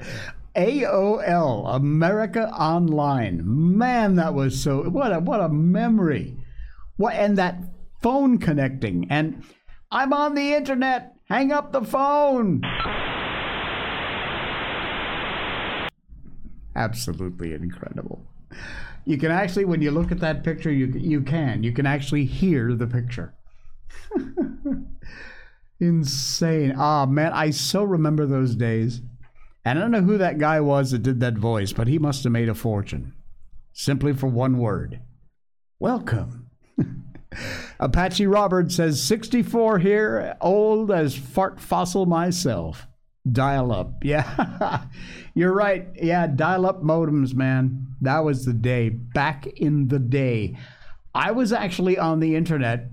AOL, 0.55 1.75
America 1.75 2.49
Online. 2.51 3.41
Man, 3.78 4.15
that 4.15 4.34
was 4.34 4.57
so 4.61 4.84
what 4.84 5.11
a 5.11 5.19
what 5.19 5.41
a 5.41 5.49
memory. 5.49 6.38
What 6.95 7.15
and 7.15 7.38
that 7.38 7.61
phone 8.01 8.38
connecting 8.38 9.07
and 9.09 9.43
I'm 9.91 10.13
on 10.13 10.34
the 10.34 10.53
internet. 10.53 11.17
Hang 11.25 11.51
up 11.51 11.73
the 11.73 11.84
phone. 11.84 12.61
Absolutely 16.73 17.53
incredible. 17.53 18.25
You 19.03 19.17
can 19.17 19.32
actually, 19.32 19.65
when 19.65 19.82
you 19.82 19.91
look 19.91 20.13
at 20.13 20.21
that 20.21 20.45
picture, 20.45 20.71
you 20.71 20.88
you 20.88 21.21
can 21.21 21.63
you 21.63 21.73
can 21.73 21.86
actually 21.86 22.23
hear 22.23 22.73
the 22.73 22.88
picture. 22.88 23.34
Insane. 25.80 26.73
Ah, 26.78 27.05
man, 27.05 27.34
I 27.34 27.51
so 27.51 27.84
remember 27.84 28.25
those 28.25 28.55
days. 28.55 29.01
And 29.63 29.78
I 29.78 29.82
don't 29.82 29.91
know 29.91 30.01
who 30.01 30.17
that 30.17 30.39
guy 30.39 30.61
was 30.61 30.91
that 30.91 31.03
did 31.03 31.19
that 31.19 31.36
voice, 31.38 31.73
but 31.73 31.88
he 31.88 31.99
must 31.99 32.23
have 32.23 32.32
made 32.32 32.49
a 32.49 32.55
fortune. 32.55 33.13
Simply 33.73 34.13
for 34.13 34.28
one 34.28 34.57
word. 34.57 35.01
Welcome. 35.80 36.49
Apache 37.80 38.25
Robert 38.25 38.71
says 38.71 39.03
64 39.03 39.80
here, 39.80 40.36
old 40.41 40.89
as 40.89 41.15
fart 41.15 41.59
fossil 41.59 42.05
myself. 42.05 42.88
Dial 43.30 43.71
up. 43.71 43.95
Yeah. 44.03 44.86
You're 45.36 45.53
right. 45.53 45.88
Yeah, 45.95 46.25
dial 46.25 46.65
up 46.65 46.82
modems, 46.82 47.36
man. 47.36 47.88
That 48.01 48.23
was 48.23 48.45
the 48.45 48.53
day. 48.53 48.89
Back 48.89 49.45
in 49.45 49.89
the 49.89 49.99
day. 49.99 50.57
I 51.13 51.32
was 51.32 51.53
actually 51.53 51.99
on 51.99 52.19
the 52.19 52.36
internet 52.36 52.89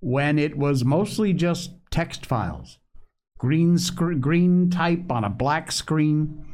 when 0.00 0.38
it 0.38 0.56
was 0.56 0.84
mostly 0.84 1.32
just 1.32 1.72
text 1.94 2.26
files. 2.26 2.78
Green 3.38 3.78
sc- 3.78 4.18
green 4.20 4.68
type 4.68 5.12
on 5.12 5.22
a 5.22 5.30
black 5.30 5.70
screen. 5.70 6.44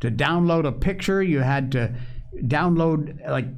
To 0.00 0.10
download 0.10 0.66
a 0.66 0.72
picture, 0.72 1.22
you 1.22 1.40
had 1.40 1.72
to 1.72 1.94
download 2.36 3.28
like 3.28 3.48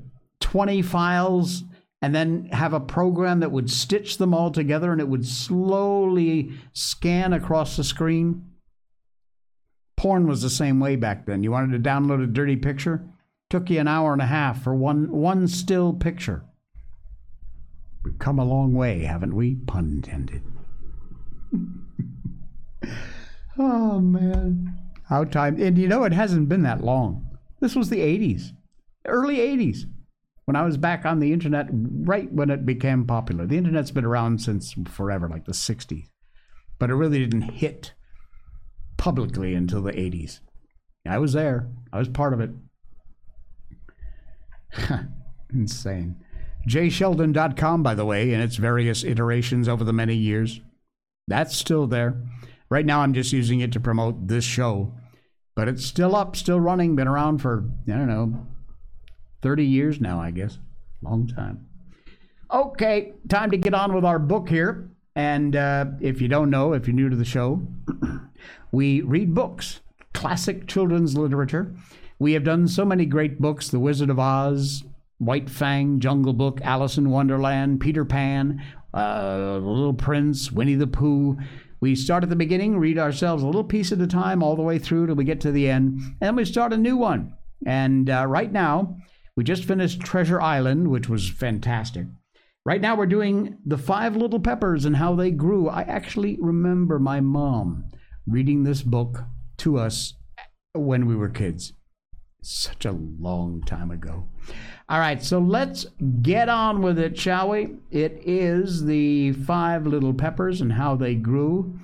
20 0.40 0.82
files 0.82 1.62
and 2.02 2.12
then 2.12 2.46
have 2.46 2.72
a 2.72 2.80
program 2.80 3.40
that 3.40 3.52
would 3.52 3.70
stitch 3.70 4.18
them 4.18 4.34
all 4.34 4.50
together 4.50 4.90
and 4.90 5.00
it 5.00 5.08
would 5.08 5.24
slowly 5.24 6.52
scan 6.72 7.32
across 7.32 7.76
the 7.76 7.84
screen. 7.84 8.46
Porn 9.96 10.26
was 10.26 10.42
the 10.42 10.50
same 10.50 10.80
way 10.80 10.96
back 10.96 11.26
then. 11.26 11.44
You 11.44 11.52
wanted 11.52 11.80
to 11.80 11.88
download 11.88 12.24
a 12.24 12.26
dirty 12.26 12.56
picture, 12.56 13.06
took 13.50 13.70
you 13.70 13.78
an 13.78 13.86
hour 13.86 14.12
and 14.12 14.22
a 14.22 14.26
half 14.26 14.64
for 14.64 14.74
one 14.74 15.12
one 15.12 15.46
still 15.46 15.92
picture. 15.92 16.44
We've 18.02 18.18
come 18.18 18.38
a 18.38 18.44
long 18.44 18.72
way, 18.72 19.00
haven't 19.00 19.36
we? 19.36 19.56
Pun 19.56 19.84
intended. 19.84 20.42
Oh 23.60 24.00
man. 24.00 24.76
How 25.08 25.24
time 25.24 25.60
and 25.60 25.78
you 25.78 25.88
know 25.88 26.04
it 26.04 26.12
hasn't 26.12 26.48
been 26.48 26.62
that 26.62 26.82
long. 26.82 27.26
This 27.60 27.76
was 27.76 27.90
the 27.90 28.00
80s. 28.00 28.52
Early 29.04 29.36
80s 29.36 29.84
when 30.50 30.56
I 30.56 30.64
was 30.64 30.76
back 30.76 31.06
on 31.06 31.20
the 31.20 31.32
internet 31.32 31.68
right 31.70 32.28
when 32.32 32.50
it 32.50 32.66
became 32.66 33.06
popular. 33.06 33.46
The 33.46 33.56
internet's 33.56 33.92
been 33.92 34.04
around 34.04 34.40
since 34.42 34.74
forever, 34.88 35.28
like 35.28 35.44
the 35.44 35.52
60s. 35.52 36.08
But 36.76 36.90
it 36.90 36.94
really 36.94 37.20
didn't 37.20 37.52
hit 37.52 37.94
publicly 38.96 39.54
until 39.54 39.80
the 39.80 39.92
80s. 39.92 40.40
I 41.06 41.18
was 41.18 41.34
there. 41.34 41.68
I 41.92 42.00
was 42.00 42.08
part 42.08 42.32
of 42.32 42.40
it. 42.40 42.50
Insane. 45.54 46.16
jsheldon.com, 46.68 47.84
by 47.84 47.94
the 47.94 48.04
way, 48.04 48.32
in 48.32 48.40
its 48.40 48.56
various 48.56 49.04
iterations 49.04 49.68
over 49.68 49.84
the 49.84 49.92
many 49.92 50.16
years. 50.16 50.60
That's 51.28 51.56
still 51.56 51.86
there. 51.86 52.20
Right 52.70 52.86
now, 52.86 53.00
I'm 53.00 53.12
just 53.12 53.32
using 53.32 53.60
it 53.60 53.72
to 53.72 53.80
promote 53.80 54.28
this 54.28 54.44
show. 54.44 54.94
But 55.56 55.68
it's 55.68 55.84
still 55.84 56.14
up, 56.14 56.36
still 56.36 56.60
running, 56.60 56.94
been 56.96 57.08
around 57.08 57.38
for, 57.38 57.64
I 57.88 57.92
don't 57.92 58.06
know, 58.06 58.46
30 59.42 59.64
years 59.64 60.00
now, 60.00 60.20
I 60.20 60.30
guess. 60.30 60.58
Long 61.02 61.26
time. 61.26 61.66
Okay, 62.50 63.12
time 63.28 63.50
to 63.50 63.56
get 63.56 63.74
on 63.74 63.92
with 63.92 64.04
our 64.04 64.18
book 64.18 64.48
here. 64.48 64.90
And 65.16 65.56
uh, 65.56 65.86
if 66.00 66.20
you 66.20 66.28
don't 66.28 66.50
know, 66.50 66.72
if 66.72 66.86
you're 66.86 66.94
new 66.94 67.08
to 67.08 67.16
the 67.16 67.24
show, 67.24 67.60
we 68.72 69.02
read 69.02 69.34
books, 69.34 69.80
classic 70.14 70.68
children's 70.68 71.16
literature. 71.16 71.74
We 72.18 72.32
have 72.34 72.44
done 72.44 72.68
so 72.68 72.84
many 72.84 73.06
great 73.06 73.40
books 73.40 73.68
The 73.68 73.80
Wizard 73.80 74.10
of 74.10 74.18
Oz, 74.18 74.84
White 75.18 75.50
Fang, 75.50 76.00
Jungle 76.00 76.32
Book, 76.32 76.60
Alice 76.62 76.96
in 76.96 77.10
Wonderland, 77.10 77.80
Peter 77.80 78.04
Pan, 78.04 78.62
uh, 78.94 79.58
Little 79.60 79.94
Prince, 79.94 80.52
Winnie 80.52 80.74
the 80.74 80.86
Pooh. 80.86 81.38
We 81.80 81.94
start 81.94 82.22
at 82.22 82.28
the 82.28 82.36
beginning, 82.36 82.78
read 82.78 82.98
ourselves 82.98 83.42
a 83.42 83.46
little 83.46 83.64
piece 83.64 83.90
at 83.90 84.00
a 84.00 84.06
time, 84.06 84.42
all 84.42 84.56
the 84.56 84.62
way 84.62 84.78
through 84.78 85.06
till 85.06 85.14
we 85.16 85.24
get 85.24 85.40
to 85.42 85.52
the 85.52 85.68
end, 85.68 85.98
and 85.98 86.20
then 86.20 86.36
we 86.36 86.44
start 86.44 86.72
a 86.72 86.76
new 86.76 86.96
one. 86.96 87.34
And 87.66 88.10
uh, 88.10 88.26
right 88.26 88.52
now, 88.52 88.96
we 89.36 89.44
just 89.44 89.64
finished 89.64 90.00
Treasure 90.00 90.40
Island, 90.40 90.88
which 90.88 91.08
was 91.08 91.30
fantastic. 91.30 92.06
Right 92.66 92.80
now, 92.82 92.94
we're 92.94 93.06
doing 93.06 93.56
The 93.64 93.78
Five 93.78 94.16
Little 94.16 94.40
Peppers 94.40 94.84
and 94.84 94.96
How 94.96 95.14
They 95.14 95.30
Grew. 95.30 95.68
I 95.68 95.82
actually 95.82 96.36
remember 96.40 96.98
my 96.98 97.20
mom 97.20 97.90
reading 98.26 98.64
this 98.64 98.82
book 98.82 99.24
to 99.58 99.78
us 99.78 100.14
when 100.74 101.06
we 101.06 101.16
were 101.16 101.30
kids. 101.30 101.72
Such 102.42 102.86
a 102.86 102.92
long 102.92 103.62
time 103.66 103.90
ago. 103.90 104.26
All 104.88 104.98
right, 104.98 105.22
so 105.22 105.38
let's 105.38 105.86
get 106.22 106.48
on 106.48 106.80
with 106.80 106.98
it, 106.98 107.18
shall 107.18 107.50
we? 107.50 107.76
It 107.90 108.22
is 108.24 108.84
the 108.84 109.32
Five 109.32 109.86
Little 109.86 110.14
Peppers 110.14 110.60
and 110.60 110.72
How 110.72 110.96
They 110.96 111.14
Grew. 111.14 111.78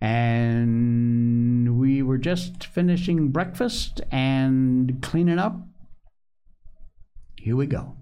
And 0.00 1.78
we 1.78 2.02
were 2.02 2.18
just 2.18 2.64
finishing 2.64 3.28
breakfast 3.28 4.00
and 4.10 5.02
cleaning 5.02 5.38
up. 5.38 5.60
Here 7.36 7.56
we 7.56 7.66
go. 7.66 7.94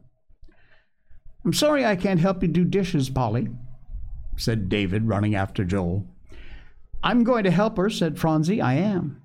I'm 1.45 1.53
sorry 1.53 1.85
I 1.85 1.97
can't 1.97 2.21
help 2.21 2.43
you 2.43 2.49
do 2.49 2.65
dishes, 2.65 3.11
Polly, 3.11 3.49
said 4.37 4.69
David, 4.69 5.09
running 5.09 5.35
after 5.35 5.65
Joel. 5.65 6.07
I'm 7.03 7.25
going 7.25 7.45
to 7.45 7.51
help 7.51 7.77
her, 7.77 7.91
said 7.91 8.19
Phronsie. 8.19 8.61
I 8.61 8.75
am. 8.75 9.23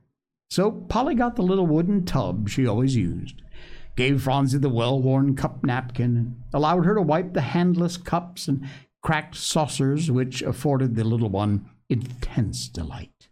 So 0.51 0.69
Polly 0.69 1.15
got 1.15 1.37
the 1.37 1.43
little 1.43 1.65
wooden 1.65 2.03
tub 2.03 2.49
she 2.49 2.67
always 2.67 2.93
used, 2.93 3.41
gave 3.95 4.21
Phronsie 4.21 4.57
the 4.57 4.67
well 4.67 5.01
worn 5.01 5.33
cup 5.33 5.63
napkin, 5.63 6.17
and 6.17 6.43
allowed 6.53 6.83
her 6.83 6.93
to 6.93 7.01
wipe 7.01 7.31
the 7.31 7.39
handless 7.39 7.95
cups 7.95 8.49
and 8.49 8.67
cracked 9.01 9.37
saucers, 9.37 10.11
which 10.11 10.41
afforded 10.41 10.95
the 10.95 11.05
little 11.05 11.29
one 11.29 11.69
intense 11.87 12.67
delight. 12.67 13.29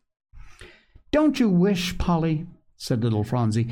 Don't 1.12 1.42
you 1.42 1.50
wish, 1.50 1.98
Polly, 1.98 2.48
said 2.78 3.04
little 3.04 3.26
Phronsie, 3.26 3.68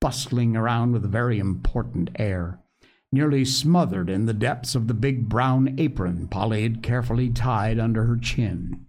bustling 0.00 0.56
around 0.56 0.92
with 0.92 1.04
a 1.04 1.08
very 1.08 1.40
important 1.40 2.10
air, 2.14 2.60
nearly 3.10 3.44
smothered 3.44 4.08
in 4.08 4.26
the 4.26 4.32
depths 4.32 4.76
of 4.76 4.86
the 4.86 4.94
big 4.94 5.28
brown 5.28 5.74
apron 5.80 6.28
Polly 6.28 6.62
had 6.62 6.84
carefully 6.84 7.28
tied 7.28 7.80
under 7.80 8.04
her 8.04 8.16
chin, 8.16 8.86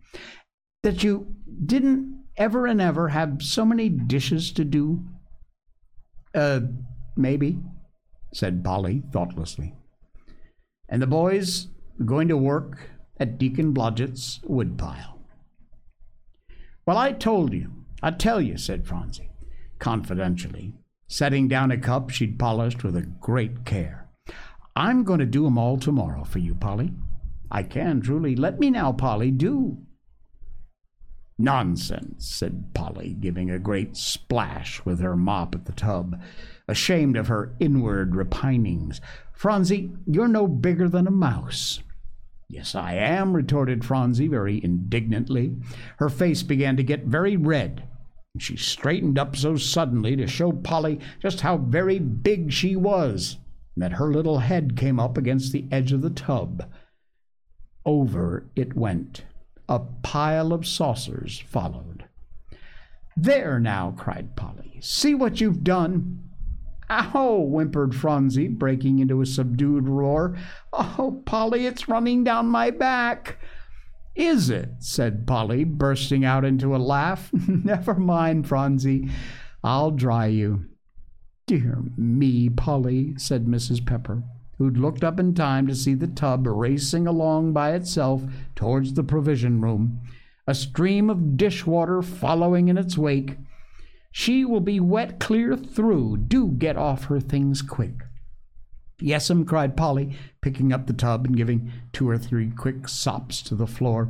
that 0.83 1.03
you 1.03 1.35
didn't 1.65 2.18
ever 2.39 2.65
and 2.65 2.81
ever 2.81 3.09
have 3.09 3.43
so 3.43 3.65
many 3.65 3.89
dishes 3.89 4.51
to 4.53 4.65
do? 4.65 5.03
Uh, 6.33 6.61
maybe, 7.15 7.59
said 8.33 8.63
Polly 8.63 9.03
thoughtlessly. 9.11 9.75
And 10.87 11.01
the 11.01 11.07
boys 11.07 11.67
going 12.03 12.29
to 12.29 12.37
work 12.37 12.89
at 13.19 13.37
Deacon 13.37 13.73
Blodgett's 13.73 14.39
woodpile. 14.45 15.19
Well, 16.85 16.97
I 16.97 17.11
told 17.11 17.53
you. 17.53 17.85
I 18.01 18.11
tell 18.11 18.39
you, 18.41 18.57
said 18.57 18.87
Phronsie, 18.87 19.29
confidentially, 19.77 20.73
setting 21.07 21.49
down 21.49 21.69
a 21.69 21.77
cup 21.77 22.09
she'd 22.09 22.39
polished 22.39 22.83
with 22.83 22.95
a 22.95 23.01
great 23.01 23.65
care. 23.65 24.09
I'm 24.75 25.03
going 25.03 25.19
to 25.19 25.25
do 25.25 25.45
'em 25.45 25.57
all 25.57 25.77
tomorrow 25.77 26.23
for 26.23 26.39
you, 26.39 26.55
Polly. 26.55 26.93
I 27.51 27.63
can, 27.63 27.99
truly. 27.99 28.35
Let 28.35 28.59
me 28.59 28.69
now, 28.69 28.93
Polly, 28.93 29.31
do. 29.31 29.85
Nonsense, 31.39 32.27
said 32.27 32.73
Polly, 32.73 33.15
giving 33.17 33.49
a 33.49 33.57
great 33.57 33.95
splash 33.95 34.83
with 34.83 34.99
her 34.99 35.15
mop 35.15 35.55
at 35.55 35.65
the 35.65 35.71
tub, 35.71 36.21
ashamed 36.67 37.15
of 37.15 37.29
her 37.29 37.55
inward 37.61 38.13
repinings. 38.13 38.99
Phronsie, 39.31 39.91
you're 40.05 40.27
no 40.27 40.47
bigger 40.47 40.89
than 40.89 41.07
a 41.07 41.11
mouse. 41.11 41.81
Yes, 42.49 42.75
I 42.75 42.95
am, 42.95 43.33
retorted 43.33 43.85
Phronsie 43.85 44.27
very 44.27 44.61
indignantly. 44.61 45.55
Her 45.97 46.09
face 46.09 46.43
began 46.43 46.75
to 46.75 46.83
get 46.83 47.05
very 47.05 47.37
red. 47.37 47.87
And 48.33 48.43
she 48.43 48.57
straightened 48.57 49.17
up 49.17 49.35
so 49.35 49.55
suddenly 49.55 50.15
to 50.17 50.27
show 50.27 50.51
Polly 50.51 50.99
just 51.21 51.41
how 51.41 51.57
very 51.57 51.99
big 51.99 52.51
she 52.51 52.75
was, 52.75 53.37
that 53.77 53.93
her 53.93 54.11
little 54.11 54.39
head 54.39 54.75
came 54.75 54.99
up 54.99 55.17
against 55.17 55.53
the 55.53 55.67
edge 55.71 55.93
of 55.93 56.01
the 56.01 56.09
tub. 56.09 56.69
Over 57.85 58.49
it 58.55 58.75
went. 58.75 59.23
A 59.69 59.79
pile 60.01 60.51
of 60.51 60.65
saucers 60.65 61.39
followed. 61.39 62.05
There 63.15 63.59
now, 63.59 63.93
cried 63.95 64.35
Polly. 64.35 64.79
See 64.81 65.13
what 65.13 65.39
you've 65.39 65.63
done. 65.63 66.23
Ow! 66.89 67.45
whimpered 67.47 67.93
Phronsie, 67.93 68.47
breaking 68.47 68.97
into 68.97 69.21
a 69.21 69.27
subdued 69.27 69.87
roar. 69.87 70.35
Oh, 70.73 71.21
Polly, 71.23 71.67
it's 71.67 71.87
running 71.87 72.23
down 72.23 72.47
my 72.47 72.71
back. 72.71 73.37
Is 74.15 74.49
it? 74.49 74.71
said 74.79 75.27
Polly, 75.27 75.65
bursting 75.65 76.25
out 76.25 76.43
into 76.43 76.75
a 76.75 76.77
laugh. 76.77 77.29
Never 77.47 77.93
mind, 77.93 78.47
Phronsie. 78.47 79.09
I'll 79.63 79.91
dry 79.91 80.25
you. 80.25 80.65
Dear 81.45 81.83
me, 81.95 82.49
Polly, 82.49 83.13
said 83.17 83.45
Mrs. 83.45 83.85
Pepper, 83.85 84.23
who'd 84.59 84.77
looked 84.77 85.03
up 85.03 85.19
in 85.19 85.33
time 85.33 85.65
to 85.65 85.73
see 85.73 85.95
the 85.95 86.07
tub 86.07 86.45
racing 86.45 87.07
along 87.07 87.53
by 87.53 87.73
itself 87.73 88.21
towards 88.55 88.93
the 88.93 89.03
provision 89.03 89.61
room, 89.61 90.01
a 90.45 90.53
stream 90.53 91.09
of 91.09 91.37
dishwater 91.37 92.01
following 92.01 92.67
in 92.67 92.77
its 92.77 92.97
wake. 92.97 93.37
She 94.11 94.43
will 94.43 94.59
be 94.59 94.79
wet 94.79 95.19
clear 95.19 95.55
through. 95.55 96.17
Do 96.17 96.49
get 96.49 96.75
off 96.75 97.05
her 97.05 97.19
things 97.19 97.61
quick. 97.61 98.03
Yes'm, 98.99 99.45
cried 99.45 99.77
Polly, 99.77 100.13
picking 100.41 100.73
up 100.73 100.87
the 100.87 100.93
tub 100.93 101.25
and 101.25 101.37
giving 101.37 101.71
two 101.93 102.09
or 102.09 102.17
three 102.17 102.51
quick 102.51 102.89
sops 102.89 103.41
to 103.43 103.55
the 103.55 103.67
floor. 103.67 104.09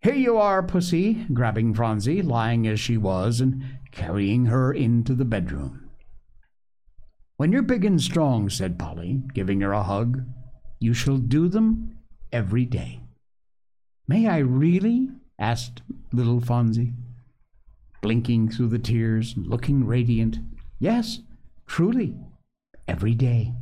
Here 0.00 0.14
you 0.14 0.36
are, 0.36 0.62
Pussy, 0.62 1.26
grabbing 1.32 1.74
Phronsie, 1.74 2.22
lying 2.22 2.68
as 2.68 2.78
she 2.78 2.96
was, 2.96 3.40
and 3.40 3.64
carrying 3.90 4.46
her 4.46 4.72
into 4.72 5.14
the 5.14 5.24
bedroom. 5.24 5.85
When 7.36 7.52
you're 7.52 7.62
big 7.62 7.84
and 7.84 8.00
strong, 8.00 8.48
said 8.48 8.78
Polly, 8.78 9.22
giving 9.34 9.60
her 9.60 9.72
a 9.72 9.82
hug, 9.82 10.24
you 10.80 10.94
shall 10.94 11.18
do 11.18 11.48
them 11.48 11.98
every 12.32 12.64
day. 12.64 13.00
May 14.08 14.26
I 14.26 14.38
really? 14.38 15.10
asked 15.38 15.82
little 16.12 16.40
Phronsie, 16.40 16.94
blinking 18.00 18.48
through 18.48 18.68
the 18.68 18.78
tears 18.78 19.34
and 19.36 19.46
looking 19.46 19.84
radiant. 19.84 20.38
Yes, 20.78 21.20
truly, 21.66 22.16
every 22.88 23.14
day. 23.14 23.52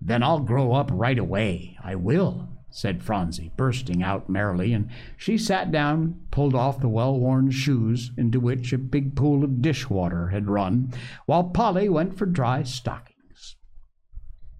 Then 0.00 0.24
I'll 0.24 0.40
grow 0.40 0.72
up 0.72 0.90
right 0.92 1.18
away. 1.18 1.76
I 1.80 1.94
will, 1.94 2.48
said 2.74 3.04
Phronsie, 3.04 3.52
bursting 3.56 4.02
out 4.02 4.28
merrily, 4.28 4.72
and 4.72 4.90
she 5.16 5.38
sat 5.38 5.70
down, 5.70 6.20
pulled 6.32 6.56
off 6.56 6.80
the 6.80 6.88
well 6.88 7.16
worn 7.16 7.48
shoes 7.48 8.10
into 8.16 8.40
which 8.40 8.72
a 8.72 8.78
big 8.78 9.14
pool 9.14 9.44
of 9.44 9.62
dishwater 9.62 10.30
had 10.30 10.48
run, 10.48 10.92
while 11.24 11.44
Polly 11.44 11.88
went 11.88 12.18
for 12.18 12.26
dry 12.26 12.64
stockings. 12.64 13.54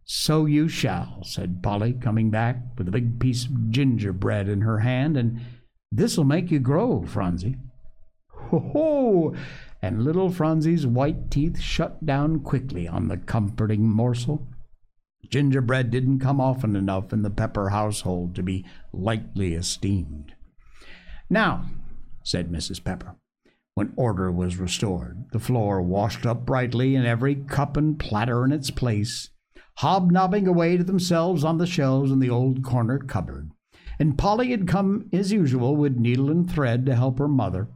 So 0.05 0.47
you 0.47 0.69
shall, 0.69 1.25
said 1.25 1.61
Polly, 1.61 1.93
coming 1.93 2.31
back 2.31 2.63
with 2.79 2.87
a 2.87 2.93
big 2.93 3.19
piece 3.19 3.47
of 3.47 3.71
gingerbread 3.71 4.49
in 4.49 4.61
her 4.61 4.79
hand, 4.79 5.17
and 5.17 5.41
this'll 5.91 6.23
make 6.23 6.53
you 6.53 6.61
grow, 6.61 7.03
Phronsie. 7.03 7.57
Ho 8.29 8.61
ho! 8.61 9.35
And 9.83 10.05
little 10.05 10.31
Phronsie's 10.31 10.87
white 10.87 11.33
teeth 11.33 11.59
shut 11.59 12.07
down 12.07 12.41
quickly 12.41 12.87
on 12.87 13.09
the 13.09 13.17
comforting 13.17 13.91
morsel. 13.91 14.47
Gingerbread 15.35 15.91
didn't 15.91 16.21
come 16.21 16.41
often 16.41 16.77
enough 16.77 17.13
in 17.13 17.23
the 17.23 17.29
Pepper 17.29 17.71
household 17.71 18.37
to 18.37 18.43
be 18.45 18.65
lightly 18.93 19.55
esteemed. 19.55 20.33
Now, 21.29 21.65
said 22.23 22.53
Mrs. 22.53 22.85
Pepper, 22.85 23.17
when 23.75 23.93
order 23.97 24.31
was 24.31 24.59
restored, 24.59 25.25
the 25.33 25.41
floor 25.41 25.83
washed 25.83 26.25
up 26.25 26.47
brightly 26.47 26.95
and 26.95 27.05
every 27.05 27.35
cup 27.35 27.77
and 27.77 27.99
platter 27.99 28.45
in 28.45 28.53
its 28.53 28.71
place, 28.71 29.31
hobnobbing 29.79 30.47
away 30.47 30.77
to 30.77 30.85
themselves 30.85 31.43
on 31.43 31.59
the 31.59 31.67
shelves 31.67 32.13
in 32.13 32.21
the 32.21 32.31
old 32.31 32.63
corner 32.63 33.01
cupboard, 33.01 33.51
and 33.99 34.17
Polly 34.17 34.53
had 34.53 34.69
come 34.69 35.09
as 35.13 35.33
usual 35.33 35.75
with 35.75 35.97
needle 35.97 36.31
and 36.31 36.49
thread 36.49 36.87
to 36.87 36.95
help 36.95 37.19
her 37.19 37.27
mother. 37.27 37.67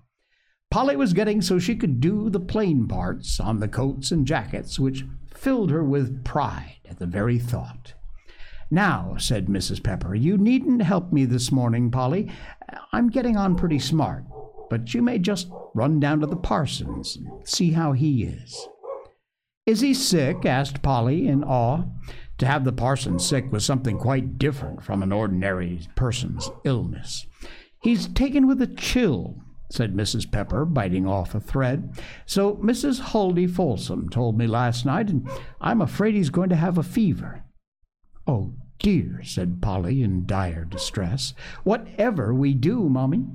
Polly 0.70 0.96
was 0.96 1.14
getting 1.14 1.40
so 1.40 1.58
she 1.58 1.76
could 1.76 2.00
do 2.00 2.28
the 2.28 2.40
plain 2.40 2.86
parts 2.86 3.40
on 3.40 3.58
the 3.58 3.68
coats 3.68 4.10
and 4.10 4.26
jackets, 4.26 4.78
which 4.78 5.06
filled 5.34 5.70
her 5.70 5.82
with 5.82 6.24
pride 6.24 6.76
at 6.88 6.98
the 6.98 7.06
very 7.06 7.38
thought. 7.38 7.94
Now, 8.70 9.16
said 9.18 9.46
Mrs. 9.46 9.82
Pepper, 9.82 10.14
you 10.14 10.36
needn't 10.36 10.82
help 10.82 11.10
me 11.10 11.24
this 11.24 11.50
morning, 11.50 11.90
Polly. 11.90 12.30
I'm 12.92 13.08
getting 13.08 13.36
on 13.36 13.56
pretty 13.56 13.78
smart, 13.78 14.24
but 14.68 14.92
you 14.92 15.00
may 15.00 15.18
just 15.18 15.48
run 15.74 16.00
down 16.00 16.20
to 16.20 16.26
the 16.26 16.36
parson's 16.36 17.16
and 17.16 17.48
see 17.48 17.72
how 17.72 17.92
he 17.92 18.24
is. 18.24 18.68
Is 19.64 19.80
he 19.80 19.94
sick? 19.94 20.44
asked 20.44 20.82
Polly 20.82 21.28
in 21.28 21.44
awe. 21.44 21.84
To 22.38 22.46
have 22.46 22.64
the 22.64 22.72
parson 22.72 23.18
sick 23.18 23.50
was 23.50 23.64
something 23.64 23.98
quite 23.98 24.38
different 24.38 24.82
from 24.82 25.02
an 25.02 25.12
ordinary 25.12 25.80
person's 25.96 26.50
illness. 26.64 27.26
He's 27.82 28.06
taken 28.06 28.46
with 28.46 28.62
a 28.62 28.66
chill, 28.66 29.42
said 29.70 29.94
Mrs. 29.94 30.30
Pepper, 30.30 30.64
biting 30.64 31.06
off 31.06 31.34
a 31.34 31.40
thread. 31.40 31.92
So 32.26 32.56
Mrs. 32.56 33.00
Huldy 33.00 33.46
Folsom 33.46 34.08
told 34.08 34.38
me 34.38 34.46
last 34.46 34.86
night, 34.86 35.10
and 35.10 35.28
I'm 35.60 35.80
afraid 35.80 36.14
he's 36.14 36.30
going 36.30 36.48
to 36.48 36.56
have 36.56 36.78
a 36.78 36.82
fever. 36.82 37.44
Oh, 38.26 38.54
dear, 38.78 39.20
said 39.22 39.60
Polly 39.60 40.02
in 40.02 40.26
dire 40.26 40.64
distress. 40.64 41.34
Whatever 41.64 42.32
we 42.32 42.54
do, 42.54 42.88
Mummy? 42.88 43.26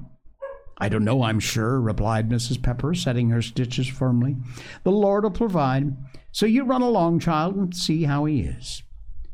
I 0.78 0.90
don't 0.90 1.06
know, 1.06 1.24
I'm 1.24 1.40
sure, 1.40 1.80
replied 1.80 2.30
Mrs. 2.30 2.62
Pepper, 2.62 2.94
setting 2.94 3.30
her 3.30 3.42
stitches 3.42 3.88
firmly. 3.88 4.36
The 4.84 4.92
Lord'll 4.92 5.32
provide. 5.32 5.96
So 6.32 6.46
you 6.46 6.64
run 6.64 6.82
along, 6.82 7.20
child, 7.20 7.56
and 7.56 7.76
see 7.76 8.04
how 8.04 8.26
he 8.26 8.42
is. 8.42 8.82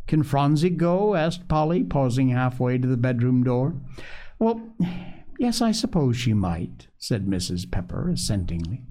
Can 0.05 0.23
Phronsie 0.23 0.69
go? 0.69 1.15
asked 1.15 1.47
Polly, 1.47 1.83
pausing 1.83 2.29
halfway 2.29 2.77
to 2.77 2.87
the 2.87 2.97
bedroom 2.97 3.43
door. 3.43 3.75
Well, 4.37 4.61
yes, 5.39 5.61
I 5.61 5.71
suppose 5.71 6.17
she 6.17 6.33
might, 6.33 6.87
said 6.99 7.25
Mrs. 7.25 7.71
Pepper 7.71 8.11
assentingly. 8.11 8.83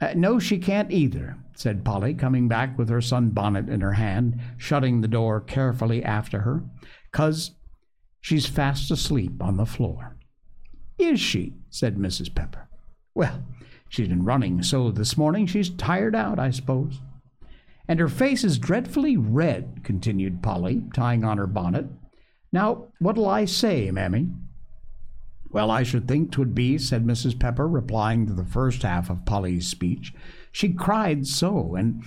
Uh, 0.00 0.12
no, 0.14 0.38
she 0.38 0.58
can't 0.58 0.92
either, 0.92 1.38
said 1.54 1.84
Polly, 1.84 2.12
coming 2.12 2.48
back 2.48 2.76
with 2.76 2.90
her 2.90 3.00
sunbonnet 3.00 3.70
in 3.70 3.80
her 3.80 3.94
hand, 3.94 4.38
shutting 4.58 5.00
the 5.00 5.08
door 5.08 5.40
carefully 5.40 6.04
after 6.04 6.40
her, 6.40 6.64
"'cause 7.12 7.52
she's 8.20 8.44
fast 8.44 8.90
asleep 8.90 9.42
on 9.42 9.56
the 9.56 9.64
floor. 9.64 10.16
Is 10.98 11.20
she? 11.20 11.54
said 11.70 11.96
Mrs. 11.96 12.34
Pepper. 12.34 12.68
Well, 13.14 13.42
she's 13.88 14.08
been 14.08 14.24
running 14.24 14.62
so 14.62 14.90
this 14.90 15.16
morning 15.16 15.46
she's 15.46 15.70
tired 15.70 16.14
out, 16.14 16.38
I 16.38 16.50
suppose. 16.50 17.00
And 17.88 18.00
her 18.00 18.08
face 18.08 18.44
is 18.44 18.58
dreadfully 18.58 19.16
red, 19.16 19.82
continued 19.84 20.42
Polly, 20.42 20.82
tying 20.92 21.24
on 21.24 21.38
her 21.38 21.46
bonnet. 21.46 21.86
Now, 22.52 22.88
what'll 22.98 23.28
I 23.28 23.44
say, 23.44 23.90
Mammy? 23.90 24.28
Well, 25.50 25.70
I 25.70 25.82
should 25.82 26.06
think 26.08 26.32
'twould 26.32 26.54
be, 26.54 26.78
said 26.78 27.06
Mrs. 27.06 27.38
Pepper, 27.38 27.68
replying 27.68 28.26
to 28.26 28.32
the 28.32 28.44
first 28.44 28.82
half 28.82 29.10
of 29.10 29.24
Polly's 29.24 29.66
speech. 29.66 30.12
She 30.52 30.72
cried 30.72 31.26
so, 31.26 31.74
and 31.74 32.02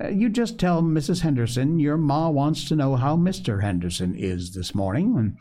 uh, 0.00 0.08
you 0.08 0.28
just 0.28 0.58
tell 0.58 0.82
Mrs. 0.82 1.20
Henderson 1.20 1.78
your 1.78 1.96
ma 1.96 2.28
wants 2.28 2.64
to 2.68 2.76
know 2.76 2.96
how 2.96 3.16
Mr. 3.16 3.62
Henderson 3.62 4.14
is 4.14 4.54
this 4.54 4.74
morning, 4.74 5.16
and 5.16 5.38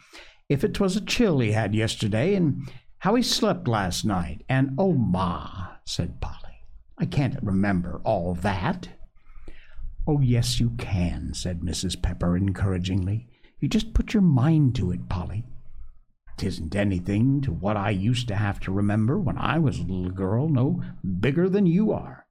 if 0.50 0.64
it 0.64 0.80
was 0.80 0.96
a 0.96 1.02
chill 1.06 1.40
he 1.40 1.52
had 1.52 1.74
yesterday, 1.74 2.36
and 2.36 2.70
how 3.04 3.16
he 3.16 3.22
slept 3.22 3.68
last 3.68 4.06
night. 4.06 4.46
And 4.48 4.76
oh, 4.78 4.94
ma, 4.94 5.74
said 5.84 6.22
Polly, 6.22 6.66
I 6.98 7.06
can't 7.06 7.36
remember 7.44 8.00
all 8.06 8.34
that. 8.36 8.88
Oh, 10.08 10.22
yes, 10.22 10.58
you 10.58 10.70
can, 10.78 11.34
said 11.34 11.60
Mrs. 11.60 12.02
Pepper 12.02 12.38
encouragingly. 12.38 13.28
You 13.60 13.68
just 13.68 13.94
put 13.94 14.14
your 14.14 14.24
mind 14.24 14.76
to 14.76 14.92
it, 14.92 15.10
Polly. 15.10 15.44
'Tisn't 16.44 16.76
anything 16.76 17.40
to 17.40 17.54
what 17.54 17.78
I 17.78 17.92
used 17.92 18.28
to 18.28 18.36
have 18.36 18.60
to 18.60 18.72
remember 18.74 19.18
when 19.18 19.38
I 19.38 19.60
was 19.60 19.80
a 19.80 19.84
little 19.84 20.12
girl, 20.12 20.50
no 20.50 20.84
bigger 21.22 21.48
than 21.48 21.66
you 21.66 21.94
are. 21.94 22.26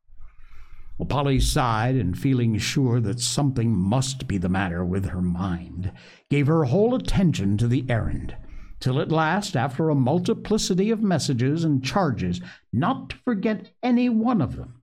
Well, 0.98 1.06
Polly 1.06 1.40
sighed, 1.40 1.96
and 1.96 2.18
feeling 2.18 2.58
sure 2.58 3.00
that 3.00 3.20
something 3.20 3.74
must 3.74 4.28
be 4.28 4.36
the 4.36 4.50
matter 4.50 4.84
with 4.84 5.06
her 5.06 5.22
mind, 5.22 5.92
gave 6.28 6.46
her 6.46 6.64
whole 6.64 6.94
attention 6.94 7.56
to 7.56 7.66
the 7.66 7.86
errand, 7.88 8.36
till 8.80 9.00
at 9.00 9.10
last, 9.10 9.56
after 9.56 9.88
a 9.88 9.94
multiplicity 9.94 10.90
of 10.90 11.02
messages 11.02 11.64
and 11.64 11.82
charges 11.82 12.42
not 12.70 13.08
to 13.08 13.16
forget 13.16 13.72
any 13.82 14.10
one 14.10 14.42
of 14.42 14.56
them, 14.56 14.82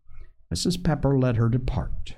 Mrs. 0.51 0.83
Pepper 0.83 1.19
let 1.19 1.35
her 1.35 1.49
depart. 1.49 2.15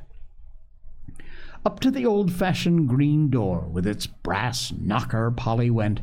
Up 1.66 1.82
to 1.82 1.92
the 1.92 2.06
old 2.06 2.32
fashioned 2.32 2.88
green 2.88 3.30
door 3.30 3.68
with 3.70 3.86
its 3.86 4.08
brass 4.08 4.72
knocker 4.72 5.30
Polly 5.30 5.70
went, 5.70 6.00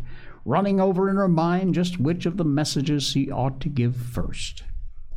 running 0.48 0.80
over 0.80 1.10
in 1.10 1.16
her 1.16 1.28
mind 1.28 1.74
just 1.74 2.00
which 2.00 2.24
of 2.24 2.38
the 2.38 2.44
messages 2.44 3.04
she 3.04 3.30
ought 3.30 3.60
to 3.60 3.68
give 3.68 3.94
first. 3.94 4.64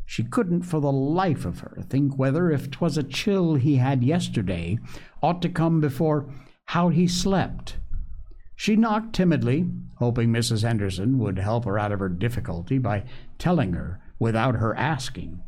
She 0.05 0.25
couldn't 0.25 0.63
for 0.63 0.81
the 0.81 0.91
life 0.91 1.45
of 1.45 1.59
her 1.59 1.77
think 1.87 2.17
whether, 2.17 2.51
if 2.51 2.69
'twas 2.69 2.97
a 2.97 3.03
chill 3.03 3.55
he 3.55 3.77
had 3.77 4.03
yesterday, 4.03 4.77
ought 5.23 5.41
to 5.41 5.47
come 5.47 5.79
before 5.79 6.27
how 6.65 6.89
he 6.89 7.07
slept. 7.07 7.77
She 8.57 8.75
knocked 8.75 9.13
timidly, 9.13 9.69
hoping 9.95 10.31
Mrs. 10.33 10.63
Henderson 10.63 11.17
would 11.19 11.39
help 11.39 11.63
her 11.63 11.79
out 11.79 11.93
of 11.93 11.99
her 11.99 12.09
difficulty 12.09 12.77
by 12.77 13.05
telling 13.39 13.71
her 13.71 14.01
without 14.19 14.55
her 14.55 14.75
asking. 14.75 15.41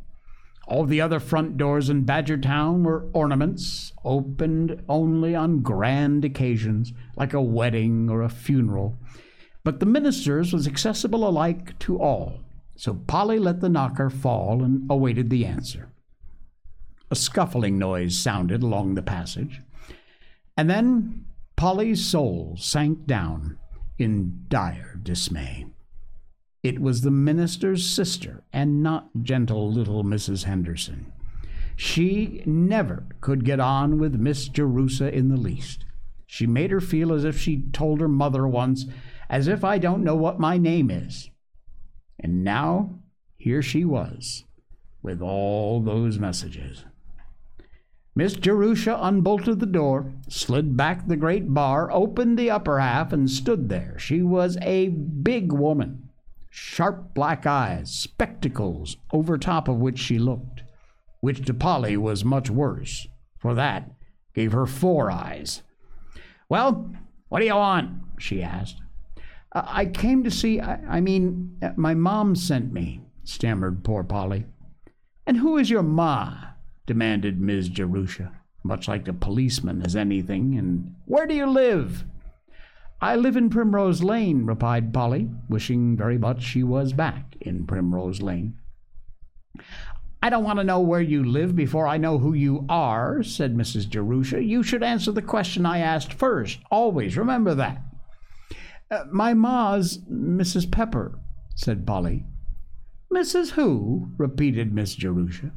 All 0.66 0.86
the 0.86 1.02
other 1.02 1.20
front 1.20 1.58
doors 1.58 1.90
in 1.90 2.06
Badgertown 2.06 2.84
were 2.84 3.10
ornaments, 3.12 3.92
opened 4.06 4.82
only 4.88 5.36
on 5.36 5.60
grand 5.60 6.24
occasions, 6.24 6.94
like 7.18 7.34
a 7.34 7.42
wedding 7.42 8.10
or 8.10 8.22
a 8.22 8.30
funeral, 8.30 8.98
but 9.64 9.80
the 9.80 9.86
minister's 9.86 10.54
was 10.54 10.68
accessible 10.68 11.28
alike 11.28 11.78
to 11.80 12.00
all, 12.00 12.40
so 12.76 12.94
Polly 12.94 13.40
let 13.40 13.62
the 13.62 13.70
knocker 13.70 14.10
fall 14.10 14.64
and 14.64 14.90
awaited 14.90 15.30
the 15.30 15.46
answer. 15.46 15.90
A 17.10 17.16
scuffling 17.16 17.78
noise 17.78 18.18
sounded 18.18 18.64
along 18.64 18.96
the 18.96 19.02
passage, 19.02 19.62
and 20.58 20.70
then 20.70 21.26
Polly's 21.56 22.06
soul 22.06 22.56
sank 22.58 23.06
down 23.06 23.58
in 23.98 24.46
dire 24.50 25.00
dismay. 25.02 25.68
It 26.64 26.80
was 26.80 27.02
the 27.02 27.12
minister's 27.12 27.86
sister, 27.86 28.44
and 28.54 28.82
not 28.82 29.10
gentle 29.22 29.72
little 29.72 30.04
Mrs. 30.04 30.46
Henderson. 30.46 31.12
She 31.76 32.42
never 32.46 33.04
could 33.20 33.44
get 33.44 33.60
on 33.60 34.00
with 34.00 34.16
Miss 34.16 34.48
Jerusha 34.48 35.14
in 35.14 35.30
the 35.30 35.38
least. 35.38 35.86
She 36.26 36.48
made 36.48 36.72
her 36.72 36.80
feel 36.80 37.12
as 37.12 37.26
if 37.26 37.38
she'd 37.38 37.74
told 37.74 38.00
her 38.00 38.08
mother 38.08 38.48
once, 38.48 38.86
as 39.30 39.48
if 39.48 39.64
I 39.64 39.78
don't 39.78 40.04
know 40.04 40.16
what 40.16 40.40
my 40.40 40.58
name 40.58 40.90
is. 40.90 41.30
And 42.20 42.44
now 42.44 43.00
here 43.38 43.62
she 43.62 43.84
was, 43.84 44.46
with 45.02 45.22
all 45.22 45.82
those 45.82 46.20
messages. 46.20 46.86
Miss 48.16 48.34
Jerusha 48.34 48.98
unbolted 49.02 49.60
the 49.60 49.66
door, 49.66 50.14
slid 50.30 50.78
back 50.78 51.08
the 51.08 51.18
great 51.18 51.52
bar, 51.52 51.92
opened 51.92 52.38
the 52.38 52.52
upper 52.52 52.80
half, 52.80 53.12
and 53.12 53.30
stood 53.30 53.70
there. 53.70 53.98
She 53.98 54.22
was 54.22 54.56
a 54.62 54.90
big 54.90 55.52
woman, 55.52 56.10
sharp 56.50 57.16
black 57.16 57.48
eyes, 57.48 57.92
spectacles 57.92 58.98
over 59.12 59.38
top 59.38 59.68
of 59.68 59.78
which 59.78 59.98
she 59.98 60.20
looked, 60.20 60.62
which 61.22 61.44
to 61.48 61.54
Polly 61.56 61.98
was 61.98 62.24
much 62.24 62.52
worse, 62.52 63.08
for 63.40 63.56
that 63.56 63.92
gave 64.36 64.52
her 64.52 64.68
four 64.68 65.10
eyes. 65.10 65.64
Well, 66.50 66.94
what 67.30 67.40
do 67.40 67.46
you 67.46 67.56
want? 67.56 67.90
she 68.20 68.44
asked. 68.44 68.83
I 69.54 69.86
came 69.86 70.24
to 70.24 70.32
see, 70.32 70.60
I, 70.60 70.80
I 70.90 71.00
mean, 71.00 71.58
uh, 71.62 71.72
my 71.76 71.94
mom 71.94 72.36
sent 72.36 72.74
me, 72.74 73.02
stammered 73.24 73.84
poor 73.84 74.04
Polly. 74.04 74.46
And 75.28 75.38
who 75.38 75.58
is 75.58 75.70
your 75.70 75.84
ma? 75.84 76.34
demanded 76.86 77.40
Ms. 77.40 77.70
Jerusha, 77.70 78.32
much 78.64 78.88
like 78.88 79.08
a 79.08 79.14
policeman 79.14 79.82
as 79.84 79.96
anything. 79.96 80.58
And 80.58 80.96
where 81.06 81.28
do 81.28 81.34
you 81.34 81.46
live? 81.46 82.04
I 83.00 83.16
live 83.16 83.38
in 83.38 83.50
Primrose 83.50 84.02
Lane, 84.02 84.46
replied 84.46 84.94
Polly, 84.94 85.30
wishing 85.50 85.96
very 85.96 86.18
much 86.18 86.42
she 86.42 86.64
was 86.64 86.94
back 86.94 87.36
in 87.42 87.68
Primrose 87.68 88.22
Lane. 88.22 88.58
I 90.22 90.30
don't 90.30 90.46
want 90.46 90.60
to 90.60 90.64
know 90.64 90.80
where 90.80 91.02
you 91.02 91.24
live 91.24 91.56
before 91.56 91.86
I 91.86 91.98
know 91.98 92.18
who 92.18 92.34
you 92.34 92.66
are, 92.70 93.22
said 93.24 93.56
Mrs. 93.56 93.90
Jerusha. 93.90 94.42
You 94.42 94.64
should 94.64 94.82
answer 94.82 95.12
the 95.12 95.22
question 95.22 95.66
I 95.66 95.80
asked 95.80 96.14
first. 96.14 96.60
Always 96.72 97.18
remember 97.18 97.54
that. 97.56 97.82
Uh, 98.94 99.06
my 99.12 99.34
ma's 99.34 99.98
Mrs. 100.08 100.70
Pepper, 100.70 101.18
said 101.56 101.88
Polly. 101.88 102.26
Mrs. 103.12 103.52
Who? 103.52 104.12
repeated 104.18 104.72
Miss 104.72 104.94
Jerusha. 104.94 105.52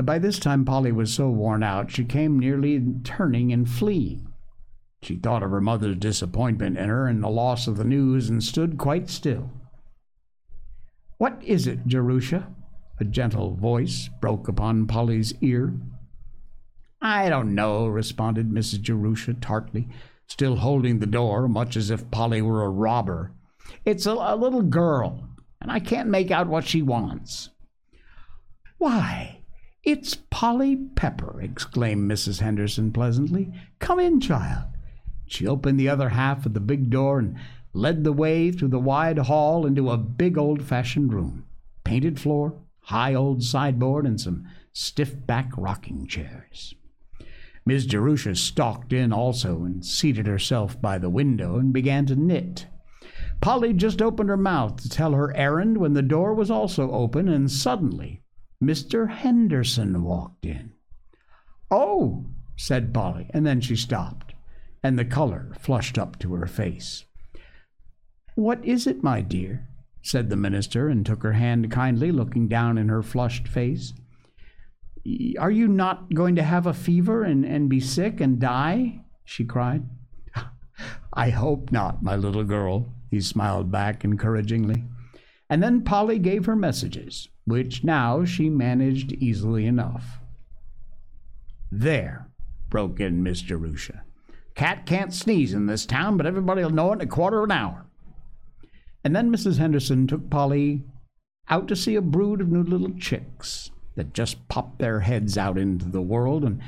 By 0.00 0.20
this 0.20 0.38
time, 0.38 0.64
Polly 0.64 0.92
was 0.92 1.12
so 1.12 1.28
worn 1.28 1.64
out 1.64 1.90
she 1.90 2.04
came 2.04 2.38
nearly 2.38 2.80
turning 3.02 3.52
and 3.52 3.68
fleeing. 3.68 4.28
She 5.02 5.16
thought 5.16 5.42
of 5.42 5.50
her 5.50 5.60
mother's 5.60 5.96
disappointment 5.96 6.78
in 6.78 6.88
her 6.88 7.08
and 7.08 7.20
the 7.20 7.28
loss 7.28 7.66
of 7.66 7.78
the 7.78 7.84
news 7.84 8.30
and 8.30 8.44
stood 8.44 8.78
quite 8.78 9.10
still. 9.10 9.50
What 11.18 11.42
is 11.42 11.66
it, 11.66 11.88
Jerusha? 11.88 12.46
A 13.00 13.04
gentle 13.04 13.56
voice 13.56 14.08
broke 14.20 14.46
upon 14.46 14.86
Polly's 14.86 15.34
ear. 15.40 15.74
I 17.02 17.28
don't 17.28 17.56
know, 17.56 17.88
responded 17.88 18.50
Mrs. 18.50 18.82
Jerusha 18.82 19.34
tartly, 19.34 19.88
still 20.26 20.56
holding 20.56 20.98
the 20.98 21.06
door, 21.06 21.48
much 21.48 21.76
as 21.76 21.90
if 21.90 22.10
Polly 22.10 22.42
were 22.42 22.64
a 22.64 22.68
robber. 22.68 23.32
It's 23.84 24.06
a, 24.06 24.12
a 24.12 24.36
little 24.36 24.62
girl, 24.62 25.28
and 25.60 25.70
I 25.70 25.80
can't 25.80 26.08
make 26.08 26.30
out 26.30 26.46
what 26.46 26.66
she 26.66 26.82
wants. 26.82 27.50
Why, 28.78 29.40
it's 29.84 30.16
Polly 30.30 30.76
Pepper, 30.76 31.40
exclaimed 31.40 32.10
Mrs. 32.10 32.40
Henderson 32.40 32.92
pleasantly. 32.92 33.52
Come 33.78 34.00
in, 34.00 34.20
child. 34.20 34.64
She 35.26 35.46
opened 35.46 35.78
the 35.78 35.88
other 35.88 36.10
half 36.10 36.44
of 36.44 36.54
the 36.54 36.60
big 36.60 36.90
door 36.90 37.18
and 37.18 37.36
led 37.72 38.04
the 38.04 38.12
way 38.12 38.50
through 38.50 38.68
the 38.68 38.78
wide 38.78 39.18
hall 39.18 39.66
into 39.66 39.90
a 39.90 39.96
big 39.96 40.36
old 40.36 40.62
fashioned 40.62 41.12
room. 41.12 41.44
Painted 41.84 42.18
floor, 42.18 42.54
high 42.80 43.14
old 43.14 43.42
sideboard, 43.42 44.06
and 44.06 44.20
some 44.20 44.46
stiff 44.72 45.14
back 45.26 45.50
rocking 45.56 46.06
chairs. 46.06 46.74
Miss 47.66 47.84
Jerusha 47.84 48.34
stalked 48.34 48.92
in 48.92 49.12
also 49.12 49.64
and 49.64 49.84
seated 49.84 50.26
herself 50.26 50.80
by 50.80 50.96
the 50.96 51.10
window 51.10 51.58
and 51.58 51.72
began 51.72 52.06
to 52.06 52.16
knit. 52.16 52.66
Polly 53.42 53.74
just 53.74 54.00
opened 54.00 54.30
her 54.30 54.36
mouth 54.38 54.80
to 54.80 54.88
tell 54.88 55.12
her 55.12 55.36
errand 55.36 55.76
when 55.76 55.92
the 55.92 56.00
door 56.00 56.32
was 56.32 56.50
also 56.50 56.90
open, 56.92 57.28
and 57.28 57.50
suddenly 57.50 58.22
Mr. 58.64 59.10
Henderson 59.10 60.02
walked 60.02 60.46
in. 60.46 60.72
Oh, 61.70 62.24
said 62.56 62.94
Polly, 62.94 63.28
and 63.34 63.44
then 63.44 63.60
she 63.60 63.76
stopped 63.76 64.32
and 64.86 64.96
the 64.96 65.04
color 65.04 65.50
flushed 65.58 65.98
up 65.98 66.16
to 66.16 66.34
her 66.34 66.46
face. 66.46 67.04
What 68.36 68.64
is 68.64 68.86
it, 68.86 69.02
my 69.02 69.20
dear? 69.20 69.66
said 70.00 70.30
the 70.30 70.36
minister, 70.36 70.88
and 70.88 71.04
took 71.04 71.24
her 71.24 71.32
hand 71.32 71.72
kindly, 71.72 72.12
looking 72.12 72.46
down 72.46 72.78
in 72.78 72.88
her 72.88 73.02
flushed 73.02 73.48
face. 73.48 73.92
Are 75.38 75.50
you 75.50 75.68
not 75.68 76.12
going 76.14 76.36
to 76.36 76.42
have 76.42 76.66
a 76.66 76.74
fever 76.74 77.22
and, 77.22 77.44
and 77.44 77.68
be 77.68 77.80
sick 77.80 78.20
and 78.20 78.38
die? 78.38 79.04
she 79.24 79.44
cried. 79.44 79.84
I 81.12 81.30
hope 81.30 81.70
not, 81.70 82.02
my 82.02 82.16
little 82.16 82.44
girl, 82.44 82.92
he 83.10 83.20
smiled 83.20 83.70
back 83.70 84.04
encouragingly. 84.04 84.84
And 85.48 85.62
then 85.62 85.82
Polly 85.82 86.18
gave 86.18 86.46
her 86.46 86.56
messages, 86.56 87.28
which 87.44 87.84
now 87.84 88.24
she 88.24 88.48
managed 88.48 89.12
easily 89.12 89.66
enough. 89.66 90.18
There, 91.70 92.28
broke 92.68 92.98
in 93.00 93.22
Miss 93.22 93.42
Jerusha. 93.42 94.02
Cat 94.54 94.86
can't 94.86 95.12
sneeze 95.12 95.52
in 95.52 95.66
this 95.66 95.86
town, 95.86 96.16
but 96.16 96.26
everybody'll 96.26 96.70
know 96.70 96.92
it 96.92 96.96
in 96.96 97.00
a 97.02 97.06
quarter 97.06 97.38
of 97.38 97.44
an 97.44 97.52
hour. 97.52 97.86
And 99.04 99.14
then 99.14 99.30
Mrs. 99.30 99.58
Henderson 99.58 100.06
took 100.06 100.30
Polly 100.30 100.82
out 101.48 101.68
to 101.68 101.76
see 101.76 101.94
a 101.94 102.02
brood 102.02 102.40
of 102.40 102.48
new 102.48 102.62
little 102.62 102.90
chicks 102.98 103.70
that 103.96 104.14
just 104.14 104.48
popped 104.48 104.78
their 104.78 105.00
heads 105.00 105.36
out 105.36 105.58
into 105.58 105.86
the 105.86 106.02
world, 106.02 106.44
and 106.44 106.60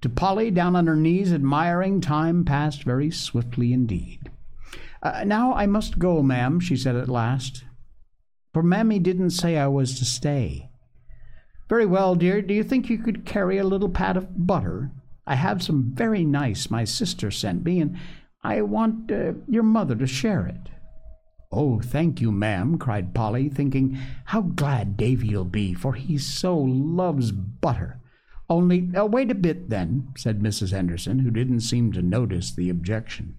to 0.00 0.08
Polly, 0.08 0.50
down 0.50 0.76
on 0.76 0.86
her 0.86 0.96
knees, 0.96 1.32
admiring, 1.32 2.00
time 2.00 2.44
passed 2.44 2.84
very 2.84 3.10
swiftly 3.10 3.72
indeed. 3.72 4.30
Uh, 5.02 5.24
now 5.24 5.54
I 5.54 5.66
must 5.66 5.98
go, 5.98 6.22
ma'am, 6.22 6.60
she 6.60 6.76
said 6.76 6.94
at 6.94 7.08
last, 7.08 7.64
for 8.52 8.62
Mammy 8.62 8.98
didn't 8.98 9.30
say 9.30 9.56
I 9.56 9.66
was 9.66 9.98
to 9.98 10.04
stay. 10.04 10.70
Very 11.68 11.86
well, 11.86 12.14
dear. 12.14 12.42
Do 12.42 12.54
you 12.54 12.62
think 12.62 12.88
you 12.88 12.98
could 12.98 13.24
carry 13.24 13.58
a 13.58 13.64
little 13.64 13.88
pat 13.88 14.16
of 14.16 14.46
butter? 14.46 14.90
I 15.26 15.34
have 15.34 15.62
some 15.62 15.92
very 15.94 16.24
nice 16.24 16.70
my 16.70 16.84
sister 16.84 17.30
sent 17.30 17.64
me, 17.64 17.80
and 17.80 17.98
I 18.42 18.60
want 18.60 19.10
uh, 19.10 19.32
your 19.48 19.62
mother 19.62 19.96
to 19.96 20.06
share 20.06 20.46
it. 20.46 20.70
Oh, 21.56 21.80
thank 21.80 22.20
you, 22.20 22.32
ma'am, 22.32 22.78
cried 22.78 23.14
Polly, 23.14 23.48
thinking 23.48 23.96
how 24.24 24.40
glad 24.40 24.96
Davy'll 24.96 25.44
be, 25.44 25.72
for 25.72 25.94
he 25.94 26.18
so 26.18 26.58
loves 26.58 27.30
butter. 27.30 28.00
Only, 28.50 28.90
uh, 28.94 29.04
wait 29.04 29.30
a 29.30 29.36
bit, 29.36 29.70
then, 29.70 30.08
said 30.16 30.40
Mrs. 30.40 30.72
Henderson, 30.72 31.20
who 31.20 31.30
didn't 31.30 31.60
seem 31.60 31.92
to 31.92 32.02
notice 32.02 32.52
the 32.52 32.68
objection. 32.68 33.36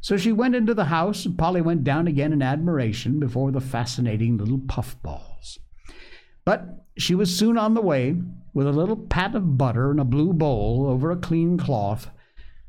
So 0.00 0.16
she 0.16 0.32
went 0.32 0.56
into 0.56 0.74
the 0.74 0.86
house, 0.86 1.24
and 1.24 1.38
Polly 1.38 1.60
went 1.60 1.84
down 1.84 2.08
again 2.08 2.32
in 2.32 2.42
admiration 2.42 3.20
before 3.20 3.52
the 3.52 3.60
fascinating 3.60 4.36
little 4.36 4.58
puffballs. 4.58 5.60
But 6.44 6.84
she 6.98 7.14
was 7.14 7.38
soon 7.38 7.56
on 7.56 7.74
the 7.74 7.80
way, 7.80 8.16
with 8.52 8.66
a 8.66 8.72
little 8.72 8.96
pat 8.96 9.34
of 9.36 9.56
butter 9.56 9.92
in 9.92 10.00
a 10.00 10.04
blue 10.04 10.32
bowl 10.32 10.86
over 10.88 11.10
a 11.10 11.16
clean 11.16 11.56
cloth, 11.56 12.10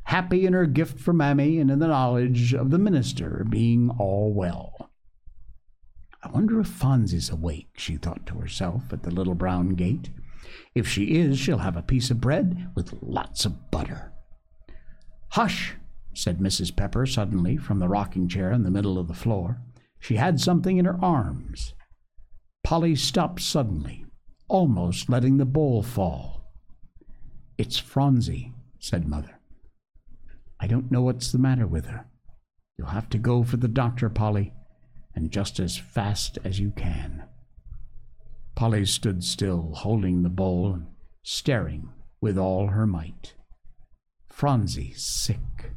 happy 0.06 0.45
in 0.45 0.53
her 0.53 0.66
gift 0.66 0.99
for 0.99 1.14
Mammy 1.14 1.60
and 1.60 1.70
in 1.70 1.80
the 1.80 1.88
knowledge 1.88 2.53
of 2.53 2.72
the 2.72 2.80
minister 2.80 3.45
being 3.49 3.89
all 3.99 4.34
well. 4.34 4.89
I 6.24 6.30
wonder 6.30 6.60
if 6.60 6.68
Phronsie's 6.68 7.30
awake, 7.30 7.70
she 7.78 7.97
thought 7.97 8.26
to 8.28 8.39
herself 8.39 8.91
at 8.91 9.03
the 9.03 9.12
little 9.12 9.36
brown 9.36 9.76
gate. 9.76 10.10
If 10.74 10.88
she 10.88 11.16
is, 11.16 11.38
she'll 11.38 11.60
have 11.60 11.78
a 11.78 11.84
piece 11.84 12.10
of 12.10 12.22
bread 12.22 12.72
with 12.76 12.97
lots 13.01 13.45
of 13.45 13.70
butter. 13.70 14.12
Hush, 15.30 15.76
said 16.14 16.39
Mrs. 16.39 16.76
Pepper 16.76 17.06
suddenly 17.06 17.58
from 17.58 17.80
the 17.80 17.89
rocking 17.89 18.28
chair 18.28 18.51
in 18.51 18.64
the 18.64 18.72
middle 18.72 18.97
of 18.97 19.08
the 19.08 19.14
floor. 19.14 19.62
She 19.99 20.16
had 20.16 20.39
something 20.39 20.78
in 20.78 20.86
her 20.86 20.97
arms. 21.03 21.74
Polly 22.64 22.95
stopped 22.95 23.41
suddenly 23.41 24.06
almost 24.47 25.10
letting 25.10 25.38
the 25.38 25.45
bowl 25.45 25.82
fall. 25.82 26.53
It's 27.58 27.78
Phronsie, 27.78 28.53
said 28.80 29.08
Mother. 29.08 29.35
I 30.60 30.68
don't 30.68 30.91
know 30.91 31.01
what's 31.01 31.32
the 31.32 31.38
matter 31.38 31.68
with 31.68 31.86
her. 31.86 32.06
You'll 32.78 32.88
have 32.88 33.10
to 33.10 33.18
go 33.18 33.43
for 33.43 33.58
the 33.58 33.68
doctor, 33.68 34.10
Polly, 34.10 34.53
and 35.14 35.32
just 35.32 35.60
as 35.60 35.78
fast 35.78 36.38
as 36.43 36.60
you 36.60 36.72
can. 36.72 37.24
Polly 38.56 38.86
stood 38.86 39.24
still, 39.24 39.74
holding 39.76 40.24
the 40.24 40.30
bowl 40.30 40.74
and 40.74 40.88
staring 41.24 41.89
with 42.22 42.38
all 42.38 42.68
her 42.68 42.88
might. 42.88 43.34
Phronsie 44.30 44.93
sick. 44.95 45.72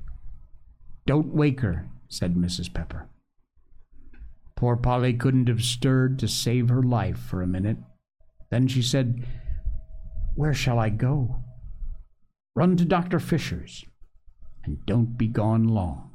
Don't 1.07 1.35
wake 1.35 1.61
her, 1.61 1.89
said 2.09 2.35
Mrs. 2.35 2.72
Pepper. 2.72 3.09
Poor 4.57 4.76
Polly 4.76 5.14
couldn't 5.14 5.49
have 5.49 5.62
stirred 5.62 6.18
to 6.18 6.26
save 6.26 6.68
her 6.68 6.83
life 6.83 7.18
for 7.18 7.43
a 7.43 7.47
minute. 7.47 7.79
Then 8.51 8.66
she 8.66 8.83
said, 8.83 9.24
Where 10.35 10.55
shall 10.55 10.79
I 10.79 10.89
go? 10.89 11.37
Run 12.57 12.76
to 12.76 12.85
Dr. 12.85 13.20
Fisher's, 13.20 13.85
and 14.69 14.85
don't 14.85 15.16
be 15.16 15.27
gone 15.27 15.64
long. 15.66 16.11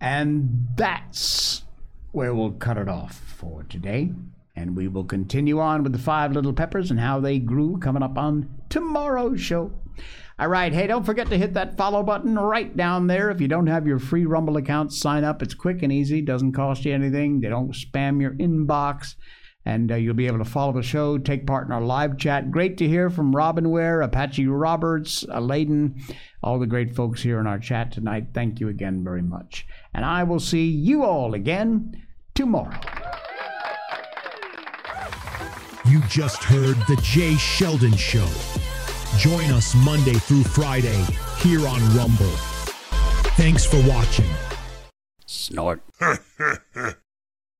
And 0.00 0.68
that's 0.76 1.62
where 2.12 2.34
we'll 2.34 2.52
cut 2.52 2.78
it 2.78 2.88
off 2.88 3.16
for 3.16 3.64
today. 3.64 4.12
And 4.54 4.74
we 4.74 4.88
will 4.88 5.04
continue 5.04 5.60
on 5.60 5.82
with 5.82 5.92
the 5.92 5.98
five 5.98 6.32
little 6.32 6.54
peppers 6.54 6.90
and 6.90 6.98
how 6.98 7.20
they 7.20 7.38
grew 7.38 7.76
coming 7.78 8.02
up 8.02 8.16
on 8.16 8.48
tomorrow's 8.70 9.40
show. 9.40 9.72
All 10.38 10.48
right, 10.48 10.72
hey, 10.72 10.86
don't 10.86 11.04
forget 11.04 11.28
to 11.28 11.38
hit 11.38 11.54
that 11.54 11.76
follow 11.76 12.02
button 12.02 12.38
right 12.38 12.74
down 12.74 13.06
there. 13.06 13.30
If 13.30 13.40
you 13.40 13.48
don't 13.48 13.66
have 13.66 13.86
your 13.86 13.98
free 13.98 14.24
Rumble 14.24 14.56
account, 14.56 14.92
sign 14.92 15.24
up. 15.24 15.42
It's 15.42 15.54
quick 15.54 15.82
and 15.82 15.92
easy, 15.92 16.22
doesn't 16.22 16.52
cost 16.52 16.86
you 16.86 16.94
anything. 16.94 17.40
They 17.40 17.48
don't 17.48 17.72
spam 17.72 18.20
your 18.20 18.32
inbox 18.32 19.16
and 19.66 19.90
uh, 19.90 19.96
you'll 19.96 20.14
be 20.14 20.28
able 20.28 20.38
to 20.38 20.44
follow 20.44 20.72
the 20.72 20.82
show, 20.82 21.18
take 21.18 21.44
part 21.44 21.66
in 21.66 21.72
our 21.72 21.82
live 21.82 22.16
chat. 22.16 22.52
Great 22.52 22.78
to 22.78 22.88
hear 22.88 23.10
from 23.10 23.34
Robin 23.34 23.68
Ware, 23.68 24.00
Apache 24.00 24.46
Roberts, 24.46 25.24
uh, 25.28 25.40
Layden, 25.40 26.00
all 26.42 26.60
the 26.60 26.66
great 26.66 26.94
folks 26.94 27.20
here 27.20 27.40
in 27.40 27.48
our 27.48 27.58
chat 27.58 27.90
tonight. 27.90 28.28
Thank 28.32 28.60
you 28.60 28.68
again 28.68 29.02
very 29.02 29.22
much. 29.22 29.66
And 29.92 30.04
I 30.04 30.22
will 30.22 30.38
see 30.38 30.66
you 30.66 31.02
all 31.02 31.34
again 31.34 32.00
tomorrow. 32.34 32.78
You 35.84 36.00
just 36.08 36.44
heard 36.44 36.76
The 36.86 36.98
Jay 37.02 37.34
Sheldon 37.34 37.96
Show. 37.96 38.28
Join 39.18 39.50
us 39.50 39.74
Monday 39.74 40.14
through 40.14 40.44
Friday 40.44 41.04
here 41.38 41.66
on 41.66 41.80
Rumble. 41.96 42.36
Thanks 43.36 43.66
for 43.66 43.82
watching. 43.88 44.30
Snort. 45.26 45.82